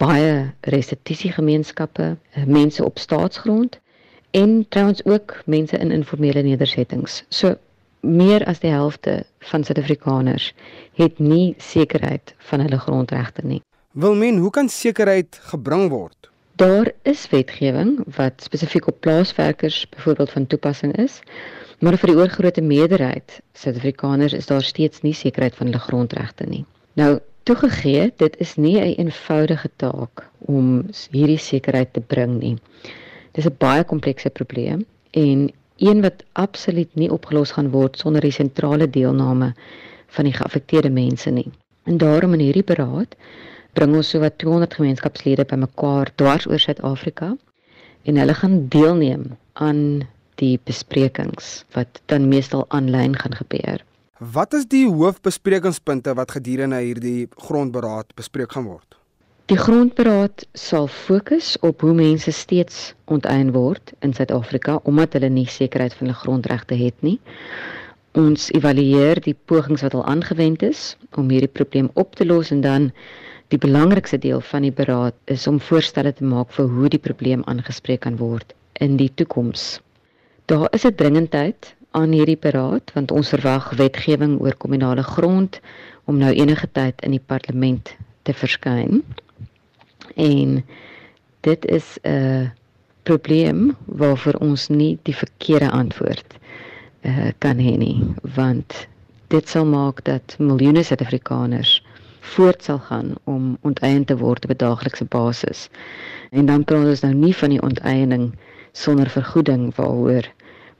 baie 0.00 0.50
restituisie 0.72 1.32
gemeenskappe, 1.36 2.16
eh, 2.16 2.44
mense 2.44 2.84
op 2.84 2.98
staatsgrond 2.98 3.78
en 4.30 4.66
trouens 4.68 5.04
ook 5.04 5.42
mense 5.44 5.76
in 5.76 5.90
informele 5.90 6.42
nedersettings. 6.42 7.24
So 7.28 7.56
meer 8.00 8.44
as 8.48 8.62
die 8.62 8.70
helfte 8.72 9.24
van 9.50 9.64
Suid-Afrikaners 9.64 10.52
het 10.96 11.18
nie 11.18 11.54
sekerheid 11.58 12.34
van 12.50 12.64
hulle 12.64 12.78
grondregte 12.78 13.44
nie. 13.44 13.60
Wilmen, 13.92 14.38
hoe 14.38 14.50
kan 14.50 14.68
sekerheid 14.68 15.40
gebring 15.52 15.88
word? 15.90 16.30
Daar 16.60 16.92
is 17.02 17.26
wetgewing 17.28 17.98
wat 18.16 18.42
spesifiek 18.44 18.86
op 18.86 19.00
plaaswerkers 19.00 19.86
byvoorbeeld 19.96 20.30
van 20.30 20.46
toepassing 20.46 20.96
is, 20.96 21.20
maar 21.80 21.96
vir 21.98 22.12
die 22.12 22.20
oorgrootste 22.20 22.64
meerderheid 22.64 23.40
Suid-Afrikaners 23.52 24.32
is 24.32 24.46
daar 24.46 24.62
steeds 24.62 25.02
nie 25.02 25.14
sekerheid 25.14 25.56
van 25.56 25.66
hulle 25.66 25.80
grondregte 25.80 26.46
nie. 26.48 26.64
Nou, 27.00 27.18
Toegegee, 27.50 28.12
dit 28.16 28.36
is 28.38 28.54
nie 28.54 28.78
'n 28.78 28.94
eenvoudige 29.02 29.70
taak 29.76 30.20
om 30.38 30.66
hierdie 31.10 31.38
sekerheid 31.38 31.92
te 31.92 32.00
bring 32.00 32.38
nie. 32.38 32.56
Dis 33.32 33.46
'n 33.48 33.56
baie 33.58 33.84
komplekse 33.84 34.30
probleem 34.30 34.84
en 35.10 35.50
een 35.76 36.00
wat 36.00 36.22
absoluut 36.32 36.94
nie 36.94 37.10
opgelos 37.10 37.50
gaan 37.50 37.70
word 37.70 37.98
sonder 37.98 38.20
die 38.20 38.30
sentrale 38.30 38.90
deelname 38.90 39.54
van 40.06 40.24
die 40.24 40.32
geaffekteerde 40.32 40.90
mense 40.90 41.30
nie. 41.30 41.50
En 41.84 41.98
daarom 41.98 42.38
in 42.38 42.46
hierdie 42.46 42.68
beraad 42.70 43.16
bring 43.72 43.96
ons 43.96 44.08
sowat 44.08 44.38
200 44.38 44.74
gemeenskapslede 44.74 45.44
bymekaar 45.44 46.14
dwars 46.14 46.46
oor 46.46 46.58
Suid-Afrika 46.58 47.36
en 48.02 48.16
hulle 48.16 48.34
gaan 48.34 48.68
deelneem 48.68 49.26
aan 49.52 50.06
die 50.34 50.60
besprekings 50.64 51.64
wat 51.72 52.00
dan 52.06 52.28
meestal 52.28 52.64
aanlyn 52.68 53.16
gaan 53.16 53.34
gebeur. 53.34 53.82
Wat 54.20 54.52
is 54.52 54.66
die 54.68 54.84
hoofbesprekingspunte 54.84 56.12
wat 56.12 56.34
gedurende 56.36 56.76
hierdie 56.84 57.28
grondberaad 57.40 58.10
bespreek 58.20 58.52
gaan 58.52 58.66
word? 58.68 58.98
Die 59.48 59.56
grondberaad 59.56 60.44
sal 60.52 60.90
fokus 60.92 61.54
op 61.64 61.80
hoe 61.80 61.94
mense 61.96 62.34
steeds 62.36 62.92
onteien 63.08 63.54
word 63.56 63.94
in 64.04 64.12
Suid-Afrika 64.12 64.76
omdat 64.84 65.16
hulle 65.16 65.32
nie 65.32 65.46
sekerheid 65.48 65.96
van 65.96 66.10
hulle 66.10 66.18
grondregte 66.20 66.76
het 66.76 67.00
nie. 67.00 67.16
Ons 68.12 68.50
evalueer 68.52 69.22
die 69.24 69.36
pogings 69.48 69.86
wat 69.88 69.96
al 69.96 70.04
aangewend 70.04 70.68
is 70.68 70.84
om 71.16 71.32
hierdie 71.32 71.54
probleem 71.56 71.88
op 71.94 72.12
te 72.20 72.28
los 72.28 72.52
en 72.52 72.60
dan 72.60 72.92
die 73.48 73.62
belangrikste 73.64 74.20
deel 74.20 74.44
van 74.52 74.68
die 74.68 74.76
beraad 74.84 75.16
is 75.32 75.48
om 75.48 75.64
voorstelle 75.72 76.12
te 76.12 76.28
maak 76.28 76.52
vir 76.60 76.68
hoe 76.68 76.92
die 76.92 77.04
probleem 77.08 77.48
aangespreek 77.48 78.04
kan 78.04 78.20
word 78.20 78.52
in 78.84 79.00
die 79.00 79.08
toekoms. 79.14 79.80
Daar 80.44 80.68
is 80.76 80.84
'n 80.84 80.94
dringendheid 80.94 81.72
aan 81.90 82.12
hierdie 82.12 82.38
beraad 82.38 82.92
want 82.94 83.10
ons 83.10 83.32
verwag 83.34 83.70
wetgewing 83.78 84.38
oor 84.40 84.56
kommunale 84.56 85.02
grond 85.02 85.60
om 86.04 86.18
nou 86.18 86.32
enige 86.32 86.68
tyd 86.72 87.02
in 87.06 87.16
die 87.16 87.26
parlement 87.32 87.94
te 88.22 88.34
verskyn. 88.34 89.02
En 90.14 90.64
dit 91.40 91.64
is 91.64 91.98
'n 92.02 92.50
probleem 93.02 93.76
waarvoor 93.84 94.34
ons 94.34 94.68
nie 94.68 94.98
die 95.02 95.16
verkeerde 95.16 95.70
antwoord 95.70 96.38
uh, 97.02 97.30
kan 97.38 97.58
hê 97.58 97.76
nie 97.76 97.98
want 98.34 98.86
dit 99.28 99.48
sal 99.48 99.64
maak 99.64 100.04
dat 100.04 100.34
miljoene 100.38 100.82
Suid-Afrikaners 100.82 101.80
voort 102.20 102.62
sal 102.62 102.78
gaan 102.78 103.14
om 103.24 103.56
onteien 103.60 104.04
te 104.04 104.16
word 104.16 104.44
op 104.44 104.58
daaglikse 104.58 105.04
basis. 105.04 105.68
En 106.30 106.46
dan 106.46 106.64
praat 106.64 106.86
ons 106.86 107.00
nou 107.06 107.14
nie 107.14 107.34
van 107.36 107.54
die 107.54 107.62
onteiening 107.62 108.32
sonder 108.72 109.10
vergoeding 109.10 109.70
waaroor 109.74 110.28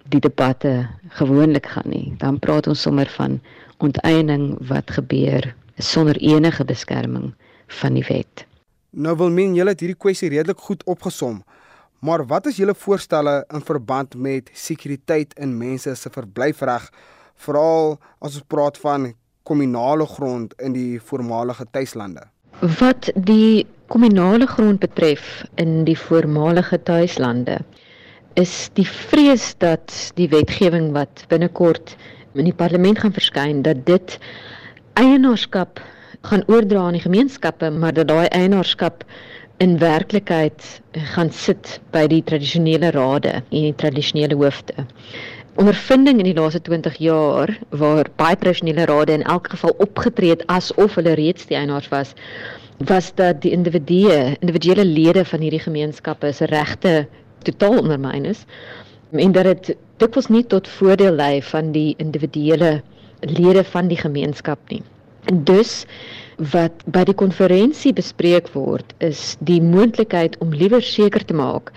die 0.09 0.21
debatte 0.21 0.89
gewoonlik 1.09 1.67
gaan 1.67 1.91
nie. 1.91 2.15
Dan 2.19 2.39
praat 2.39 2.67
ons 2.67 2.83
sommer 2.83 3.09
van 3.17 3.41
onteiening 3.79 4.57
wat 4.69 4.91
gebeur 4.91 5.55
sonder 5.77 6.17
enige 6.17 6.65
beskerming 6.65 7.35
van 7.81 7.95
die 7.95 8.05
wet. 8.09 8.45
Nou 8.91 9.17
wil 9.17 9.31
men 9.31 9.55
julle 9.55 9.75
hierdie 9.77 9.99
kwessie 9.99 10.31
redelik 10.33 10.59
goed 10.59 10.85
opgesom. 10.85 11.43
Maar 12.01 12.25
wat 12.27 12.47
is 12.47 12.57
julle 12.57 12.75
voorstelle 12.75 13.45
in 13.55 13.63
verband 13.63 14.15
met 14.15 14.51
sekuriteit 14.53 15.35
in 15.39 15.57
mense 15.59 15.95
se 15.95 16.11
verblyfreg 16.11 16.89
veral 17.45 17.99
as 18.19 18.35
ons 18.35 18.47
praat 18.49 18.79
van 18.81 19.13
kommunale 19.43 20.07
grond 20.07 20.55
in 20.61 20.73
die 20.73 21.01
voormalige 21.01 21.67
tuislande? 21.71 22.25
Wat 22.81 23.11
die 23.15 23.67
kommunale 23.93 24.47
grond 24.47 24.81
betref 24.81 25.45
in 25.61 25.85
die 25.85 25.99
voormalige 25.99 26.83
tuislande, 26.83 27.61
is 28.35 28.71
die 28.79 28.87
vrees 28.87 29.55
dat 29.59 30.13
die 30.15 30.29
wetgewing 30.29 30.93
wat 30.93 31.25
binnekort 31.29 31.97
in 32.35 32.47
die 32.47 32.55
parlement 32.55 32.99
gaan 33.03 33.15
verskyn 33.15 33.63
dat 33.67 33.83
dit 33.87 34.19
eienaarskap 35.01 35.81
gaan 36.29 36.45
oordra 36.47 36.87
aan 36.87 36.99
die 36.99 37.07
gemeenskappe 37.07 37.71
maar 37.71 37.95
dat 37.97 38.09
daai 38.09 38.27
eienaarskap 38.27 39.05
in 39.61 39.79
werklikheid 39.79 40.81
gaan 41.13 41.31
sit 41.33 41.79
by 41.93 42.07
die 42.09 42.23
tradisionele 42.25 42.91
rade 42.97 43.33
en 43.41 43.67
die 43.67 43.75
tradisionele 43.77 44.39
hoofde. 44.41 44.87
Ondervinding 45.61 46.23
in 46.23 46.31
die 46.31 46.37
laaste 46.37 46.63
20 46.65 46.97
jaar 47.03 47.53
waar 47.83 48.09
baie 48.17 48.39
tradisionele 48.41 48.87
rade 48.89 49.19
in 49.19 49.27
elk 49.29 49.51
geval 49.53 49.75
opgetree 49.85 50.33
het 50.33 50.47
asof 50.49 50.97
hulle 50.97 51.13
reeds 51.19 51.49
die 51.51 51.59
eienaars 51.59 51.91
was, 51.93 52.15
was 52.89 53.11
dat 53.21 53.43
die 53.45 53.53
individue, 53.53 54.37
individuele 54.41 54.85
lede 54.85 55.25
van 55.29 55.45
hierdie 55.45 55.61
gemeenskappe 55.67 56.33
se 56.33 56.49
regte 56.49 56.95
totaal 57.43 57.79
ondermyn 57.79 58.25
is 58.25 58.45
en 59.11 59.33
dat 59.33 59.45
dit 59.45 59.77
dikwels 59.97 60.31
nie 60.31 60.45
tot 60.47 60.69
voordeel 60.69 61.17
lei 61.19 61.43
van 61.43 61.73
die 61.73 61.95
individuele 61.99 62.81
lede 63.21 63.65
van 63.65 63.89
die 63.89 63.99
gemeenskap 63.99 64.59
nie. 64.69 64.83
En 65.29 65.45
dus 65.45 65.85
wat 66.53 66.85
by 66.87 67.03
die 67.05 67.15
konferensie 67.15 67.93
bespreek 67.93 68.49
word 68.55 68.95
is 69.05 69.37
die 69.45 69.61
moontlikheid 69.61 70.39
om 70.41 70.55
liewer 70.57 70.83
seker 70.83 71.25
te 71.25 71.37
maak 71.37 71.73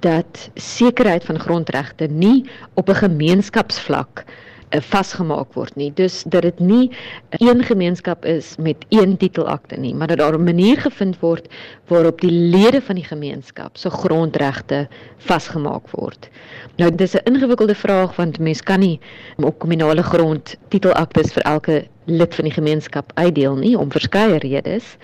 dat 0.00 0.48
sekerheid 0.54 1.24
van 1.24 1.40
grondregte 1.40 2.08
nie 2.08 2.44
op 2.74 2.88
'n 2.88 3.02
gemeenskapsvlak 3.04 4.24
vasgemaak 4.70 5.52
word 5.54 5.76
nie. 5.76 5.90
Dus 5.94 6.22
dat 6.26 6.42
dit 6.42 6.58
nie 6.58 6.90
een 7.30 7.62
gemeenskap 7.64 8.24
is 8.24 8.54
met 8.58 8.84
een 8.88 9.16
titelakte 9.16 9.76
nie, 9.76 9.94
maar 9.94 10.06
dat 10.06 10.18
daar 10.18 10.38
'n 10.38 10.44
manier 10.44 10.76
gevind 10.80 11.18
word 11.20 11.48
waarop 11.86 12.20
die 12.20 12.30
lede 12.30 12.82
van 12.82 12.94
die 12.94 13.04
gemeenskap 13.04 13.76
se 13.76 13.90
so 13.90 13.96
grondregte 13.96 14.88
vasgemaak 15.16 15.90
word. 15.90 16.28
Nou 16.76 16.94
dis 16.94 17.14
'n 17.14 17.24
ingewikkelde 17.24 17.74
vraag 17.74 18.16
want 18.16 18.38
mense 18.38 18.62
kan 18.62 18.80
nie 18.80 19.00
op 19.36 19.58
kommunale 19.58 20.02
grond 20.02 20.56
titelaktes 20.68 21.32
vir 21.32 21.42
elke 21.42 21.86
lid 22.04 22.34
van 22.34 22.44
die 22.44 22.54
gemeenskap 22.54 23.10
uitdeel 23.14 23.56
nie 23.56 23.78
om 23.78 23.92
verskeie 23.92 24.38
redes. 24.38 24.96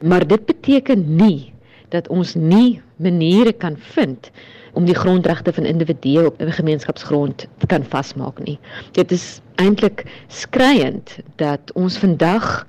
Maar 0.00 0.26
dit 0.26 0.46
beteken 0.46 1.16
nie 1.16 1.52
dat 1.88 2.08
ons 2.08 2.34
nie 2.34 2.80
maniere 2.96 3.52
kan 3.52 3.76
vind 3.76 4.30
om 4.72 4.84
die 4.84 4.94
grondregte 4.94 5.52
van 5.52 5.64
individue 5.64 6.26
op 6.26 6.40
'n 6.40 6.50
gemeenskapsgrond 6.50 7.46
te 7.58 7.66
kan 7.66 7.84
vasmaak 7.84 8.38
nie. 8.44 8.58
Dit 8.92 9.10
is 9.10 9.40
eintlik 9.54 10.04
skriwend 10.26 11.18
dat 11.36 11.72
ons 11.72 11.98
vandag 11.98 12.66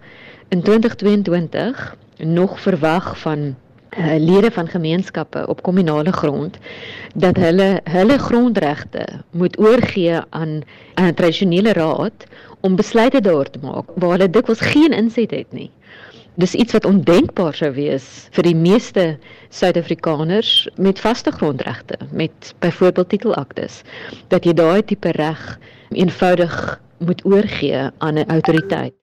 in 0.47 0.61
2022 0.61 1.95
nog 2.17 2.59
verwag 2.59 3.19
van 3.19 3.55
uh, 3.97 4.15
lede 4.17 4.51
van 4.51 4.67
gemeenskappe 4.67 5.47
op 5.47 5.61
kommunale 5.61 6.11
grond 6.11 6.57
dat 7.13 7.35
hulle 7.37 7.81
hulle 7.83 8.17
grondregte 8.17 9.07
moet 9.31 9.59
oorgee 9.59 10.19
aan 10.29 10.61
'n 10.95 11.13
tradisionele 11.13 11.73
raad 11.73 12.25
om 12.59 12.75
besluite 12.75 13.21
daar 13.21 13.49
te 13.49 13.59
maak 13.61 13.85
waar 13.95 14.09
hulle 14.09 14.29
dikwels 14.29 14.59
geen 14.59 14.91
insig 14.91 15.29
het 15.29 15.51
nie. 15.51 15.71
Dis 16.39 16.53
iets 16.55 16.71
wat 16.71 16.85
ondenkbaar 16.85 17.55
sou 17.57 17.67
wees 17.75 18.05
vir 18.31 18.45
die 18.47 18.55
meeste 18.55 19.03
Suid-Afrikaners 19.51 20.69
met 20.79 21.01
vaste 21.03 21.33
grondregte, 21.35 21.97
met 22.15 22.53
byvoorbeeld 22.63 23.09
titelaktes, 23.11 23.81
dat 24.31 24.47
jy 24.47 24.53
daai 24.55 24.79
tipe 24.87 25.11
reg 25.17 25.41
eenvoudig 25.91 26.55
moet 27.03 27.25
oorgee 27.27 27.89
aan 27.97 28.15
'n 28.15 28.31
autoriteit. 28.31 28.95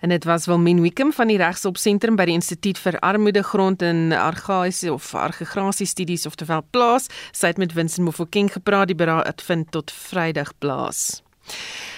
En 0.00 0.08
dit 0.08 0.24
was 0.24 0.46
Wilmien 0.46 0.80
Wickham 0.80 1.12
van 1.12 1.26
die 1.26 1.36
Regsop 1.36 1.76
Sentrum 1.76 2.16
by 2.16 2.24
die 2.24 2.34
Instituut 2.34 2.78
vir 2.78 2.98
Armoedegrond 2.98 3.82
en 3.82 4.12
Argaïse 4.12 4.92
of 4.92 5.14
Argegrasie 5.14 5.86
Studies 5.86 6.26
of 6.26 6.34
terwyl 6.34 6.66
plaas. 6.70 7.06
Sy 7.32 7.46
het 7.46 7.56
met 7.56 7.72
Vincent 7.72 8.06
Mofokeng 8.06 8.52
gepraat 8.52 8.86
die 8.86 8.96
beraad 8.96 9.42
vind 9.42 9.70
tot 9.70 9.92
Vrydag 9.92 10.52
plaas. 10.58 11.22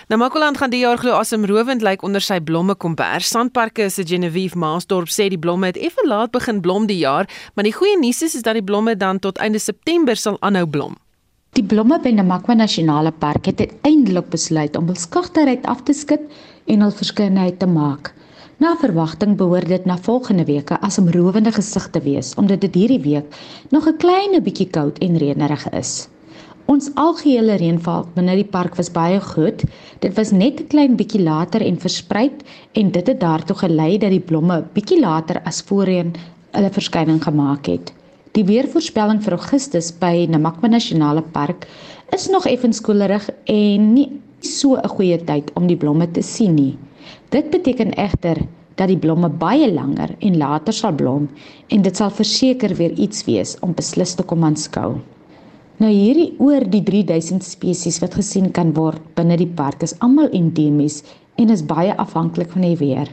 Nou 0.06 0.20
Makoland 0.20 0.54
gaan 0.60 0.70
die 0.70 0.84
jaar 0.84 1.00
glo 1.02 1.16
asemrowend 1.18 1.82
lyk 1.82 2.04
onder 2.06 2.22
sy 2.22 2.36
blomme 2.38 2.76
kombers. 2.78 3.26
Sandparke 3.26 3.82
'n 3.82 4.06
Genevieve 4.06 4.58
Maasdorp 4.58 5.08
sê 5.08 5.26
die 5.28 5.38
blomme 5.38 5.66
het 5.66 5.76
effe 5.76 6.06
laat 6.06 6.30
begin 6.30 6.60
blom 6.60 6.86
die 6.86 6.98
jaar, 6.98 7.26
maar 7.54 7.64
die 7.64 7.72
goeie 7.72 7.98
nuus 7.98 8.22
is, 8.22 8.36
is 8.36 8.42
dat 8.42 8.54
die 8.54 8.62
blomme 8.62 8.96
dan 8.96 9.18
tot 9.18 9.38
einde 9.38 9.58
September 9.58 10.16
sal 10.16 10.36
aanhou 10.40 10.66
blom. 10.66 10.94
Die 11.52 11.64
blomme 11.64 11.98
by 11.98 12.10
Namakwa 12.10 12.54
Nasionale 12.54 13.10
Park 13.10 13.46
het 13.46 13.60
uiteindelik 13.60 14.30
besluit 14.30 14.76
om 14.76 14.86
hul 14.86 14.94
skagterheid 14.94 15.66
af 15.66 15.82
te 15.82 15.92
skud 15.92 16.22
en 16.66 16.80
hul 16.80 16.90
verskynheid 16.92 17.58
te 17.58 17.66
maak. 17.66 18.14
Na 18.58 18.76
verwagting 18.76 19.36
behoort 19.36 19.68
dit 19.68 19.84
na 19.84 19.98
volgende 19.98 20.44
week 20.44 20.70
as 20.70 21.00
'n 21.00 21.10
rowende 21.10 21.52
gesig 21.52 21.90
te 21.90 22.00
wees 22.00 22.34
omdat 22.34 22.60
dit 22.60 22.74
hierdie 22.74 23.02
week 23.02 23.26
nog 23.70 23.88
'n 23.88 23.96
klein 23.96 24.42
bietjie 24.42 24.70
koud 24.70 24.98
en 24.98 25.18
reënerig 25.18 25.70
is. 25.70 26.08
Ons 26.66 26.88
algehele 26.98 27.54
reënval 27.60 28.08
binne 28.16 28.34
die 28.40 28.48
park 28.50 28.74
was 28.74 28.88
baie 28.90 29.20
goed. 29.22 29.60
Dit 30.02 30.16
was 30.16 30.32
net 30.34 30.58
'n 30.60 30.66
klein 30.72 30.96
bietjie 30.98 31.22
later 31.22 31.62
en 31.62 31.78
versprei 31.78 32.30
en 32.72 32.90
dit 32.90 33.06
het 33.06 33.20
daartoe 33.20 33.56
gelei 33.56 33.98
dat 33.98 34.10
die 34.10 34.26
blomme 34.30 34.64
bietjie 34.74 34.98
later 35.00 35.40
as 35.44 35.62
voorheen 35.62 36.10
hulle 36.50 36.70
verskyning 36.70 37.22
gemaak 37.22 37.66
het. 37.66 37.92
Die 38.32 38.44
weervoorspelling 38.44 39.22
vir 39.22 39.38
Augustus 39.38 39.92
by 39.92 40.26
Namakwa 40.28 40.68
Nasionale 40.68 41.22
Park 41.22 41.68
is 42.12 42.28
nog 42.28 42.46
effens 42.46 42.80
koelerig 42.80 43.30
en 43.44 43.92
nie 43.94 44.10
so 44.40 44.74
'n 44.74 44.88
goeie 44.88 45.24
tyd 45.24 45.50
om 45.54 45.66
die 45.66 45.76
blomme 45.76 46.10
te 46.10 46.22
sien 46.22 46.54
nie. 46.54 46.76
Dit 47.30 47.50
beteken 47.50 47.94
egter 47.94 48.36
dat 48.74 48.88
die 48.88 48.98
blomme 48.98 49.28
baie 49.28 49.72
langer 49.72 50.16
en 50.18 50.36
later 50.36 50.72
sal 50.72 50.92
blom 50.92 51.28
en 51.68 51.82
dit 51.82 51.96
sal 51.96 52.10
verseker 52.10 52.74
weer 52.74 52.92
iets 52.92 53.24
wees 53.24 53.56
om 53.60 53.74
beslis 53.74 54.14
te 54.14 54.22
kom 54.22 54.44
aanskou. 54.44 55.00
Nou 55.76 55.90
hierdie 55.92 56.30
oor 56.40 56.64
die 56.72 56.80
3000 56.80 57.44
spesies 57.44 57.98
wat 58.00 58.14
gesien 58.16 58.46
kan 58.56 58.70
word 58.78 59.02
binne 59.18 59.36
die 59.36 59.50
park 59.58 59.82
is 59.84 59.92
almal 60.00 60.30
endemies 60.32 61.02
en 61.36 61.52
is 61.52 61.66
baie 61.68 61.92
afhanklik 62.00 62.48
van 62.54 62.64
die 62.64 62.78
weer. 62.80 63.10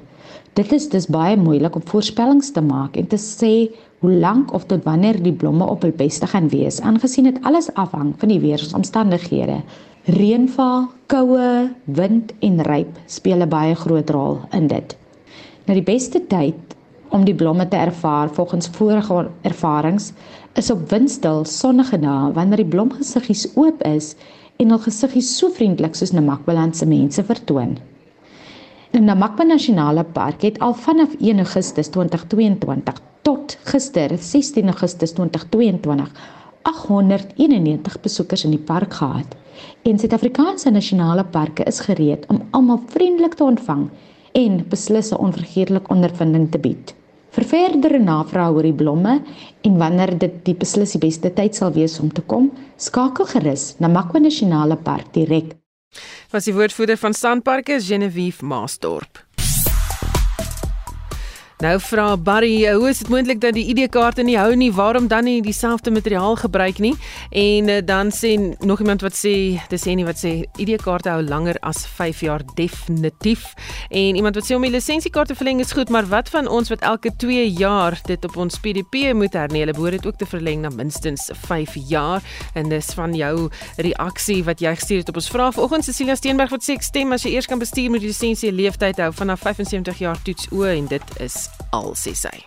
Dit 0.55 0.71
is 0.71 0.85
dus 0.87 1.09
baie 1.11 1.35
moeilik 1.35 1.75
om 1.75 1.83
voorspellings 1.89 2.53
te 2.55 2.63
maak 2.63 2.95
en 2.95 3.09
te 3.11 3.19
sê 3.19 3.51
hoe 3.99 4.13
lank 4.15 4.53
of 4.55 4.63
tot 4.69 4.85
wanneer 4.87 5.19
die 5.25 5.35
blomme 5.35 5.67
op 5.67 5.83
hul 5.83 5.91
beste 5.97 6.29
gaan 6.31 6.47
wees, 6.53 6.79
aangesien 6.79 7.27
dit 7.27 7.41
alles 7.43 7.67
afhang 7.75 8.13
van 8.21 8.31
die 8.31 8.39
weeromstandighede. 8.39 9.59
Reënval, 10.15 10.87
koue, 11.11 11.49
wind 11.99 12.31
en 12.39 12.63
ryp 12.63 12.95
speel 13.11 13.43
'n 13.43 13.49
baie 13.49 13.75
groot 13.75 14.09
rol 14.09 14.39
in 14.55 14.71
dit. 14.71 14.95
Nou 15.67 15.75
die 15.75 15.91
beste 15.91 16.23
tyd 16.31 16.77
om 17.11 17.25
die 17.25 17.35
blomme 17.35 17.67
te 17.67 17.75
ervaar 17.75 18.29
volgens 18.29 18.69
vorige 18.71 19.27
ervarings 19.41 20.13
is 20.59 20.69
op 20.71 20.89
windstil 20.89 21.45
sonnige 21.49 21.97
dae 21.99 22.31
wanneer 22.33 22.61
die 22.61 22.71
blomgesiggies 22.75 23.47
oop 23.57 23.81
is 23.89 24.13
en 24.61 24.69
hul 24.73 24.81
gesiggies 24.85 25.31
so 25.37 25.49
vriendelik 25.49 25.97
soos 25.97 26.13
Namakwaland 26.13 26.77
se 26.77 26.85
mense 26.85 27.23
vertoon. 27.25 27.77
In 28.93 29.07
Namakwa 29.09 29.47
Nasionale 29.49 30.03
Park 30.03 30.45
het 30.45 30.59
al 30.59 30.75
vanaf 30.77 31.15
1 31.19 31.41
Augustus 31.41 31.89
2022 31.89 33.01
tot 33.25 33.57
gister 33.63 34.13
16 34.17 34.69
Augustus 34.69 35.11
2022 35.17 36.11
891 36.61 37.99
besoekers 38.01 38.43
in 38.43 38.53
die 38.53 38.61
park 38.61 38.93
gehad. 38.93 39.35
En 39.81 39.99
Suid-Afrikaanse 39.99 40.69
nasionale 40.69 41.23
parke 41.23 41.63
is 41.63 41.79
gereed 41.79 42.25
om 42.27 42.41
almal 42.51 42.81
vriendelik 42.87 43.33
te 43.33 43.43
ontvang 43.43 43.89
en 44.31 44.65
beslisse 44.69 45.17
onvergeetlike 45.17 45.89
ondervinding 45.89 46.51
te 46.51 46.59
bied. 46.59 46.93
Vir 47.33 47.47
verdere 47.49 47.99
navrae 47.99 48.51
oor 48.53 48.67
die 48.67 48.75
blomme 48.77 49.17
en 49.65 49.81
wanneer 49.81 50.13
dit 50.21 50.39
die 50.45 50.57
beslis 50.57 50.93
die 50.93 51.01
beste 51.01 51.33
tyd 51.33 51.57
sal 51.57 51.73
wees 51.73 51.97
om 52.03 52.13
te 52.13 52.21
kom, 52.21 52.51
skakel 52.77 53.25
gerus 53.33 53.73
na 53.81 53.89
Makwa 53.89 54.21
Nasionale 54.21 54.77
Park 54.77 55.13
direk 55.17 55.57
was 56.33 56.47
die 56.49 56.53
woordvoerder 56.53 56.97
van 56.97 57.13
Sandparke 57.13 57.77
Genevieve 57.81 58.45
Maasdorp. 58.45 59.22
Nou 61.63 61.77
vra 61.79 62.17
Barry, 62.19 62.57
hoe 62.75 62.89
is 62.89 62.97
dit 62.99 63.07
moontlik 63.07 63.39
dat 63.39 63.55
die 63.55 63.63
ID-kaarte 63.71 64.23
nie 64.27 64.35
hou 64.35 64.51
nie? 64.59 64.67
Waarom 64.75 65.05
dan 65.07 65.23
nie 65.23 65.37
dieselfde 65.41 65.93
materiaal 65.95 66.35
gebruik 66.41 66.81
nie? 66.83 66.91
En 67.31 67.69
uh, 67.71 67.77
dan 67.85 68.09
sê 68.11 68.33
nog 68.59 68.81
iemand 68.83 69.05
wat 69.05 69.15
sê, 69.15 69.31
dis 69.71 69.85
sê 69.85 69.93
nie 69.95 70.03
wat 70.03 70.19
sê 70.19 70.33
ID-kaarte 70.59 71.13
hou 71.13 71.21
langer 71.23 71.55
as 71.63 71.85
5 71.87 72.25
jaar 72.25 72.43
definitief. 72.57 73.45
En 73.87 74.19
iemand 74.19 74.35
wat 74.35 74.49
sê 74.49 74.57
om 74.57 74.65
die 74.67 74.73
lisensiekaart 74.73 75.31
te 75.31 75.37
verleng 75.39 75.61
is 75.63 75.71
goed, 75.71 75.87
maar 75.87 76.09
wat 76.11 76.33
van 76.33 76.51
ons 76.51 76.67
wat 76.73 76.83
elke 76.83 77.13
2 77.23 77.47
jaar 77.55 77.95
dit 78.11 78.27
op 78.27 78.35
ons 78.43 78.59
PDP 78.59 79.13
moet 79.15 79.39
hernie? 79.39 79.63
Hulle 79.63 79.77
behoort 79.77 80.01
dit 80.01 80.11
ook 80.11 80.19
te 80.19 80.27
verleng 80.27 80.67
na 80.67 80.73
minstens 80.75 81.29
5 81.47 81.79
jaar. 81.87 82.19
En 82.59 82.67
dis 82.75 82.91
van 82.99 83.15
jou 83.15 83.47
reaksie 83.79 84.41
wat 84.43 84.59
jy 84.59 84.75
gestuur 84.75 85.05
het 85.05 85.15
op 85.15 85.23
ons 85.23 85.31
vraag 85.31 85.55
vanoggend 85.55 85.87
Cecilia 85.87 86.19
Steenberg 86.19 86.51
wat 86.51 86.67
sê 86.67 86.75
ek 86.75 86.83
stem 86.91 87.15
as 87.15 87.23
jy 87.23 87.37
eers 87.37 87.47
kan 87.47 87.63
bestuur 87.63 87.95
met 87.95 88.03
die 88.03 88.11
lisensie 88.11 88.51
leeftyd 88.51 88.99
hou 88.99 89.13
vanaf 89.15 89.47
75 89.47 90.03
jaar 90.03 90.19
toets 90.27 90.51
o 90.51 90.67
en 90.67 90.91
dit 90.91 91.19
is 91.23 91.52
al 91.71 91.93
sê 91.95 92.13
sy. 92.15 92.43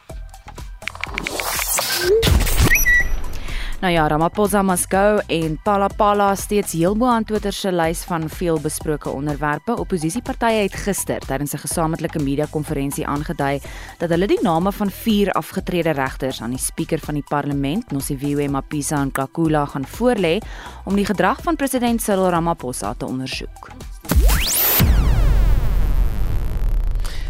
Nou 3.80 3.92
ja, 3.92 4.07
Ramaphosa 4.09 4.62
Moscow 4.62 5.20
en 5.26 5.59
Palapala 5.62 6.30
steeds 6.34 6.72
heel 6.72 6.94
bo 6.96 7.07
aan 7.12 7.24
Twitter 7.28 7.52
se 7.52 7.68
lys 7.72 8.04
van 8.09 8.24
veelbesproke 8.32 9.11
onderwerpe. 9.12 9.76
Opposisiepartye 9.76 10.62
het 10.64 10.74
gister 10.74 11.20
tydens 11.20 11.52
'n 11.54 11.59
gesamentlike 11.59 12.18
media-konferensie 12.18 13.07
aangedui 13.07 13.61
dat 13.98 14.09
hulle 14.09 14.26
die 14.26 14.42
name 14.42 14.72
van 14.72 14.90
vier 14.90 15.32
afgetrede 15.32 15.90
regters 15.90 16.40
aan 16.42 16.50
die 16.50 16.59
spreker 16.59 16.98
van 16.98 17.14
die 17.14 17.24
parlement, 17.28 17.90
Nosiviwe 17.90 18.48
Mapisa 18.48 18.96
en 18.96 19.12
Kakula 19.12 19.66
gaan 19.66 19.86
voorlê 19.86 20.40
om 20.84 20.96
die 20.96 21.07
gedrag 21.07 21.42
van 21.42 21.57
president 21.57 22.02
Cyril 22.02 22.30
Ramaphosa 22.30 22.94
te 22.94 23.07
ondersoek. 23.07 23.70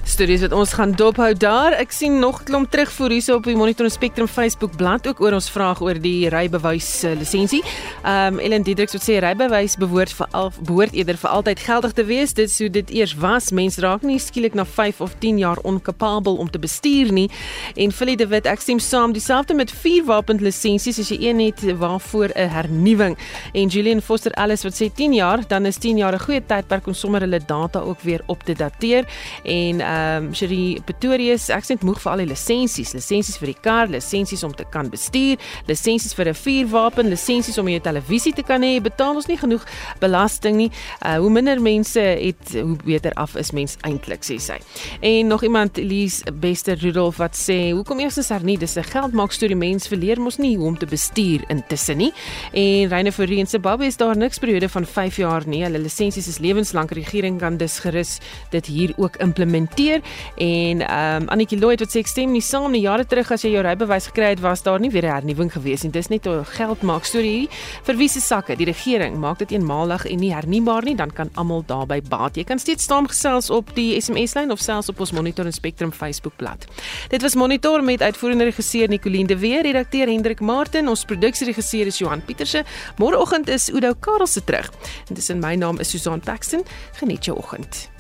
Stories 0.06 0.40
wat 0.40 0.52
ons 0.54 0.72
gaan 0.78 0.92
dophou 0.94 1.32
daar. 1.34 1.74
Ek 1.74 1.90
sien 1.92 2.18
nog 2.22 2.44
klomp 2.46 2.70
terugvoer 2.70 3.16
hierso 3.16 3.34
op 3.40 3.46
die 3.48 3.56
Monitor 3.58 3.88
Spectrum 3.90 4.28
Facebook 4.30 4.76
bladsy 4.78 5.10
ook 5.10 5.18
oor 5.20 5.34
ons 5.34 5.48
vraag 5.50 5.80
oor 5.82 5.98
die 6.00 6.28
rybewys 6.32 6.88
uh, 7.04 7.12
lisensie. 7.18 7.62
Ehm 8.04 8.36
um, 8.36 8.40
Ellen 8.46 8.62
Diedriks 8.64 8.94
wat 8.94 9.02
sê 9.02 9.18
rybewys 9.20 9.74
behoort 9.76 10.12
vir 10.14 10.28
al 10.30 10.52
behoort 10.60 10.94
eerder 10.94 11.18
vir 11.18 11.30
altyd 11.30 11.62
geldig 11.64 11.96
te 11.98 12.04
wees. 12.06 12.34
Dit 12.38 12.52
sou 12.54 12.68
dit 12.70 12.92
eers 12.94 13.16
was. 13.18 13.50
Mense 13.50 13.82
raak 13.82 14.06
nie 14.06 14.18
skielik 14.22 14.54
na 14.54 14.64
5 14.64 15.00
of 15.04 15.16
10 15.24 15.40
jaar 15.42 15.60
onkapabel 15.66 16.38
om 16.38 16.50
te 16.50 16.62
bestuur 16.62 17.10
nie. 17.12 17.26
En 17.74 17.92
Philip 17.92 18.22
de 18.22 18.28
Wit, 18.30 18.46
ek 18.46 18.62
stem 18.62 18.78
saam, 18.78 19.12
dieselfde 19.12 19.58
met 19.58 19.74
vier 19.82 20.06
wapen 20.06 20.38
lisensies 20.40 21.02
as 21.02 21.10
jy 21.10 21.18
een 21.28 21.42
het 21.48 21.66
waarvoor 21.78 22.30
'n 22.34 22.48
hernuwing. 22.48 23.18
En 23.52 23.68
Julian 23.68 24.00
Foster 24.00 24.32
Ellis 24.32 24.62
wat 24.62 24.78
sê 24.80 24.88
10 24.94 25.12
jaar, 25.12 25.42
dan 25.48 25.66
is 25.66 25.76
10 25.76 25.98
jaar 25.98 26.14
'n 26.14 26.24
goeie 26.24 26.42
tydperk 26.46 26.86
om 26.86 26.94
sommer 26.94 27.20
hulle 27.20 27.40
data 27.46 27.80
ook 27.80 28.00
weer 28.00 28.22
op 28.26 28.42
te 28.42 28.54
dateer. 28.54 29.04
En 29.44 29.80
uh, 29.80 29.95
ehm 29.96 30.26
um, 30.26 30.34
Sherry 30.34 30.80
Pretorius, 30.84 31.48
ek 31.54 31.64
sê 31.64 31.76
dit 31.76 31.84
moeg 31.86 32.00
vir 32.02 32.12
al 32.12 32.22
die 32.22 32.28
lisensies, 32.30 32.92
lisensies 32.96 33.38
vir 33.40 33.50
die 33.52 33.58
kar, 33.64 33.90
lisensies 33.92 34.42
om 34.46 34.52
te 34.56 34.66
kan 34.72 34.90
bestuur, 34.92 35.40
lisensies 35.70 36.14
vir 36.16 36.30
'n 36.30 36.34
vuurwapen, 36.34 37.08
lisensies 37.08 37.58
om 37.58 37.68
jou 37.68 37.80
televisie 37.80 38.32
te 38.32 38.42
kan 38.42 38.62
hê, 38.62 38.80
betaal 38.82 39.16
ons 39.16 39.28
nie 39.28 39.38
genoeg 39.38 39.64
belasting 40.00 40.56
nie. 40.56 40.70
Uh 41.04 41.16
hoe 41.16 41.30
minder 41.30 41.60
mense 41.60 42.00
het, 42.00 42.52
hoe 42.52 42.76
beter 42.84 43.12
af 43.14 43.36
is 43.36 43.52
mens 43.52 43.76
eintlik, 43.82 44.22
sê 44.22 44.38
sy. 44.38 44.58
En 45.00 45.26
nog 45.26 45.42
iemand 45.42 45.78
Elise 45.78 46.24
Bester 46.32 46.76
Rudolf 46.76 47.16
wat 47.16 47.34
sê, 47.34 47.72
hoekom 47.72 48.00
eerstens 48.00 48.28
hernie, 48.28 48.58
dis 48.58 48.76
'n 48.76 48.84
geldmaak 48.84 49.32
storie 49.32 49.56
mens 49.56 49.88
verleer 49.88 50.20
mos 50.20 50.38
nie 50.38 50.56
hoe 50.56 50.66
om 50.66 50.78
te 50.78 50.86
bestuur 50.86 51.44
intussen 51.48 51.96
nie. 51.96 52.12
En 52.52 52.88
Reine 52.88 53.12
Foreen 53.12 53.46
se 53.46 53.58
Babbe 53.58 53.86
is 53.86 53.96
daar 53.96 54.16
niks 54.16 54.38
periode 54.38 54.68
van 54.68 54.84
5 54.84 55.16
jaar 55.16 55.46
nie. 55.46 55.62
Hulle 55.62 55.78
lisensies 55.78 56.28
is 56.28 56.38
lewenslank. 56.38 56.90
Regering 56.90 57.38
kan 57.38 57.56
dus 57.56 57.78
gerus 57.78 58.18
dit 58.50 58.66
hier 58.66 58.92
ook 58.96 59.16
implementeer 59.16 59.85
weer 59.86 60.02
en 60.36 60.80
ehm 60.80 61.22
um, 61.22 61.28
Annetjie 61.28 61.58
Lloyd 61.58 61.80
wat 61.80 61.92
sê 61.92 62.02
ek 62.02 62.10
stem 62.10 62.32
nie 62.32 62.42
saam 62.44 62.72
nie 62.72 62.82
jare 62.84 63.04
terug 63.06 63.30
as 63.34 63.44
jy 63.44 63.52
jou 63.54 63.62
rybewys 63.64 64.08
gekry 64.10 64.32
het 64.34 64.42
was 64.44 64.62
daar 64.62 64.80
nie 64.80 64.90
weer 64.90 65.06
'n 65.06 65.14
hernuwing 65.16 65.52
gewees 65.52 65.82
nie. 65.82 65.90
Dis 65.90 66.08
net 66.08 66.26
'n 66.26 66.44
geld 66.44 66.82
maak 66.82 67.04
storie 67.04 67.38
hier. 67.38 67.48
Vir 67.84 67.96
wie 67.96 68.08
se 68.08 68.20
sakke? 68.20 68.56
Die 68.56 68.66
regering 68.66 69.18
maak 69.18 69.38
dit 69.38 69.50
eenmalig 69.50 70.06
en 70.06 70.18
nie 70.18 70.32
hernubaar 70.32 70.84
nie, 70.84 70.94
dan 70.94 71.10
kan 71.10 71.30
almal 71.34 71.62
daarbey 71.66 72.02
baat. 72.02 72.36
Jy 72.36 72.44
kan 72.44 72.58
steeds 72.58 72.84
saamgesels 72.84 73.50
op 73.50 73.74
die 73.74 74.00
SMS-lyn 74.00 74.50
of 74.50 74.60
selfs 74.60 74.88
op 74.88 75.00
ons 75.00 75.12
Monitor 75.12 75.44
en 75.44 75.52
Spectrum 75.52 75.92
Facebookblad. 75.92 76.66
Dit 77.08 77.22
was 77.22 77.34
Monitor 77.34 77.82
met 77.84 78.02
uitvoerende 78.02 78.44
regisseur 78.44 78.88
Nicoline 78.88 79.26
de 79.26 79.38
Weer, 79.38 79.62
redakteur 79.62 80.06
Hendrik 80.06 80.40
Martin, 80.40 80.88
ons 80.88 81.04
produksieregisseur 81.04 81.86
is 81.86 81.98
Johan 81.98 82.24
Pieterse. 82.24 82.64
Môreoggend 82.96 83.48
is 83.48 83.68
Udo 83.68 83.92
Karelse 84.00 84.44
terug. 84.44 84.70
En 85.08 85.14
dis 85.14 85.28
in 85.28 85.38
my 85.38 85.54
naam 85.54 85.78
is 85.80 85.90
Susan 85.90 86.20
Paxton. 86.20 86.64
Geniet 86.92 87.24
jou 87.24 87.36
oggend. 87.36 87.95